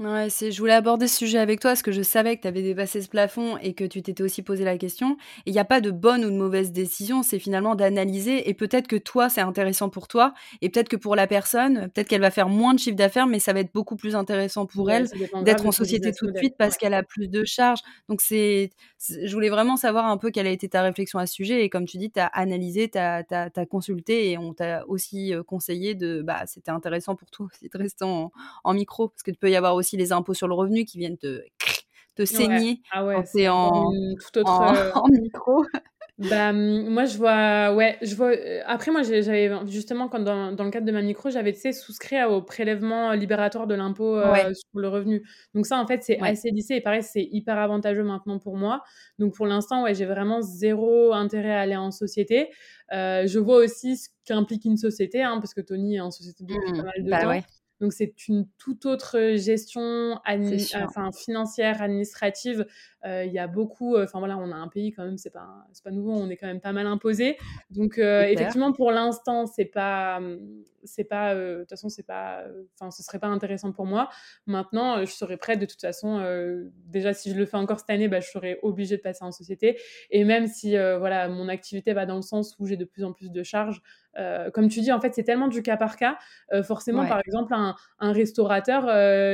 Ouais, 0.00 0.30
c'est, 0.30 0.50
je 0.50 0.58
voulais 0.58 0.72
aborder 0.72 1.06
ce 1.06 1.18
sujet 1.18 1.36
avec 1.36 1.60
toi 1.60 1.72
parce 1.72 1.82
que 1.82 1.92
je 1.92 2.00
savais 2.00 2.34
que 2.34 2.40
tu 2.40 2.48
avais 2.48 2.62
dépassé 2.62 3.02
ce 3.02 3.08
plafond 3.10 3.58
et 3.58 3.74
que 3.74 3.84
tu 3.84 4.00
t'étais 4.00 4.22
aussi 4.22 4.40
posé 4.40 4.64
la 4.64 4.78
question. 4.78 5.18
Il 5.44 5.52
n'y 5.52 5.58
a 5.58 5.64
pas 5.66 5.82
de 5.82 5.90
bonne 5.90 6.24
ou 6.24 6.30
de 6.30 6.36
mauvaise 6.36 6.72
décision, 6.72 7.22
c'est 7.22 7.38
finalement 7.38 7.74
d'analyser 7.74 8.48
et 8.48 8.54
peut-être 8.54 8.86
que 8.86 8.96
toi, 8.96 9.28
c'est 9.28 9.42
intéressant 9.42 9.90
pour 9.90 10.08
toi 10.08 10.32
et 10.62 10.70
peut-être 10.70 10.88
que 10.88 10.96
pour 10.96 11.16
la 11.16 11.26
personne, 11.26 11.90
peut-être 11.92 12.08
qu'elle 12.08 12.22
va 12.22 12.30
faire 12.30 12.48
moins 12.48 12.72
de 12.72 12.78
chiffre 12.78 12.96
d'affaires, 12.96 13.26
mais 13.26 13.40
ça 13.40 13.52
va 13.52 13.60
être 13.60 13.74
beaucoup 13.74 13.96
plus 13.96 14.16
intéressant 14.16 14.64
pour 14.64 14.90
elle 14.90 15.06
d'être 15.42 15.66
en 15.66 15.72
société 15.72 16.12
tout 16.12 16.30
de 16.30 16.38
suite 16.38 16.54
parce 16.56 16.78
qu'elle 16.78 16.94
a 16.94 17.02
plus 17.02 17.28
de 17.28 17.44
charges. 17.44 17.80
Donc, 18.08 18.22
c'est, 18.22 18.70
je 19.06 19.30
voulais 19.34 19.50
vraiment 19.50 19.76
savoir 19.76 20.06
un 20.06 20.16
peu 20.16 20.30
quelle 20.30 20.46
a 20.46 20.50
été 20.50 20.66
ta 20.70 20.80
réflexion 20.80 21.18
à 21.18 21.26
ce 21.26 21.34
sujet 21.34 21.62
et 21.62 21.68
comme 21.68 21.84
tu 21.84 21.98
dis, 21.98 22.10
tu 22.10 22.20
as 22.20 22.26
analysé, 22.28 22.88
tu 22.88 22.96
as, 22.96 23.66
consulté 23.68 24.30
et 24.30 24.38
on 24.38 24.54
t'a 24.54 24.82
aussi 24.86 25.34
euh, 25.34 25.42
conseillé 25.42 25.94
de, 25.94 26.22
bah, 26.22 26.44
c'était 26.46 26.70
intéressant 26.70 27.16
pour 27.16 27.30
toi 27.30 27.46
aussi 27.52 27.68
de 27.68 27.78
rester 27.78 28.06
en, 28.06 28.32
en 28.64 28.72
micro 28.72 29.08
parce 29.08 29.22
que 29.22 29.30
tu 29.30 29.36
peux 29.36 29.50
y 29.50 29.56
avoir 29.56 29.74
aussi 29.74 29.89
les 29.96 30.12
impôts 30.12 30.34
sur 30.34 30.48
le 30.48 30.54
revenu 30.54 30.84
qui 30.84 30.98
viennent 30.98 31.18
te, 31.18 31.42
te 32.16 32.24
saigner 32.24 32.80
Ah 32.92 33.04
ouais, 33.06 33.24
c'est 33.26 33.48
en, 33.48 33.70
tout 33.72 34.38
autre, 34.38 34.62
euh, 34.62 34.90
en, 34.94 35.08
micro. 35.08 35.64
Bah, 36.18 36.52
moi, 36.52 37.06
je 37.06 37.16
vois 37.16 37.74
ouais, 37.74 37.96
je 38.02 38.14
vois, 38.14 38.32
après 38.66 38.90
moi, 38.90 39.02
j'avais 39.02 39.50
justement 39.68 40.08
quand 40.08 40.18
dans 40.20 40.52
dans 40.52 40.64
le 40.64 40.70
cadre 40.70 40.84
de 40.86 40.92
ma 40.92 41.00
micro, 41.00 41.30
j'avais, 41.30 41.52
tu 41.54 41.60
sais, 41.60 41.72
souscrit 41.72 42.22
au 42.24 42.42
prélèvement 42.42 43.12
libératoire 43.14 43.66
de 43.66 43.74
l'impôt, 43.74 44.16
Ouais. 44.18 44.44
heu, 44.50 44.52
sur 44.52 44.78
le 44.78 44.88
revenu. 44.88 45.26
Donc 45.54 45.64
ça, 45.64 45.78
en 45.80 45.86
fait, 45.86 46.02
c'est 46.02 46.20
Ouais. 46.20 46.30
assez 46.30 46.50
lissé 46.50 46.74
et 46.74 46.80
pareil, 46.82 47.02
c'est 47.02 47.22
hyper 47.32 47.56
avantageux 47.56 48.02
maintenant 48.04 48.38
pour 48.38 48.58
moi. 48.58 48.82
Donc 49.18 49.34
pour 49.34 49.46
l'instant, 49.46 49.82
ouais, 49.84 49.94
j'ai 49.94 50.04
vraiment 50.04 50.42
0 50.42 51.14
intérêt 51.14 51.52
à 51.54 51.60
aller 51.60 51.76
en 51.76 51.90
société. 51.90 52.50
Heu, 52.92 53.26
je 53.26 53.38
vois 53.38 53.56
aussi 53.56 53.96
ce 53.96 54.08
qu'implique 54.26 54.66
une 54.66 54.76
société, 54.76 55.22
hein, 55.22 55.38
parce 55.40 55.54
que 55.54 55.62
Tony 55.62 55.96
est 55.96 56.00
en 56.00 56.10
société 56.10 56.44
depuis 56.44 56.72
Mmh 56.72 56.76
pas 56.76 56.82
mal 56.84 57.02
de 57.04 57.10
Bah, 57.10 57.18
temps. 57.22 57.28
ouais. 57.28 57.44
Donc 57.80 57.92
c'est 57.92 58.28
une 58.28 58.46
toute 58.58 58.86
autre 58.86 59.36
gestion 59.36 60.20
admi 60.24 60.60
sûr. 60.60 60.80
enfin 60.84 61.10
financière, 61.12 61.82
administrative. 61.82 62.66
Heu, 63.06 63.24
il 63.24 63.32
y 63.32 63.38
a 63.38 63.46
beaucoup, 63.46 63.96
enfin 63.96 64.18
voilà, 64.18 64.36
on 64.36 64.52
a 64.52 64.56
un 64.56 64.68
pays 64.68 64.92
quand 64.92 65.04
même, 65.04 65.18
c'est 65.18 65.32
pas 65.32 65.66
pas 65.82 65.90
nouveau, 65.90 66.12
on 66.12 66.28
est 66.28 66.36
quand 66.36 66.46
même 66.46 66.60
pas 66.60 66.72
mal 66.72 66.86
imposé. 66.86 67.36
Donc 67.70 67.98
effectivement, 67.98 68.72
pour 68.72 68.90
l'instant, 68.90 69.46
c'est 69.46 69.64
pas, 69.64 70.20
mmh, 70.20 70.38
c'est 70.84 71.04
pas, 71.04 71.34
heu, 71.34 71.54
de 71.56 71.60
toute 71.60 71.70
façon, 71.70 71.88
c'est 71.88 72.02
pas, 72.06 72.44
enfin, 72.78 72.90
ce 72.90 73.02
serait 73.02 73.18
pas 73.18 73.28
intéressant 73.28 73.72
pour 73.72 73.86
moi. 73.86 74.08
Maintenant, 74.46 75.00
je 75.04 75.10
serais 75.12 75.36
prête 75.36 75.58
de 75.60 75.66
toute 75.66 75.80
façon, 75.80 76.20
déjà 76.86 77.12
si 77.14 77.30
je 77.32 77.36
le 77.36 77.46
fais 77.46 77.56
encore 77.56 77.80
cette 77.80 77.90
année, 77.90 78.08
bah, 78.08 78.20
je 78.20 78.28
serais 78.28 78.58
obligée 78.62 78.96
de 78.96 79.02
passer 79.02 79.24
en 79.24 79.32
société 79.32 79.78
et 80.10 80.24
même 80.24 80.46
si, 80.46 80.76
voilà, 80.76 81.28
mon 81.28 81.48
activité 81.48 81.92
va 81.92 82.06
dans 82.06 82.16
le 82.16 82.22
sens 82.22 82.56
où 82.58 82.66
j'ai 82.66 82.76
de 82.76 82.84
plus 82.84 83.04
en 83.04 83.12
plus 83.12 83.30
de 83.30 83.42
charges, 83.42 83.82
comme 84.54 84.68
tu 84.68 84.80
dis, 84.80 84.92
en 84.92 85.00
fait, 85.00 85.14
c'est 85.14 85.24
tellement 85.24 85.48
du 85.48 85.62
cas 85.62 85.76
par 85.76 85.96
cas. 85.96 86.18
Forcément, 86.64 87.06
Ouais. 87.06 87.06
par 87.06 87.20
exemple, 87.26 87.54
un 87.54 87.74
un 87.98 88.12
restaurateur, 88.12 88.86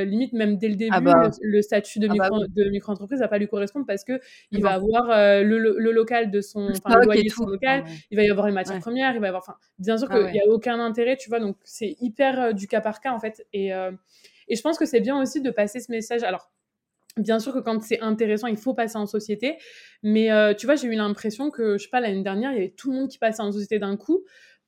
limite 0.05 0.33
même 0.33 0.57
dès 0.57 0.69
le 0.69 0.75
Ah 0.89 1.01
début, 1.01 1.13
le 1.13 1.29
bah 1.31 1.37
le 1.41 1.61
statut 1.61 1.99
de 1.99 2.07
ah 2.07 2.15
bah, 2.15 2.29
micro 2.29 2.37
oui. 2.37 2.47
de 2.47 2.69
micro-entreprise 2.69 3.19
va 3.19 3.27
pas 3.27 3.37
lui 3.39 3.47
correspondre 3.47 3.85
parce 3.87 4.03
qu'il 4.03 4.61
va 4.63 4.73
Non. 4.73 4.75
avoir, 4.75 5.07
le 5.43 5.57
le 5.59 5.91
local 5.91 6.31
de 6.31 6.41
son 6.41 6.79
Le 6.85 6.95
loyer 6.95 7.29
de 7.29 7.35
son 7.35 7.45
local, 7.47 7.83
ouais. 7.83 8.01
il 8.11 8.17
va 8.17 8.23
y 8.23 8.29
avoir 8.29 8.45
les 8.47 8.53
matières 8.53 8.77
Ouais. 8.77 8.79
premières, 8.79 9.13
il 9.15 9.19
va 9.19 9.27
y 9.27 9.29
avoir 9.29 9.43
enfin, 9.43 9.55
bien 9.79 9.97
sûr 9.97 10.09
Ah 10.09 10.19
qu'il 10.27 10.27
y 10.33 10.39
ouais. 10.39 10.41
a 10.41 10.47
aucun 10.51 10.79
intérêt, 10.79 11.17
tu 11.17 11.29
vois? 11.29 11.36
Donc 11.39 11.57
c'est 11.63 11.95
hyper, 12.01 12.53
du 12.53 12.67
cas 12.67 12.81
par 12.81 12.99
cas, 13.01 13.11
en 13.13 13.19
fait 13.19 13.45
et 13.53 13.73
heu 13.73 13.97
et 14.49 14.55
je 14.55 14.61
pense 14.61 14.77
que 14.77 14.85
c'est 14.85 15.01
bien 15.01 15.21
aussi 15.21 15.41
de 15.41 15.51
passer 15.51 15.79
ce 15.81 15.91
message. 15.91 16.23
Alors, 16.23 16.51
bien 17.17 17.39
sûr 17.39 17.53
que 17.53 17.59
quand 17.59 17.81
c'est 17.83 17.99
intéressant, 18.01 18.47
il 18.47 18.57
faut 18.57 18.73
passer 18.73 18.97
en 18.97 19.07
société, 19.07 19.57
mais 20.03 20.31
heu, 20.31 20.55
tu 20.57 20.65
vois, 20.67 20.75
j'ai 20.75 20.87
eu 20.87 20.95
l'impression 20.95 21.51
que, 21.51 21.77
je 21.77 21.83
sais 21.85 21.89
pas, 21.89 21.99
l'année 22.01 22.23
dernière, 22.23 22.51
il 22.51 22.55
y 22.55 22.59
avait 22.59 22.69
tout 22.77 22.91
le 22.91 22.97
monde 22.97 23.09
qui 23.09 23.17
passait 23.19 23.41
en 23.43 23.51
société 23.51 23.79
d'un 23.79 23.97
coup. 23.97 24.23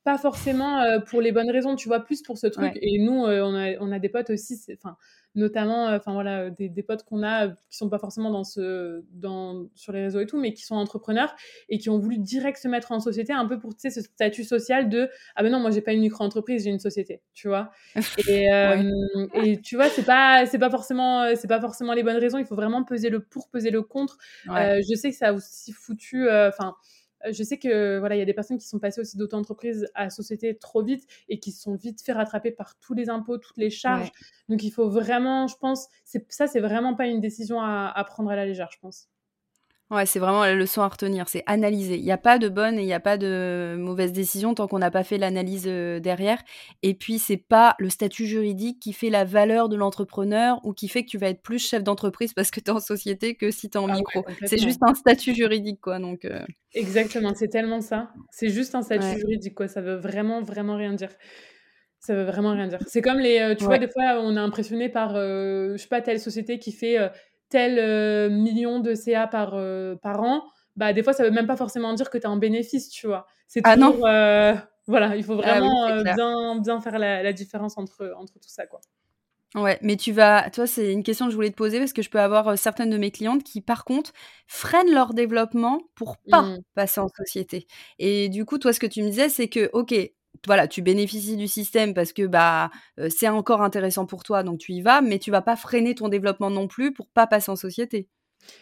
Pas 0.09 0.17
forcément, 0.17 0.81
heu, 0.81 1.03
pour 1.03 1.21
les 1.21 1.31
bonnes 1.31 1.51
raisons, 1.51 1.75
tu 1.75 1.87
vois? 1.87 1.99
Plus 1.99 2.23
pour 2.23 2.39
ce 2.39 2.47
truc 2.47 2.71
Ouais. 2.71 2.79
et 2.81 2.97
nous, 2.97 3.27
heu, 3.27 3.43
on 3.43 3.53
a 3.53 3.77
on 3.79 3.91
a 3.91 3.99
des 3.99 4.09
potes 4.09 4.31
aussi, 4.31 4.59
enfin, 4.73 4.97
notamment, 5.35 5.85
enfin 5.93 6.13
voilà, 6.13 6.49
des 6.49 6.67
des 6.67 6.81
potes 6.81 7.03
qu'on 7.03 7.21
a, 7.21 7.49
qui 7.49 7.77
sont 7.77 7.89
pas 7.89 7.99
forcément 7.99 8.31
dans 8.31 8.43
ce 8.43 9.03
dans 9.11 9.67
sur 9.75 9.91
les 9.93 10.01
réseaux 10.05 10.19
et 10.19 10.25
tout, 10.25 10.39
mais 10.39 10.53
qui 10.53 10.63
sont 10.63 10.73
entrepreneurs 10.75 11.35
et 11.69 11.77
qui 11.77 11.91
ont 11.91 11.99
voulu 11.99 12.17
direct 12.17 12.57
se 12.57 12.67
mettre 12.67 12.91
en 12.91 12.99
société 12.99 13.33
un 13.33 13.45
peu 13.45 13.59
pour, 13.59 13.75
tu 13.75 13.81
sais, 13.81 13.91
ce 13.91 14.01
statut 14.01 14.43
social 14.43 14.89
de: 14.89 15.09
«Ah 15.35 15.43
ben 15.43 15.51
non, 15.51 15.59
moi 15.59 15.69
j'ai 15.69 15.81
pas 15.81 15.93
une 15.93 16.01
micro-entreprise, 16.01 16.63
j'ai 16.63 16.71
une 16.71 16.79
société», 16.79 17.21
tu 17.35 17.47
vois? 17.47 17.69
Et 18.17 18.45
Ouais. 18.63 18.85
hem 18.85 19.29
et 19.33 19.61
tu 19.61 19.75
vois, 19.75 19.89
c'est 19.89 20.03
pas 20.05 20.45
c'est 20.47 20.57
pas 20.59 20.71
forcément, 20.71 21.35
c'est 21.35 21.47
pas 21.47 21.61
forcément 21.61 21.93
les 21.93 22.01
bonnes 22.03 22.17
raisons. 22.17 22.39
Il 22.39 22.45
faut 22.45 22.55
vraiment 22.55 22.83
peser 22.83 23.09
le 23.11 23.19
pour, 23.21 23.49
peser 23.49 23.69
le 23.69 23.83
contre. 23.83 24.17
Ouais. 24.47 24.69
Je 24.89 24.95
sais 24.95 25.11
que 25.11 25.15
ça 25.17 25.27
a 25.29 25.33
aussi 25.33 25.71
foutu, 25.71 26.27
enfin, 26.29 26.75
je 27.29 27.43
sais 27.43 27.57
que 27.57 27.99
voilà, 27.99 28.15
il 28.15 28.19
y 28.19 28.21
a 28.21 28.25
des 28.25 28.33
personnes 28.33 28.57
qui 28.57 28.67
sont 28.67 28.79
passées 28.79 29.01
aussi 29.01 29.17
d'auto-entreprise 29.17 29.87
à 29.95 30.09
société 30.09 30.57
trop 30.57 30.83
vite 30.83 31.07
et 31.27 31.39
qui 31.39 31.51
se 31.51 31.61
sont 31.61 31.75
vite 31.75 32.01
fait 32.01 32.13
rattraper 32.13 32.51
par 32.51 32.77
tous 32.79 32.93
les 32.93 33.09
impôts, 33.09 33.37
toutes 33.37 33.57
les 33.57 33.69
charges. 33.69 34.07
Ouais. 34.07 34.11
Donc 34.49 34.63
il 34.63 34.71
faut 34.71 34.89
vraiment, 34.89 35.47
je 35.47 35.55
pense, 35.57 35.87
ça, 36.29 36.47
c'est 36.47 36.59
vraiment 36.61 36.95
pas 36.95 37.07
une 37.07 37.21
décision 37.21 37.61
à 37.61 37.91
à 37.95 38.03
prendre 38.03 38.29
à 38.31 38.35
la 38.35 38.45
légère, 38.45 38.69
je 38.71 38.79
pense. 38.79 39.07
Ouais, 39.91 40.05
c'est 40.05 40.19
vraiment 40.19 40.43
la 40.43 40.53
leçon 40.53 40.83
à 40.83 40.87
retenir, 40.87 41.27
c'est 41.29 41.41
analyser. 41.47 41.95
Il 41.97 42.03
y 42.03 42.11
a 42.11 42.17
pas 42.19 42.37
de 42.37 42.47
bonne 42.47 42.77
et 42.77 42.83
il 42.83 42.87
y 42.87 42.93
a 42.93 42.99
pas 42.99 43.17
de 43.17 43.73
mauvaise 43.75 44.11
décision 44.13 44.53
tant 44.53 44.67
qu'on 44.67 44.77
n'a 44.77 44.91
pas 44.91 45.03
fait 45.03 45.17
l'analyse, 45.17 45.65
heu, 45.67 45.99
derrière 45.99 46.43
et 46.83 46.93
puis 46.93 47.17
c'est 47.17 47.37
pas 47.37 47.75
le 47.79 47.89
statut 47.89 48.27
juridique 48.27 48.79
qui 48.79 48.93
fait 48.93 49.09
la 49.09 49.25
valeur 49.25 49.67
de 49.67 49.75
l'entrepreneur 49.75 50.59
ou 50.63 50.73
qui 50.73 50.89
fait 50.89 51.03
que 51.05 51.09
tu 51.09 51.17
vas 51.17 51.29
être 51.29 51.41
plus 51.41 51.57
chef 51.57 51.83
d'entreprise 51.83 52.33
parce 52.35 52.51
que 52.51 52.59
tu 52.59 52.67
es 52.67 52.69
en 52.69 52.79
société 52.79 53.33
que 53.33 53.49
si 53.49 53.67
tu 53.67 53.79
es 53.79 53.81
en 53.81 53.87
Ah 53.87 53.95
ouais, 53.97 54.03
micro. 54.03 54.25
C'est 54.43 54.59
juste 54.59 54.83
un 54.83 54.93
statut 54.93 55.33
juridique, 55.33 55.81
quoi, 55.81 55.97
donc 55.97 56.23
heu 56.25 56.39
Exactement, 56.73 57.33
c'est 57.33 57.47
tellement 57.47 57.81
ça. 57.81 58.13
C'est 58.31 58.49
juste 58.49 58.75
un 58.75 58.83
statut 58.83 59.15
Ouais. 59.15 59.19
juridique, 59.19 59.55
quoi. 59.55 59.67
Ça 59.67 59.81
veut 59.81 59.95
vraiment, 59.95 60.41
vraiment 60.43 60.75
rien 60.77 60.93
dire. 60.93 61.09
Ça 61.99 62.13
veut 62.15 62.23
vraiment 62.25 62.53
rien 62.53 62.67
dire. 62.67 62.79
C'est 62.87 63.01
comme 63.01 63.19
les, 63.19 63.39
heu, 63.41 63.55
tu 63.55 63.65
vois, 63.67 63.79
des 63.79 63.89
fois, 63.89 64.19
on 64.21 64.35
est 64.37 64.39
impressionné 64.39 64.89
par, 64.89 65.15
heu, 65.17 65.73
je 65.77 65.81
sais 65.81 65.87
pas, 65.87 66.01
telle 66.01 66.19
société 66.19 66.59
qui 66.59 66.71
fait, 66.71 66.97
tel, 67.49 67.79
heu, 67.79 68.29
million 68.29 68.79
de 68.79 68.95
CA 68.95 69.27
par, 69.27 69.55
heu, 69.57 69.97
par 70.01 70.21
an. 70.23 70.43
Bah, 70.75 70.93
des 70.93 71.03
fois, 71.03 71.13
ça 71.13 71.23
veut 71.23 71.31
même 71.31 71.47
pas 71.47 71.57
forcément 71.57 71.93
dire 71.93 72.09
que 72.09 72.17
tu 72.17 72.23
es 72.23 72.27
en 72.27 72.37
bénéfice, 72.37 72.89
tu 72.89 73.07
vois? 73.07 73.27
C'est 73.47 73.63
Ah 73.63 73.75
toujours, 73.75 74.07
heu, 74.07 74.53
voilà, 74.87 75.15
il 75.17 75.23
faut 75.23 75.35
Ah 75.41 75.59
oui, 75.61 75.69
vraiment, 75.75 76.01
bien 76.03 76.59
bien 76.61 76.81
faire 76.81 76.99
la 76.99 77.23
la 77.23 77.33
différence 77.33 77.77
entre 77.77 78.13
entre 78.17 78.33
tout 78.39 78.49
ça, 78.49 78.67
quoi. 78.67 78.81
Ouais, 79.55 79.79
mais 79.81 79.97
tu 79.97 80.11
vas 80.11 80.47
tu 80.51 80.57
vois, 80.57 80.67
c'est 80.67 80.93
une 80.93 81.01
question 81.01 81.25
que 81.25 81.31
je 81.31 81.35
voulais 81.35 81.49
te 81.49 81.55
poser 81.55 81.79
parce 81.79 81.91
que 81.91 82.03
je 82.03 82.09
peux 82.11 82.19
avoir, 82.19 82.55
certaines 82.55 82.91
de 82.91 82.97
mes 82.97 83.09
clientes 83.09 83.43
qui, 83.43 83.61
par 83.61 83.83
contre, 83.83 84.13
freinent 84.47 84.91
leur 84.91 85.15
développement 85.15 85.81
pour 85.95 86.17
pas 86.29 86.43
Mmh. 86.43 86.61
passer 86.75 86.99
en 87.01 87.07
société 87.09 87.65
et 87.97 88.29
du 88.29 88.45
coup, 88.45 88.59
toi, 88.59 88.73
ce 88.73 88.79
que 88.79 88.85
tu 88.85 89.01
me 89.01 89.09
disais, 89.09 89.27
c'est 89.27 89.49
que, 89.49 89.69
OK, 89.73 89.95
voilà, 90.47 90.67
tu 90.67 90.81
bénéficies 90.81 91.35
du 91.37 91.47
système 91.47 91.93
parce 91.93 92.13
que, 92.13 92.25
bah, 92.27 92.71
c'est 93.09 93.27
encore 93.29 93.61
intéressant 93.61 94.05
pour 94.05 94.23
toi, 94.23 94.43
donc 94.43 94.59
tu 94.59 94.73
y 94.73 94.81
vas, 94.81 95.01
mais 95.01 95.19
tu 95.19 95.31
vas 95.31 95.41
pas 95.41 95.55
freiner 95.55 95.95
ton 95.95 96.09
développement 96.09 96.49
non 96.49 96.67
plus 96.67 96.93
pour 96.93 97.07
pas 97.09 97.27
passer 97.27 97.51
en 97.51 97.55
société? 97.55 98.07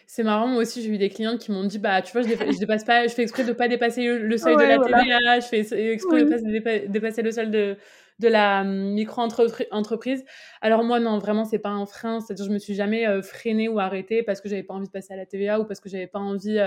C'est 0.06 0.22
marrant, 0.22 0.48
moi 0.48 0.62
aussi, 0.62 0.82
j'ai 0.82 0.88
eu 0.88 0.98
des 0.98 1.08
clientes 1.10 1.38
qui 1.40 1.52
m'ont 1.52 1.64
dit: 1.64 1.78
«Bah, 1.78 2.02
tu 2.02 2.12
vois, 2.12 2.22
je 2.22 2.28
je 2.28 2.58
dépasse 2.58 2.84
pas 2.84 3.06
je 3.06 3.12
fais 3.14 3.22
exprès 3.22 3.44
de 3.44 3.52
pas 3.52 3.68
dépasser 3.68 4.04
le 4.06 4.26
le 4.26 4.36
seuil 4.38 4.56
de 4.56 4.64
la 4.64 4.78
voilà. 4.78 5.04
TVA, 5.04 5.40
je 5.40 5.46
fais 5.46 5.92
exprès 5.92 6.24
de 6.24 6.24
Oui. 6.24 6.28
pas 6.28 6.38
dépa 6.40 6.78
dépasser 6.88 7.22
le 7.22 7.30
seuil 7.30 7.50
de 7.50 7.76
de 8.18 8.28
la 8.28 8.64
micro-entrepri 8.64 9.66
entreprise». 9.70 10.24
Alors 10.60 10.84
moi, 10.84 11.00
non, 11.00 11.18
vraiment, 11.18 11.44
c'est 11.44 11.58
pas 11.58 11.70
un 11.70 11.86
frein, 11.86 12.20
c'est-à-dire 12.20 12.46
je 12.46 12.50
me 12.52 12.58
suis 12.58 12.74
jamais, 12.74 13.06
heu, 13.08 13.22
freinée 13.22 13.68
ou 13.68 13.78
arrêtée 13.80 14.22
parce 14.22 14.40
que 14.40 14.48
j'avais 14.48 14.62
pas 14.64 14.74
envie 14.74 14.86
de 14.86 14.92
passer 14.92 15.12
à 15.14 15.16
la 15.16 15.26
TVA 15.26 15.60
ou 15.60 15.64
parce 15.66 15.80
que 15.80 15.88
j'avais 15.88 16.06
pas 16.08 16.18
envie, 16.20 16.58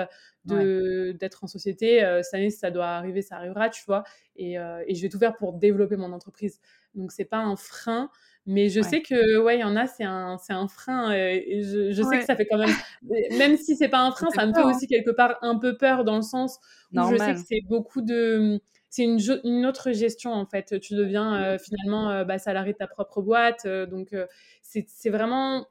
Ouais. 0.49 0.71
de 0.71 1.15
d'être 1.19 1.43
en 1.43 1.47
société, 1.47 2.01
année, 2.03 2.49
si 2.49 2.57
ça 2.57 2.71
doit 2.71 2.87
arriver, 2.87 3.21
ça 3.21 3.35
arrivera, 3.37 3.69
tu 3.69 3.83
vois? 3.85 4.03
Et 4.35 4.57
heu 4.57 4.83
et 4.87 4.95
je 4.95 5.01
vais 5.01 5.09
tout 5.09 5.19
faire 5.19 5.35
pour 5.37 5.53
développer 5.53 5.97
mon 5.97 6.11
entreprise. 6.13 6.59
Donc 6.95 7.11
c'est 7.11 7.25
pas 7.25 7.37
un 7.39 7.55
frein, 7.55 8.09
mais 8.45 8.69
je 8.69 8.81
Ouais. 8.81 8.91
sais 8.91 9.01
que, 9.01 9.37
ouais, 9.39 9.57
il 9.57 9.61
y 9.61 9.63
en 9.63 9.75
a, 9.75 9.87
c'est 9.87 10.03
un 10.03 10.37
c'est 10.37 10.53
un 10.53 10.67
frein, 10.67 11.11
et 11.13 11.61
je 11.63 11.91
je 11.91 12.03
sais 12.03 12.17
que 12.19 12.25
ça 12.25 12.35
fait 12.35 12.45
quand 12.45 12.57
même 12.57 12.75
même 13.31 13.57
si 13.57 13.75
c'est 13.75 13.89
pas 13.89 13.99
un 14.01 14.11
frein, 14.11 14.29
ça 14.31 14.45
me 14.45 14.53
fait 14.53 14.63
peur, 14.63 14.67
hein? 14.69 14.79
aussi 14.79 14.87
quelque 14.87 15.11
part 15.11 15.37
un 15.41 15.57
peu 15.57 15.77
peur 15.77 16.03
dans 16.03 16.15
le 16.17 16.21
sens 16.23 16.59
où 16.93 17.01
je 17.03 17.17
sais 17.17 17.33
que 17.33 17.39
c'est 17.43 17.61
beaucoup 17.69 18.01
de, 18.01 18.55
mmh, 18.57 18.59
c'est 18.89 19.03
une 19.03 19.19
une 19.43 19.65
autre 19.65 19.91
gestion, 19.91 20.33
en 20.33 20.45
fait. 20.45 20.79
Tu 20.81 20.95
deviens, 20.95 21.55
heu, 21.55 21.57
finalement, 21.59 22.11
heu, 22.11 22.25
bah, 22.25 22.37
salarié 22.39 22.73
de 22.73 22.77
ta 22.77 22.87
propre 22.87 23.21
boîte, 23.21 23.65
heu, 23.65 23.87
donc 23.87 24.13
c'est 24.61 25.09
vraiment 25.09 25.67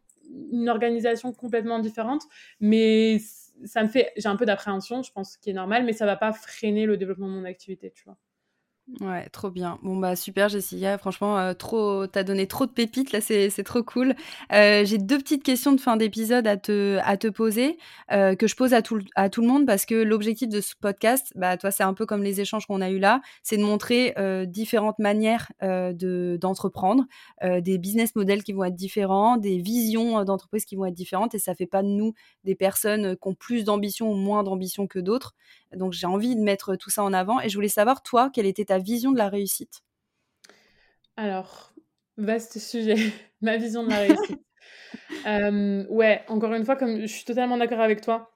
une 0.53 0.69
organisation 0.69 1.33
complètement 1.33 1.79
différente, 1.81 2.23
mais 2.61 3.19
ça 3.65 3.83
me 3.83 3.89
fait 3.89 4.13
j'ai 4.17 4.29
un 4.29 4.37
peu 4.37 4.47
d'appréhension, 4.47 5.03
je 5.03 5.13
pense, 5.13 5.37
qui 5.37 5.51
est 5.51 5.53
normal, 5.53 5.85
mais 5.85 5.93
ça 5.93 6.07
va 6.07 6.17
pas 6.17 6.33
freiner 6.33 6.87
le 6.87 6.97
développement 6.97 7.29
de 7.29 7.33
mon 7.35 7.45
activité, 7.45 7.91
tu 7.91 8.05
vois? 8.05 8.17
Ouais, 8.99 9.29
trop 9.29 9.51
bien. 9.51 9.79
Bon, 9.83 9.97
bah, 9.97 10.17
super 10.17 10.49
Jessica, 10.49 10.99
franchement, 10.99 11.39
heu, 11.39 11.55
trop 11.55 12.07
tu 12.09 12.19
as 12.19 12.25
donné 12.25 12.47
trop 12.49 12.67
de 12.67 12.73
pépites 12.73 13.13
là, 13.13 13.21
c'est 13.21 13.49
trop 13.63 13.85
cool. 13.85 14.15
Heu, 14.53 14.85
j'ai 14.85 14.99
2 14.99 15.17
petites 15.19 15.45
questions 15.45 15.73
de 15.73 15.81
fin 15.81 15.97
d'épisode 15.97 16.47
à 16.49 16.57
te 16.57 16.99
à 17.05 17.17
te 17.17 17.29
poser, 17.29 17.79
heu, 18.13 18.35
que 18.35 18.49
je 18.49 18.57
pose 18.57 18.75
à 18.75 18.83
tout 18.83 18.99
à 19.15 19.29
tout 19.31 19.43
le 19.43 19.47
monde 19.47 19.65
parce 19.65 19.87
que 19.87 19.95
l'objectif 19.95 20.49
de 20.49 20.61
ce 20.61 20.75
podcast, 20.81 21.33
bah, 21.37 21.57
toi, 21.57 21.71
c'est 21.71 21.85
un 21.85 21.95
peu 21.95 22.05
comme 22.05 22.25
les 22.25 22.41
échanges 22.41 22.67
qu'on 22.67 22.81
a 22.81 22.91
eu 22.91 22.99
là, 22.99 23.21
c'est 23.45 23.57
de 23.59 23.63
montrer, 23.63 24.13
heu, 24.19 24.45
différentes 24.47 24.99
manières, 24.99 25.53
de 25.63 26.37
d'entreprendre, 26.41 27.05
des 27.43 27.79
business 27.79 28.15
models 28.17 28.43
qui 28.43 28.53
vont 28.53 28.65
être 28.65 28.75
différents, 28.75 29.37
des 29.37 29.59
visions, 29.59 30.25
d'entreprise 30.25 30.65
qui 30.65 30.75
vont 30.75 30.87
être 30.87 30.95
différentes 30.95 31.35
et 31.35 31.39
ça 31.39 31.55
fait 31.55 31.67
pas 31.67 31.83
de 31.83 31.89
nous 31.89 32.13
des 32.45 32.55
personnes, 32.57 33.15
qui 33.17 33.29
ont 33.29 33.35
plus 33.35 33.63
d'ambition 33.65 34.11
ou 34.11 34.15
moins 34.17 34.43
d'ambition 34.43 34.87
que 34.89 34.99
d'autres. 34.99 35.35
Donc 35.77 35.93
j'ai 35.93 36.07
envie 36.07 36.35
de 36.35 36.41
mettre 36.41 36.75
tout 36.77 36.91
ça 36.91 37.05
en 37.05 37.13
avant 37.13 37.41
et 37.41 37.49
je 37.49 37.55
voulais 37.55 37.69
savoir, 37.69 38.03
toi, 38.03 38.31
quelle 38.33 38.47
était 38.47 38.65
ta 38.67 38.79
vision 38.81 39.13
de 39.13 39.19
la 39.19 39.29
réussite? 39.29 39.81
Alors, 41.17 41.73
vaste 42.17 42.59
sujet, 42.59 42.97
ma 43.41 43.57
vision 43.57 43.83
de 43.85 43.89
la 43.89 43.99
réussite. 44.01 44.41
Hem, 45.25 45.87
ouais, 45.91 46.23
encore 46.29 46.55
une 46.55 46.65
fois, 46.65 46.77
comme 46.77 47.01
je 47.03 47.07
suis 47.07 47.25
totalement 47.25 47.59
d'accord 47.59 47.81
avec 47.81 48.01
toi 48.01 48.31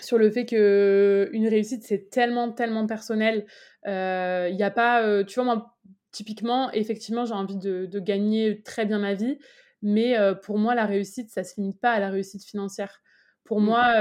sur 0.00 0.18
le 0.18 0.30
fait 0.30 0.46
qu'une 0.46 1.48
réussite, 1.48 1.84
c'est 1.84 2.10
tellement, 2.10 2.52
tellement 2.52 2.86
personnel. 2.86 3.46
Il 3.86 4.56
y 4.56 4.62
a 4.62 4.70
pas, 4.70 5.24
tu 5.24 5.36
vois, 5.36 5.44
moi, 5.44 5.78
typiquement, 6.12 6.70
effectivement, 6.72 7.26
j'ai 7.26 7.34
envie 7.34 7.56
de 7.56 7.86
de 7.86 8.00
gagner 8.00 8.62
très 8.62 8.86
bien 8.86 8.98
ma 8.98 9.14
vie, 9.14 9.38
mais 9.82 10.16
pour 10.42 10.58
moi, 10.58 10.74
la 10.74 10.86
réussite, 10.86 11.30
ça 11.30 11.44
se 11.44 11.60
limite 11.60 11.80
pas 11.80 11.92
à 11.92 12.00
la 12.00 12.10
réussite 12.10 12.44
financière. 12.44 13.02
Pour 13.44 13.60
Mmh. 13.60 13.64
moi, 13.64 13.94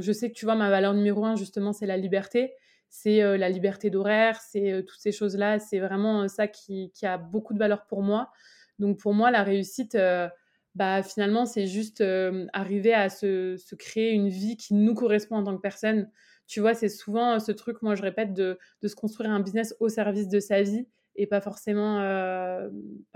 je 0.00 0.12
sais 0.12 0.30
que, 0.30 0.34
tu 0.34 0.46
vois, 0.46 0.54
ma 0.56 0.70
valeur 0.70 0.94
numéro 0.94 1.24
1, 1.26 1.36
justement, 1.36 1.72
c'est 1.72 1.86
la 1.86 1.96
liberté. 1.98 2.54
C'est, 2.96 3.36
la 3.36 3.48
liberté 3.48 3.90
d'horaire, 3.90 4.40
c'est, 4.40 4.84
toutes 4.86 5.00
ces 5.00 5.10
choses-là. 5.10 5.58
C'est 5.58 5.80
vraiment, 5.80 6.28
ça 6.28 6.46
qui 6.46 6.90
a 7.02 7.18
beaucoup 7.18 7.52
de 7.52 7.58
valeur 7.58 7.86
pour 7.86 8.02
moi. 8.02 8.30
Donc 8.78 9.00
pour 9.00 9.14
moi, 9.14 9.32
la 9.32 9.42
réussite, 9.42 9.98
bah, 10.76 11.02
finalement, 11.02 11.44
c'est 11.44 11.66
juste, 11.66 12.04
arriver 12.52 12.94
à 12.94 13.08
se 13.08 13.74
créer 13.74 14.12
une 14.12 14.28
vie 14.28 14.56
qui 14.56 14.74
nous 14.74 14.94
correspond 14.94 15.36
en 15.36 15.42
tant 15.42 15.56
que 15.56 15.60
personne. 15.60 16.08
Tu 16.46 16.60
vois, 16.60 16.74
c'est 16.74 16.88
souvent 16.88 17.40
ce 17.40 17.50
truc, 17.50 17.82
moi 17.82 17.96
je 17.96 18.02
répète, 18.02 18.32
de, 18.32 18.60
de 18.80 18.88
se 18.88 18.94
construire 18.94 19.30
un 19.32 19.40
business 19.40 19.74
au 19.80 19.88
service 19.88 20.28
de 20.28 20.38
sa 20.38 20.62
vie 20.62 20.86
et 21.16 21.26
pas 21.26 21.40
forcément, 21.40 21.98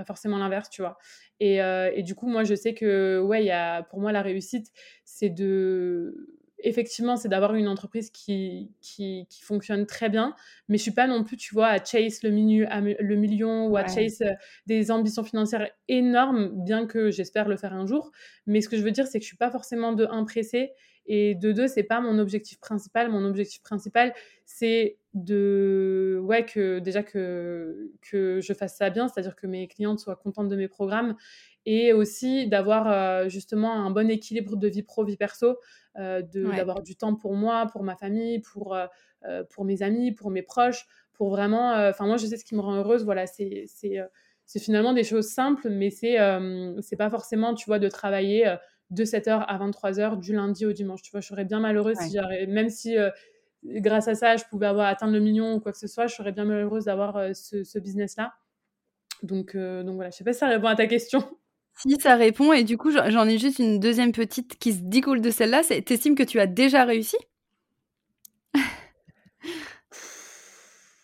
forcément 0.04 0.38
l'inverse, 0.38 0.70
tu 0.70 0.82
vois. 0.82 0.98
Et, 1.38 1.58
et, 1.58 2.02
du 2.02 2.16
coup, 2.16 2.26
moi, 2.26 2.42
je 2.42 2.56
sais 2.56 2.74
que, 2.74 3.20
ouais, 3.20 3.44
y 3.44 3.52
a, 3.52 3.84
pour 3.84 4.00
moi, 4.00 4.10
la 4.10 4.22
réussite, 4.22 4.72
c'est 5.04 5.30
de 5.30 6.37
effectivement, 6.60 7.16
c'est 7.16 7.28
d'avoir 7.28 7.54
une 7.54 7.68
entreprise 7.68 8.10
qui, 8.10 8.72
qui, 8.80 9.26
fonctionne 9.42 9.86
très 9.86 10.08
bien, 10.08 10.34
mais 10.68 10.76
je 10.76 10.82
suis 10.82 10.92
pas 10.92 11.06
non 11.06 11.24
plus, 11.24 11.36
tu 11.36 11.54
vois, 11.54 11.68
à 11.68 11.84
chase 11.84 12.22
le, 12.22 12.30
le 12.30 13.16
million 13.16 13.66
ou 13.68 13.76
à 13.76 13.86
chase 13.86 14.20
euh, 14.22 14.32
des 14.66 14.90
ambitions 14.90 15.24
financières 15.24 15.70
énormes, 15.88 16.50
bien 16.64 16.86
que 16.86 17.10
j'espère 17.10 17.48
le 17.48 17.56
faire 17.56 17.72
un 17.72 17.86
jour. 17.86 18.10
Mais 18.46 18.60
ce 18.60 18.68
que 18.68 18.76
je 18.76 18.82
veux 18.82 18.90
dire, 18.90 19.06
c'est 19.06 19.18
que 19.18 19.24
je 19.24 19.28
suis 19.28 19.36
pas 19.36 19.50
forcément 19.50 19.92
de 19.92 20.06
un 20.10 20.24
pressé 20.24 20.72
et 21.08 21.34
de 21.34 21.52
deux, 21.52 21.68
c'est 21.68 21.84
pas 21.84 22.00
mon 22.00 22.18
objectif 22.18 22.60
principal. 22.60 23.10
Mon 23.10 23.24
objectif 23.24 23.62
principal, 23.62 24.12
c'est 24.44 24.98
de, 25.14 26.20
ouais, 26.22 26.44
que 26.44 26.78
déjà 26.78 27.02
que, 27.02 27.90
que 28.02 28.40
je 28.40 28.52
fasse 28.52 28.76
ça 28.76 28.90
bien, 28.90 29.08
c'est-à-dire 29.08 29.36
que 29.36 29.46
mes 29.46 29.66
clientes 29.66 29.98
soient 29.98 30.16
contentes 30.16 30.48
de 30.48 30.56
mes 30.56 30.68
programmes 30.68 31.16
et 31.66 31.92
aussi 31.92 32.46
d'avoir 32.48 32.90
euh, 32.90 33.28
justement 33.28 33.72
un 33.72 33.90
bon 33.90 34.10
équilibre 34.10 34.56
de 34.56 34.68
vie 34.68 34.82
pro, 34.82 35.04
vie 35.04 35.16
perso 35.16 35.58
euh, 35.98 36.22
d'avoir 36.22 36.82
du 36.82 36.94
temps 36.94 37.16
pour 37.16 37.34
moi, 37.34 37.66
pour 37.72 37.82
ma 37.82 37.96
famille, 37.96 38.40
pour, 38.40 38.74
euh, 38.74 38.86
euh, 39.24 39.42
pour 39.50 39.64
mes 39.64 39.82
amis, 39.82 40.12
pour 40.12 40.30
mes 40.30 40.42
proches, 40.42 40.86
pour 41.12 41.30
vraiment... 41.30 41.72
Enfin, 41.88 42.06
moi, 42.06 42.16
je 42.16 42.26
sais 42.26 42.36
ce 42.36 42.44
qui 42.44 42.54
me 42.54 42.60
rend 42.60 42.76
heureuse, 42.76 43.04
voilà, 43.04 43.26
c'est 43.26 43.64
c'est 44.44 44.60
finalement 44.60 44.94
des 44.94 45.04
choses 45.04 45.26
simples, 45.28 45.68
mais 45.68 45.90
c'est 45.90 46.16
c'est 46.80 46.96
pas 46.96 47.10
forcément, 47.10 47.54
tu 47.54 47.66
vois, 47.66 47.80
de 47.80 47.88
travailler 47.88 48.56
de 48.90 49.04
7h 49.04 49.44
à 49.46 49.58
23h 49.58 50.20
du 50.20 50.32
lundi 50.32 50.64
au 50.64 50.72
dimanche. 50.72 51.02
Tu 51.02 51.10
vois, 51.10 51.20
je 51.20 51.26
serais 51.26 51.44
bien 51.44 51.58
malheureuse 51.58 51.98
si 51.98 52.16
même 52.46 52.70
si 52.70 52.96
grâce 53.64 54.08
à 54.08 54.14
ça, 54.14 54.36
je 54.36 54.44
pouvais 54.50 54.66
avoir 54.66 54.86
atteint 54.86 55.10
le 55.10 55.20
million 55.20 55.54
ou 55.54 55.60
quoi 55.60 55.72
que 55.72 55.78
ce 55.78 55.86
soit, 55.86 56.06
je 56.06 56.14
serais 56.14 56.32
bien 56.32 56.44
malheureuse 56.44 56.84
d'avoir 56.86 57.34
ce, 57.34 57.64
ce 57.64 57.78
business-là. 57.78 58.34
Donc, 59.22 59.56
donc 59.56 59.94
voilà, 59.96 60.10
je 60.10 60.16
sais 60.16 60.24
pas 60.24 60.32
si 60.32 60.38
ça 60.38 60.48
répond 60.48 60.68
à 60.68 60.76
ta 60.76 60.86
question. 60.86 61.22
Si 61.80 61.96
ça 62.00 62.16
répond, 62.16 62.52
et 62.52 62.64
du 62.64 62.76
coup, 62.76 62.90
j'en 62.90 63.28
ai 63.28 63.38
juste 63.38 63.60
une 63.60 63.78
deuxième 63.78 64.10
petite 64.10 64.58
qui 64.58 64.72
se 64.72 64.80
découle 64.82 65.20
de 65.20 65.30
celle-là. 65.30 65.62
T'estimes 65.62 66.16
que 66.16 66.24
tu 66.24 66.40
as 66.40 66.48
déjà 66.48 66.84
réussi? 66.84 67.16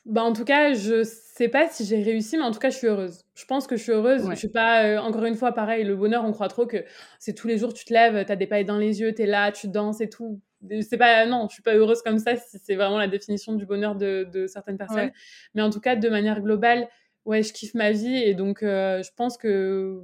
Bah 0.05 0.23
en 0.23 0.35
tout 0.35 0.45
cas, 0.45 0.75
je 0.75 1.03
sais 1.03 1.49
pas 1.49 1.69
si 1.69 1.85
j'ai 1.85 2.03
réussi, 2.03 2.37
mais 2.37 2.43
en 2.43 2.51
tout 2.51 2.59
cas, 2.59 2.69
je 2.69 2.77
suis 2.77 2.87
heureuse. 2.87 3.23
Je 3.35 3.47
pense 3.47 3.67
que 3.67 3.77
je 3.77 3.83
suis 3.83 3.93
heureuse. 3.93 4.29
Je 4.29 4.35
suis 4.35 4.51
pas, 4.51 4.85
euh, 4.85 4.99
encore 4.99 5.25
une 5.25 5.35
fois, 5.35 5.53
pareil, 5.53 5.83
le 5.85 5.97
bonheur, 5.97 6.25
on 6.25 6.33
croit 6.33 6.49
trop 6.49 6.67
que 6.67 6.85
c'est 7.19 7.33
tous 7.33 7.49
les 7.49 7.57
jours, 7.57 7.73
tu 7.73 7.87
te 7.87 7.93
lèves, 7.93 8.27
tu 8.27 8.31
as 8.31 8.37
des 8.37 8.47
paillettes 8.47 8.67
dans 8.67 8.77
les 8.77 9.01
yeux, 9.01 9.15
tu 9.15 9.23
es 9.23 9.27
là, 9.27 9.51
tu 9.51 9.69
danses 9.69 10.03
et 10.03 10.11
tout. 10.11 10.41
C'est 10.83 10.99
pas, 10.99 11.27
non, 11.27 11.47
je 11.49 11.55
suis 11.55 11.63
pas 11.63 11.75
heureuse 11.75 12.03
comme 12.03 12.19
ça, 12.19 12.37
c'est 12.37 12.75
vraiment 12.75 12.99
la 12.99 13.09
définition 13.09 13.55
du 13.55 13.67
bonheur 13.67 13.95
de, 13.95 14.29
de 14.33 14.47
certaines 14.47 14.79
personnes. 14.79 15.13
Mais 15.55 15.63
en 15.63 15.71
tout 15.71 15.81
cas, 15.81 15.97
de 15.97 16.09
manière 16.09 16.41
globale, 16.41 16.89
ouais, 17.25 17.43
je 17.43 17.53
kiffe 17.53 17.75
ma 17.75 17.91
vie 17.91 18.17
et 18.17 18.35
donc 18.35 18.63
euh, 18.63 19.03
je 19.03 19.11
pense 19.15 19.37
que 19.37 20.03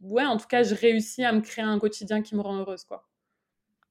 ouais, 0.00 0.24
en 0.24 0.36
tout 0.36 0.46
cas, 0.46 0.62
je 0.62 0.74
réussis 0.74 1.24
à 1.24 1.32
me 1.32 1.40
créer 1.40 1.64
un 1.64 1.78
quotidien 1.78 2.22
qui 2.22 2.34
me 2.36 2.40
rend 2.40 2.56
heureuse, 2.56 2.84
quoi. 2.84 3.08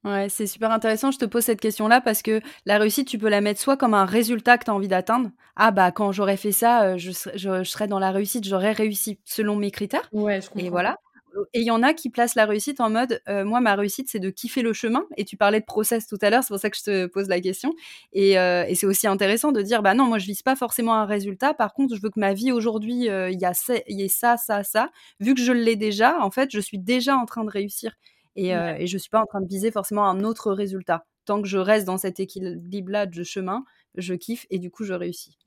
Ouais, 0.04 0.30
c'est 0.30 0.48
super 0.48 0.72
intéressant. 0.72 1.12
Je 1.12 1.18
te 1.18 1.26
pose 1.26 1.44
cette 1.44 1.60
question-là 1.60 2.00
parce 2.02 2.22
que 2.22 2.40
la 2.66 2.78
réussite, 2.78 3.08
tu 3.08 3.18
peux 3.18 3.28
la 3.28 3.42
mettre 3.42 3.60
soit 3.60 3.76
comme 3.76 3.94
un 3.94 4.06
résultat 4.06 4.58
que 4.58 4.64
tu 4.66 4.72
as 4.72 4.74
envie 4.74 4.88
d'atteindre. 4.88 5.32
Ah, 5.56 5.72
bah, 5.72 5.92
quand 5.92 6.12
j'aurais 6.12 6.38
fait 6.38 6.52
ça, 6.52 6.84
euh, 6.84 6.98
je, 6.98 7.12
je, 7.36 7.64
serais 7.64 7.88
dans 7.88 8.00
la 8.00 8.12
réussite, 8.12 8.46
j'aurais 8.46 8.72
réussi 8.72 9.20
selon 9.26 9.56
mes 9.56 9.72
critères. 9.72 10.08
Ouais, 10.14 10.40
je 10.40 10.48
comprends. 10.48 10.66
Et 10.66 10.70
voilà. 10.70 10.98
Et 11.54 11.62
il 11.62 11.66
y 11.66 11.72
en 11.72 11.84
a 11.84 11.94
qui 11.94 12.10
placent 12.10 12.36
la 12.36 12.46
réussite 12.46 12.80
en 12.80 12.90
mode, 12.90 13.22
euh, 13.28 13.46
moi, 13.46 13.60
ma 13.62 13.76
réussite, 13.76 14.10
c'est 14.10 14.20
de 14.20 14.30
kiffer 14.30 14.62
le 14.62 14.74
chemin. 14.74 15.06
Et 15.18 15.26
tu 15.26 15.38
parlais 15.38 15.60
de 15.60 15.66
process 15.66 16.08
tout 16.08 16.18
à 16.22 16.30
l'heure, 16.30 16.44
c'est 16.44 16.50
pour 16.50 16.60
ça 16.60 16.70
que 16.70 16.78
je 16.78 16.84
te 16.84 17.06
pose 17.08 17.28
la 17.28 17.40
question. 17.40 17.74
Et, 18.14 18.40
euh, 18.40 18.66
et 18.68 18.76
c'est 18.76 18.86
aussi 18.86 19.08
intéressant 19.08 19.52
de 19.52 19.62
dire, 19.62 19.82
bah 19.82 19.94
non, 19.94 20.06
moi, 20.06 20.18
je 20.18 20.26
vise 20.26 20.42
pas 20.42 20.56
forcément 20.56 20.96
un 20.96 21.06
résultat. 21.06 21.54
Par 21.54 21.74
contre, 21.74 21.96
je 21.96 22.02
veux 22.02 22.10
que 22.10 22.20
ma 22.20 22.34
vie 22.34 22.52
aujourd'hui, 22.52 23.10
euh, 23.10 23.30
il 23.30 23.40
y, 23.40 23.46
a 23.46 23.54
y 23.88 24.04
ait 24.04 24.08
ça, 24.08 24.38
ça, 24.38 24.64
ça. 24.64 24.90
Vu 25.20 25.34
que 25.34 25.42
je 25.42 25.52
l'ai 25.52 25.76
déjà, 25.76 26.20
en 26.22 26.32
fait, 26.32 26.50
je 26.52 26.60
suis 26.60 26.80
déjà 26.80 27.16
en 27.16 27.26
train 27.26 27.44
de 27.44 27.52
réussir. 27.52 27.96
Et, 28.36 28.50
et 28.52 28.86
je 28.86 28.98
suis 29.00 29.10
pas 29.10 29.20
en 29.20 29.26
train 29.26 29.42
de 29.42 29.48
viser 29.48 29.72
forcément 29.72 30.08
un 30.08 30.24
autre 30.24 30.52
résultat. 30.52 31.06
Tant 31.26 31.42
que 31.42 31.48
je 31.48 31.58
reste 31.58 31.88
dans 31.88 31.98
cet 31.98 32.20
équilibre-là 32.20 33.08
de 33.08 33.24
chemin, 33.24 33.64
je 33.96 34.14
kiffe 34.14 34.46
et 34.52 34.60
du 34.60 34.70
coup, 34.70 34.84
je 34.84 34.94
réussis. 34.94 35.40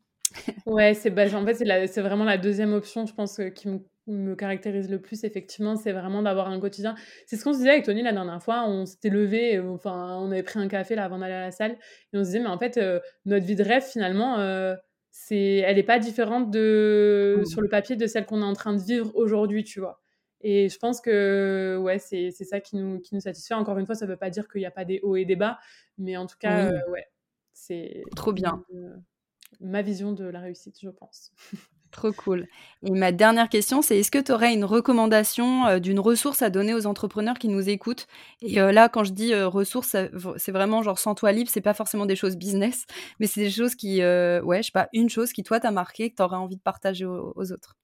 ouais, 0.67 0.95
c'est 0.95 1.11
bah, 1.11 1.25
en 1.33 1.47
fait, 1.47 1.55
c'est 1.55 2.01
vraiment 2.03 2.25
la 2.25 2.37
deuxième 2.37 2.73
option, 2.73 3.07
je 3.07 3.15
pense, 3.15 3.41
qui 3.55 3.69
me 3.69 3.79
me 4.11 4.35
caractérise 4.35 4.91
le 4.91 5.01
plus, 5.01 5.25
effectivement, 5.25 5.77
c'est 5.77 5.93
vraiment 5.93 6.23
d'avoir 6.23 6.49
un 6.49 6.61
quotidien. 6.61 6.95
C'est 7.27 7.37
ce 7.37 7.45
qu'on 7.45 7.53
se 7.53 7.59
disait 7.59 7.71
avec 7.71 7.85
Tony 7.85 8.03
la 8.03 8.13
dernière 8.13 8.43
fois. 8.43 8.65
On 8.67 8.87
s'était 8.87 9.09
levé, 9.09 9.57
euh, 9.57 9.71
enfin, 9.71 10.17
on 10.19 10.31
avait 10.31 10.43
pris 10.43 10.59
un 10.59 10.69
café 10.69 10.95
là 10.95 11.05
avant 11.05 11.19
d'aller 11.19 11.35
à 11.35 11.41
la 11.41 11.51
salle, 11.51 11.73
et 12.13 12.19
on 12.19 12.21
se 12.21 12.31
disait, 12.31 12.41
mais 12.41 12.49
en 12.49 12.59
fait, 12.59 12.77
euh, 12.77 13.01
notre 13.25 13.47
vie 13.47 13.57
de 13.57 13.63
rêve, 13.63 13.83
finalement, 13.83 14.39
euh, 14.39 14.75
c'est, 15.11 15.57
elle 15.57 15.77
n'est 15.77 15.83
pas 15.83 15.99
différente 15.99 16.51
de, 16.51 17.39
mmh. 17.41 17.45
sur 17.47 17.61
le 17.61 17.69
papier 17.69 17.97
de 17.97 18.07
celle 18.07 18.27
qu'on 18.27 18.43
est 18.43 18.45
en 18.45 18.53
train 18.53 18.75
de 18.75 18.83
vivre 18.83 19.11
aujourd'hui, 19.15 19.65
tu 19.65 19.81
vois. 19.81 20.01
Et 20.43 20.69
je 20.69 20.79
pense 20.79 21.01
que 21.01 21.79
ouais, 21.83 21.99
c'est, 21.99 22.31
c'est 22.31 22.45
ça 22.45 22.61
qui 22.61 22.77
nous, 22.77 22.99
qui 23.01 23.15
nous 23.15 23.21
satisfait. 23.21 23.55
Encore 23.55 23.79
une 23.79 23.85
fois, 23.87 23.95
ça 23.95 24.07
ne 24.07 24.11
veut 24.11 24.17
pas 24.17 24.31
dire 24.31 24.49
qu'il 24.49 24.61
n'y 24.61 24.67
a 24.67 24.71
pas 24.71 24.87
des 24.87 25.01
hauts 25.03 25.17
et 25.17 25.27
des 25.27 25.37
bas, 25.37 25.59
mais 25.99 26.17
en 26.17 26.27
tout 26.27 26.39
cas, 26.39 26.73
ouais, 26.89 27.07
c'est 27.53 28.03
trop 28.17 28.33
bien. 28.33 28.65
ma 29.61 29.83
vision 29.83 30.13
de 30.13 30.25
la 30.25 30.41
réussite, 30.41 30.79
je 30.81 30.89
pense. 30.89 31.33
Trop 31.91 32.13
cool. 32.13 32.47
Et 32.83 32.91
ma 32.93 33.11
dernière 33.11 33.49
question, 33.49 33.83
c'est 33.83 33.99
est-ce 33.99 34.13
que 34.13 34.19
tu 34.19 34.31
aurais 34.31 34.55
une 34.55 34.65
recommandation 34.65 35.67
euh, 35.67 35.79
d'une 35.81 35.99
ressource 35.99 36.41
à 36.41 36.49
donner 36.49 36.73
aux 36.73 36.87
entrepreneurs 36.87 37.37
qui 37.39 37.49
nous 37.49 37.69
écoutent? 37.69 38.07
Et 38.43 38.61
euh, 38.61 38.71
là, 38.71 38.89
quand 38.89 39.03
je 39.03 39.13
dis 39.13 39.35
euh, 39.35 39.49
ressource, 39.49 39.97
c'est 40.37 40.53
vraiment 40.53 40.83
genre 40.83 40.99
sans 41.01 41.17
toi 41.17 41.33
libre, 41.33 41.51
c'est 41.53 41.61
pas 41.61 41.75
forcément 41.75 42.07
des 42.07 42.15
choses 42.15 42.37
business, 42.37 42.87
mais 43.21 43.27
c'est 43.27 43.41
des 43.41 43.51
choses 43.51 43.75
qui, 43.75 43.99
ouais, 43.99 44.59
je 44.59 44.67
sais 44.67 44.73
pas, 44.73 44.89
une 44.93 45.09
chose 45.11 45.33
qui 45.33 45.43
toi 45.43 45.59
t'a 45.59 45.73
marqué, 45.73 46.11
que 46.11 46.17
tu 46.17 46.23
aurais 46.23 46.37
envie 46.37 46.57
de 46.57 46.63
partager 46.63 47.05
aux, 47.05 47.53
autres? 47.53 47.77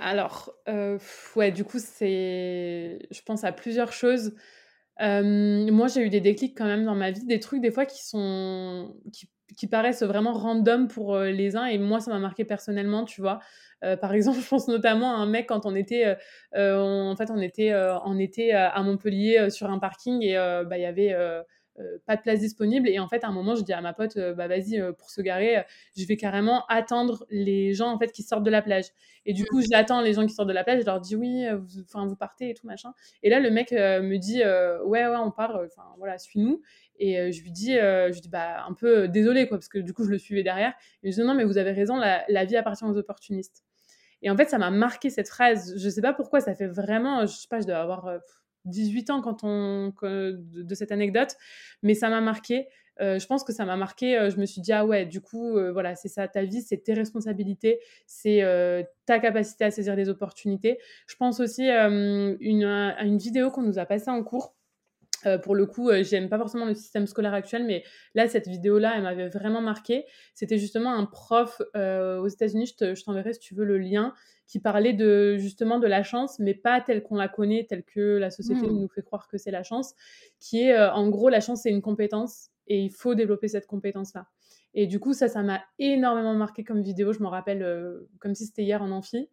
alors, 0.00 0.52
ouais, 1.36 1.52
du 1.52 1.64
coup, 1.64 1.78
c'est, 1.78 2.98
je 3.10 3.22
pense 3.24 3.44
à 3.44 3.52
plusieurs 3.52 3.92
choses. 3.92 4.34
moi, 5.00 5.88
j'ai 5.88 6.02
eu 6.02 6.08
des 6.08 6.20
déclics 6.20 6.56
quand 6.56 6.66
même 6.66 6.84
dans 6.84 6.94
ma 6.94 7.10
vie, 7.10 7.24
des 7.26 7.40
trucs 7.40 7.60
des 7.60 7.70
fois 7.72 7.84
qui 7.86 8.04
sont, 8.04 8.96
qui 9.12 9.28
qui 9.56 9.66
paraissent 9.66 10.02
vraiment 10.02 10.32
random 10.32 10.88
pour 10.88 11.14
euh, 11.14 11.30
les 11.30 11.56
uns 11.56 11.66
et 11.66 11.78
moi 11.78 12.00
ça 12.00 12.10
m'a 12.10 12.18
marqué 12.18 12.44
personnellement 12.44 13.04
tu 13.04 13.20
vois. 13.20 13.40
Euh, 13.84 13.96
par 13.96 14.12
exemple 14.12 14.38
je 14.42 14.48
pense 14.48 14.68
notamment 14.68 15.14
à 15.14 15.18
un 15.18 15.26
mec 15.26 15.48
quand 15.48 15.66
on 15.66 15.74
était 15.74 16.16
euh, 16.54 16.78
en 16.78 17.16
fait 17.16 17.30
on 17.30 17.40
était 17.40 17.74
en 17.74 18.18
été 18.18 18.52
à 18.52 18.82
Montpellier 18.82 19.50
sur 19.50 19.70
un 19.70 19.78
parking 19.78 20.22
et 20.22 20.34
bah 20.34 20.78
il 20.78 20.82
y 20.82 20.86
avait 20.86 21.16
pas 22.06 22.16
de 22.16 22.20
place 22.20 22.40
disponible. 22.40 22.88
Et 22.88 22.98
en 22.98 23.08
fait 23.08 23.24
à 23.24 23.28
un 23.28 23.32
moment 23.32 23.54
je 23.54 23.62
dis 23.62 23.72
à 23.72 23.80
ma 23.80 23.92
pote 23.92 24.18
bah 24.36 24.48
vas-y 24.48 24.82
pour 24.98 25.10
se 25.10 25.22
garer 25.22 25.64
je 25.96 26.04
vais 26.04 26.16
carrément 26.16 26.66
attendre 26.66 27.24
les 27.30 27.72
gens 27.72 27.90
en 27.90 27.98
fait 27.98 28.12
qui 28.12 28.22
sortent 28.22 28.44
de 28.44 28.50
la 28.50 28.62
plage. 28.62 28.86
Et 29.24 29.32
du 29.32 29.42
mmh. 29.42 29.46
coup 29.46 29.62
j'attends 29.62 30.00
les 30.00 30.12
gens 30.12 30.26
qui 30.26 30.34
sortent 30.34 30.48
de 30.48 30.54
la 30.54 30.64
plage 30.64 30.80
je 30.80 30.86
leur 30.86 31.00
dis 31.00 31.16
oui 31.16 31.46
enfin 31.84 32.06
vous, 32.06 32.16
partez 32.16 32.50
et 32.50 32.54
tout 32.54 32.66
machin. 32.66 32.92
Et 33.22 33.30
là 33.30 33.40
le 33.40 33.50
mec 33.50 33.72
me 33.72 34.16
dit 34.18 34.42
ouais 34.42 35.06
ouais 35.06 35.16
on 35.16 35.30
part 35.30 35.58
enfin 35.64 35.88
voilà 35.98 36.18
suis-nous 36.18 36.60
et 37.00 37.18
euh, 37.18 37.32
je 37.32 37.42
lui 37.42 37.50
dis, 37.50 37.76
euh, 37.78 38.12
je 38.12 38.20
dis 38.20 38.28
bah, 38.28 38.62
un 38.68 38.74
peu 38.74 38.98
euh, 38.98 39.08
désolé, 39.08 39.48
quoi, 39.48 39.56
parce 39.56 39.70
que 39.70 39.78
du 39.78 39.94
coup, 39.94 40.04
je 40.04 40.10
le 40.10 40.18
suivais 40.18 40.42
derrière. 40.42 40.74
Et 41.02 41.10
je 41.10 41.16
dis, 41.16 41.26
non, 41.26 41.34
mais 41.34 41.44
vous 41.44 41.56
avez 41.56 41.72
raison, 41.72 41.96
la, 41.96 42.44
vie 42.44 42.56
appartient 42.56 42.84
aux 42.84 42.96
opportunistes. 42.96 43.64
Et 44.22 44.30
en 44.30 44.36
fait, 44.36 44.50
ça 44.50 44.58
m'a 44.58 44.70
marqué 44.70 45.08
cette 45.08 45.28
phrase. 45.28 45.74
Je 45.78 45.88
sais 45.88 46.02
pas 46.02 46.12
pourquoi, 46.12 46.40
ça 46.40 46.54
fait 46.54 46.66
vraiment, 46.66 47.22
je 47.22 47.34
sais 47.34 47.48
pas, 47.48 47.60
je 47.60 47.66
dois 47.66 47.78
avoir 47.78 48.20
18 48.66 49.08
ans 49.08 49.22
quand 49.22 49.44
on, 49.44 49.94
de, 50.02 50.74
cette 50.74 50.92
anecdote, 50.92 51.36
mais 51.82 51.94
ça 51.94 52.10
m'a 52.10 52.20
marqué. 52.20 52.68
je 53.00 53.26
pense 53.26 53.44
que 53.44 53.54
ça 53.54 53.64
m'a 53.64 53.76
marqué. 53.76 54.28
je 54.30 54.36
me 54.36 54.44
suis 54.44 54.60
dit, 54.60 54.74
ah 54.74 54.84
ouais, 54.84 55.06
du 55.06 55.22
coup, 55.22 55.52
voilà, 55.72 55.94
c'est 55.94 56.08
ça, 56.08 56.28
ta 56.28 56.42
vie, 56.42 56.60
c'est 56.60 56.82
tes 56.82 56.92
responsabilités, 56.92 57.80
c'est 58.06 58.42
ta 59.06 59.18
capacité 59.20 59.64
à 59.64 59.70
saisir 59.70 59.96
des 59.96 60.10
opportunités. 60.10 60.78
Je 61.06 61.16
pense 61.16 61.40
aussi 61.40 61.66
une, 61.70 62.64
à 62.64 63.02
une 63.04 63.16
vidéo 63.16 63.50
qu'on 63.50 63.62
nous 63.62 63.78
a 63.78 63.86
passée 63.86 64.10
en 64.10 64.22
cours 64.22 64.54
euh, 65.26 65.38
pour 65.38 65.54
le 65.54 65.66
coup, 65.66 65.90
euh, 65.90 66.02
j'aime 66.02 66.28
pas 66.28 66.38
forcément 66.38 66.66
le 66.66 66.74
système 66.74 67.06
scolaire 67.06 67.34
actuel, 67.34 67.64
mais 67.64 67.84
là, 68.14 68.28
cette 68.28 68.48
vidéo-là, 68.48 68.94
elle 68.96 69.02
m'avait 69.02 69.28
vraiment 69.28 69.60
marqué. 69.60 70.04
C'était 70.34 70.58
justement 70.58 70.94
un 70.94 71.04
prof 71.04 71.60
euh, 71.76 72.18
aux 72.18 72.28
États-Unis, 72.28 72.74
je 72.80 73.04
t'enverrai 73.04 73.34
si 73.34 73.40
tu 73.40 73.54
veux 73.54 73.64
le 73.64 73.78
lien, 73.78 74.14
qui 74.46 74.58
parlait 74.58 74.92
de 74.92 75.36
justement 75.36 75.78
de 75.78 75.86
la 75.86 76.02
chance, 76.02 76.38
mais 76.38 76.54
pas 76.54 76.80
telle 76.80 77.02
qu'on 77.02 77.16
la 77.16 77.28
connaît, 77.28 77.66
telle 77.68 77.84
que 77.84 78.16
la 78.18 78.30
société 78.30 78.66
mmh. 78.66 78.80
nous 78.80 78.88
fait 78.88 79.02
croire 79.02 79.28
que 79.28 79.38
c'est 79.38 79.52
la 79.52 79.62
chance, 79.62 79.94
qui 80.40 80.62
est 80.62 80.76
en 80.76 81.08
gros 81.08 81.28
la 81.28 81.40
chance, 81.40 81.62
c'est 81.62 81.70
une 81.70 81.82
compétence 81.82 82.48
et 82.66 82.80
il 82.80 82.90
faut 82.90 83.14
développer 83.14 83.46
cette 83.46 83.66
compétence-là. 83.66 84.26
Et 84.74 84.86
du 84.86 84.98
coup, 84.98 85.12
ça, 85.12 85.28
ça 85.28 85.42
m'a 85.42 85.62
énormément 85.78 86.34
marqué 86.34 86.64
comme 86.64 86.82
vidéo. 86.82 87.12
Je 87.12 87.20
me 87.20 87.28
rappelle 87.28 87.64
comme 88.18 88.34
si 88.34 88.46
c'était 88.46 88.62
hier 88.62 88.82
en 88.82 88.90
amphi. 88.90 89.28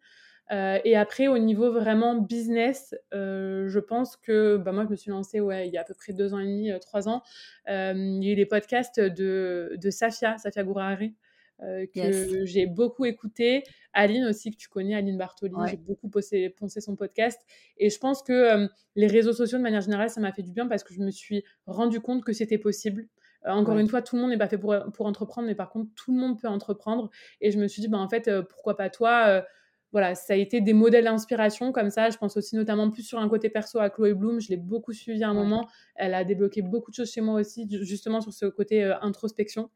Euh, 0.50 0.78
et 0.84 0.96
après, 0.96 1.28
au 1.28 1.38
niveau 1.38 1.72
vraiment 1.72 2.14
business, 2.14 2.94
euh, 3.12 3.68
je 3.68 3.78
pense 3.78 4.16
que 4.16 4.56
bah, 4.56 4.72
moi, 4.72 4.84
je 4.84 4.90
me 4.90 4.96
suis 4.96 5.10
lancée 5.10 5.40
ouais, 5.40 5.68
il 5.68 5.74
y 5.74 5.78
a 5.78 5.82
à 5.82 5.84
peu 5.84 5.94
près 5.94 6.12
deux 6.12 6.34
ans 6.34 6.38
et 6.38 6.46
demi, 6.46 6.70
euh, 6.70 6.78
trois 6.78 7.08
ans. 7.08 7.22
il 7.66 8.24
y 8.24 8.28
a 8.28 8.32
eu 8.32 8.36
les 8.36 8.46
podcasts 8.46 9.00
de, 9.00 9.76
de 9.76 9.90
Safia, 9.90 10.38
Safia 10.38 10.64
Gourari. 10.64 11.14
que 11.60 12.44
j'ai 12.44 12.66
beaucoup 12.66 13.04
écouté. 13.04 13.64
Aline 13.92 14.24
aussi, 14.26 14.50
que 14.50 14.56
tu 14.56 14.68
connais, 14.68 14.94
Aline 14.94 15.18
Bartoli, 15.18 15.54
j'ai 15.70 15.76
beaucoup 15.76 16.08
poncé, 16.08 16.54
son 16.80 16.96
podcast. 16.96 17.40
Et 17.76 17.90
je 17.90 17.98
pense 17.98 18.22
que 18.22 18.68
les 18.96 19.06
réseaux 19.06 19.32
sociaux, 19.32 19.58
de 19.58 19.62
manière 19.62 19.80
générale, 19.80 20.08
ça 20.08 20.20
m'a 20.20 20.32
fait 20.32 20.42
du 20.42 20.52
bien 20.52 20.66
parce 20.66 20.84
que 20.84 20.94
je 20.94 21.00
me 21.00 21.10
suis 21.10 21.44
rendu 21.66 22.00
compte 22.00 22.24
que 22.24 22.32
c'était 22.32 22.58
possible. 22.58 23.06
encore 23.44 23.76
une 23.76 23.88
fois, 23.88 24.00
tout 24.00 24.16
le 24.16 24.22
monde 24.22 24.30
n'est 24.30 24.38
pas 24.38 24.48
fait 24.48 24.58
pour, 24.58 24.74
pour, 24.94 25.06
entreprendre, 25.06 25.46
mais 25.46 25.54
par 25.54 25.68
contre, 25.68 25.90
tout 25.94 26.12
le 26.12 26.18
monde 26.18 26.40
peut 26.40 26.48
entreprendre. 26.48 27.10
Et 27.40 27.50
je 27.50 27.58
me 27.58 27.66
suis 27.66 27.82
dit, 27.82 27.88
bah, 27.88 27.98
en 27.98 28.08
fait, 28.08 28.30
pourquoi 28.48 28.76
pas 28.76 28.88
toi 28.88 29.44
voilà, 29.92 30.14
ça 30.14 30.34
a 30.34 30.36
été 30.36 30.60
des 30.60 30.72
modèles 30.72 31.04
d'inspiration 31.04 31.72
comme 31.72 31.90
ça. 31.90 32.10
Je 32.10 32.18
pense 32.18 32.36
aussi 32.36 32.56
notamment 32.56 32.90
plus 32.90 33.02
sur 33.02 33.18
un 33.18 33.28
côté 33.28 33.48
perso 33.48 33.78
à 33.78 33.90
Chloé 33.90 34.14
Bloom. 34.14 34.40
Je 34.40 34.48
l'ai 34.50 34.56
beaucoup 34.56 34.92
suivi 34.92 35.24
à 35.24 35.28
un 35.28 35.34
moment. 35.34 35.68
Elle 35.94 36.14
a 36.14 36.24
débloqué 36.24 36.62
beaucoup 36.62 36.90
de 36.90 36.96
choses 36.96 37.10
chez 37.10 37.20
moi 37.20 37.40
aussi, 37.40 37.66
justement 37.84 38.20
sur 38.20 38.32
ce 38.32 38.46
côté 38.46 38.84
introspection. 39.02 39.70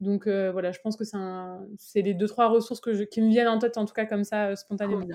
Donc 0.00 0.26
voilà, 0.26 0.72
je 0.72 0.80
pense 0.80 0.96
que 0.96 1.04
c'est 1.78 2.02
les 2.02 2.14
deux, 2.14 2.26
trois 2.26 2.48
ressources 2.48 2.80
que 2.80 3.04
qui 3.04 3.22
me 3.22 3.28
viennent 3.28 3.48
en 3.48 3.58
tête, 3.58 3.78
en 3.78 3.84
tout 3.84 3.94
cas 3.94 4.06
comme 4.06 4.24
ça, 4.24 4.56
spontanément. 4.56 5.06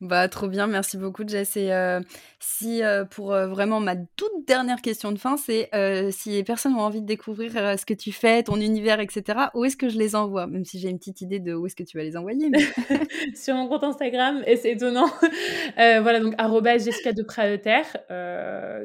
Bah, 0.00 0.28
trop 0.28 0.48
bien, 0.48 0.66
merci 0.66 0.96
beaucoup 0.96 1.24
Jess. 1.26 1.58
Et 1.58 1.74
euh, 1.74 2.00
si 2.38 2.82
euh, 2.82 3.04
pour 3.04 3.34
euh, 3.34 3.48
vraiment 3.48 3.80
ma 3.80 3.96
toute 3.96 4.46
dernière 4.46 4.80
question 4.80 5.12
de 5.12 5.18
fin, 5.18 5.36
c'est 5.36 5.68
si 6.10 6.30
les 6.30 6.42
personnes 6.42 6.74
ont 6.74 6.80
envie 6.80 7.02
de 7.02 7.06
découvrir 7.06 7.52
ce 7.78 7.84
que 7.84 7.92
tu 7.92 8.10
fais, 8.10 8.42
ton 8.42 8.56
univers, 8.56 9.00
etc., 9.00 9.38
où 9.54 9.64
est-ce 9.66 9.76
que 9.76 9.90
je 9.90 9.98
les 9.98 10.16
envoie? 10.16 10.46
Même 10.46 10.64
si 10.64 10.78
j'ai 10.78 10.88
une 10.88 10.98
petite 10.98 11.20
idée 11.20 11.38
de 11.38 11.52
où 11.52 11.66
est-ce 11.66 11.76
que 11.76 11.82
tu 11.82 11.98
vas 11.98 12.02
les 12.02 12.16
envoyer. 12.16 12.50
Sur 13.34 13.56
mon 13.56 13.68
compte 13.68 13.84
Instagram, 13.84 14.42
et 14.46 14.56
c'est 14.56 14.72
étonnant. 14.72 15.06
voilà, 15.76 16.20
donc 16.20 16.34
Jessica 16.78 17.12
de 17.12 17.26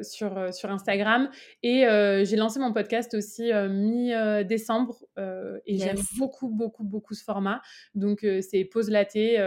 sur, 0.02 0.54
sur 0.54 0.70
Instagram. 0.70 1.30
Et 1.62 1.86
j'ai 2.24 2.36
lancé 2.36 2.60
mon 2.60 2.74
podcast 2.74 3.14
aussi 3.14 3.50
mi-décembre. 3.70 4.98
et 5.16 5.78
j'aime 5.78 5.96
beaucoup, 6.18 6.50
beaucoup, 6.50 6.84
beaucoup 6.84 7.14
ce 7.14 7.24
format. 7.24 7.62
Donc 7.94 8.26
c'est 8.42 8.64
Pause 8.64 8.90
Laté 8.90 9.38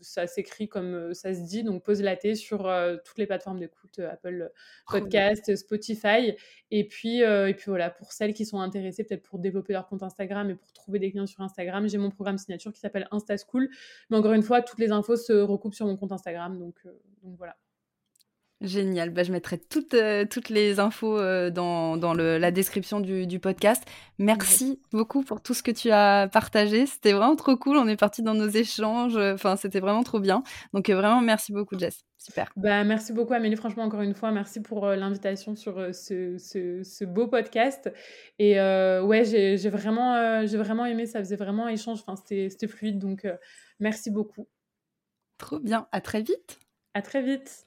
ça 0.00 0.26
s'écrit 0.26 0.68
comme 0.68 1.14
ça 1.14 1.34
se 1.34 1.40
dit, 1.40 1.62
donc 1.62 1.82
pose 1.82 2.02
la 2.02 2.16
thé 2.16 2.34
sur 2.34 2.70
toutes 3.04 3.18
les 3.18 3.26
plateformes 3.26 3.58
d'écoute, 3.58 3.98
Apple 3.98 4.50
Podcast, 4.86 5.54
Spotify. 5.56 6.36
Et 6.70 6.86
puis, 6.86 7.20
et 7.20 7.54
puis 7.54 7.66
voilà, 7.66 7.90
pour 7.90 8.12
celles 8.12 8.34
qui 8.34 8.44
sont 8.44 8.60
intéressées 8.60 9.04
peut-être 9.04 9.22
pour 9.22 9.38
développer 9.38 9.72
leur 9.72 9.88
compte 9.88 10.02
Instagram 10.02 10.50
et 10.50 10.54
pour 10.54 10.72
trouver 10.72 10.98
des 10.98 11.10
clients 11.10 11.26
sur 11.26 11.40
Instagram, 11.40 11.88
j'ai 11.88 11.98
mon 11.98 12.10
programme 12.10 12.38
signature 12.38 12.72
qui 12.72 12.80
s'appelle 12.80 13.08
Insta 13.10 13.36
School. 13.36 13.68
Mais 14.10 14.16
encore 14.16 14.32
une 14.32 14.42
fois, 14.42 14.62
toutes 14.62 14.78
les 14.78 14.92
infos 14.92 15.16
se 15.16 15.32
recoupent 15.32 15.74
sur 15.74 15.86
mon 15.86 15.96
compte 15.96 16.12
Instagram, 16.12 16.58
donc, 16.58 16.76
donc 17.22 17.36
voilà. 17.36 17.56
Génial. 18.60 19.08
Bah, 19.08 19.22
je 19.22 19.32
mettrai 19.32 19.56
toutes, 19.56 19.94
euh, 19.94 20.26
toutes 20.26 20.50
les 20.50 20.80
infos 20.80 21.18
euh, 21.18 21.48
dans, 21.48 21.96
dans 21.96 22.12
le, 22.12 22.36
la 22.36 22.50
description 22.50 23.00
du, 23.00 23.26
du 23.26 23.38
podcast. 23.38 23.82
Merci 24.18 24.82
beaucoup 24.92 25.22
pour 25.22 25.40
tout 25.40 25.54
ce 25.54 25.62
que 25.62 25.70
tu 25.70 25.90
as 25.90 26.28
partagé. 26.28 26.84
C'était 26.84 27.12
vraiment 27.12 27.36
trop 27.36 27.56
cool. 27.56 27.78
On 27.78 27.88
est 27.88 27.96
parti 27.96 28.22
dans 28.22 28.34
nos 28.34 28.48
échanges. 28.48 29.16
Enfin, 29.16 29.56
c'était 29.56 29.80
vraiment 29.80 30.02
trop 30.02 30.20
bien. 30.20 30.42
Donc, 30.74 30.90
euh, 30.90 30.94
vraiment, 30.94 31.22
merci 31.22 31.52
beaucoup, 31.52 31.78
Jess. 31.78 32.04
Super. 32.18 32.52
Bah, 32.54 32.84
merci 32.84 33.14
beaucoup, 33.14 33.32
Amélie. 33.32 33.56
Franchement, 33.56 33.84
encore 33.84 34.02
une 34.02 34.14
fois, 34.14 34.30
merci 34.30 34.60
pour 34.60 34.86
l'invitation 34.88 35.56
sur 35.56 35.94
ce, 35.94 36.36
ce, 36.36 36.82
ce, 36.82 37.04
beau 37.06 37.28
podcast. 37.28 37.90
Et 38.38 38.56
ouais, 38.60 39.24
j'ai 39.24 39.70
vraiment, 39.70 40.44
j'ai 40.44 40.58
vraiment 40.58 40.84
aimé. 40.84 41.06
Ça 41.06 41.20
faisait 41.20 41.36
vraiment 41.36 41.66
échange. 41.66 42.00
Enfin, 42.06 42.16
c'était 42.16 42.68
fluide. 42.68 42.98
Donc, 42.98 43.26
merci 43.78 44.10
beaucoup. 44.10 44.46
Trop 45.38 45.60
bien. 45.60 45.88
À 45.92 46.02
très 46.02 46.20
vite. 46.20 46.58
À 46.92 47.00
très 47.00 47.22
vite. 47.22 47.66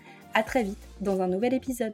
À 0.33 0.43
très 0.43 0.63
vite 0.63 0.77
dans 1.01 1.21
un 1.21 1.27
nouvel 1.27 1.53
épisode. 1.53 1.93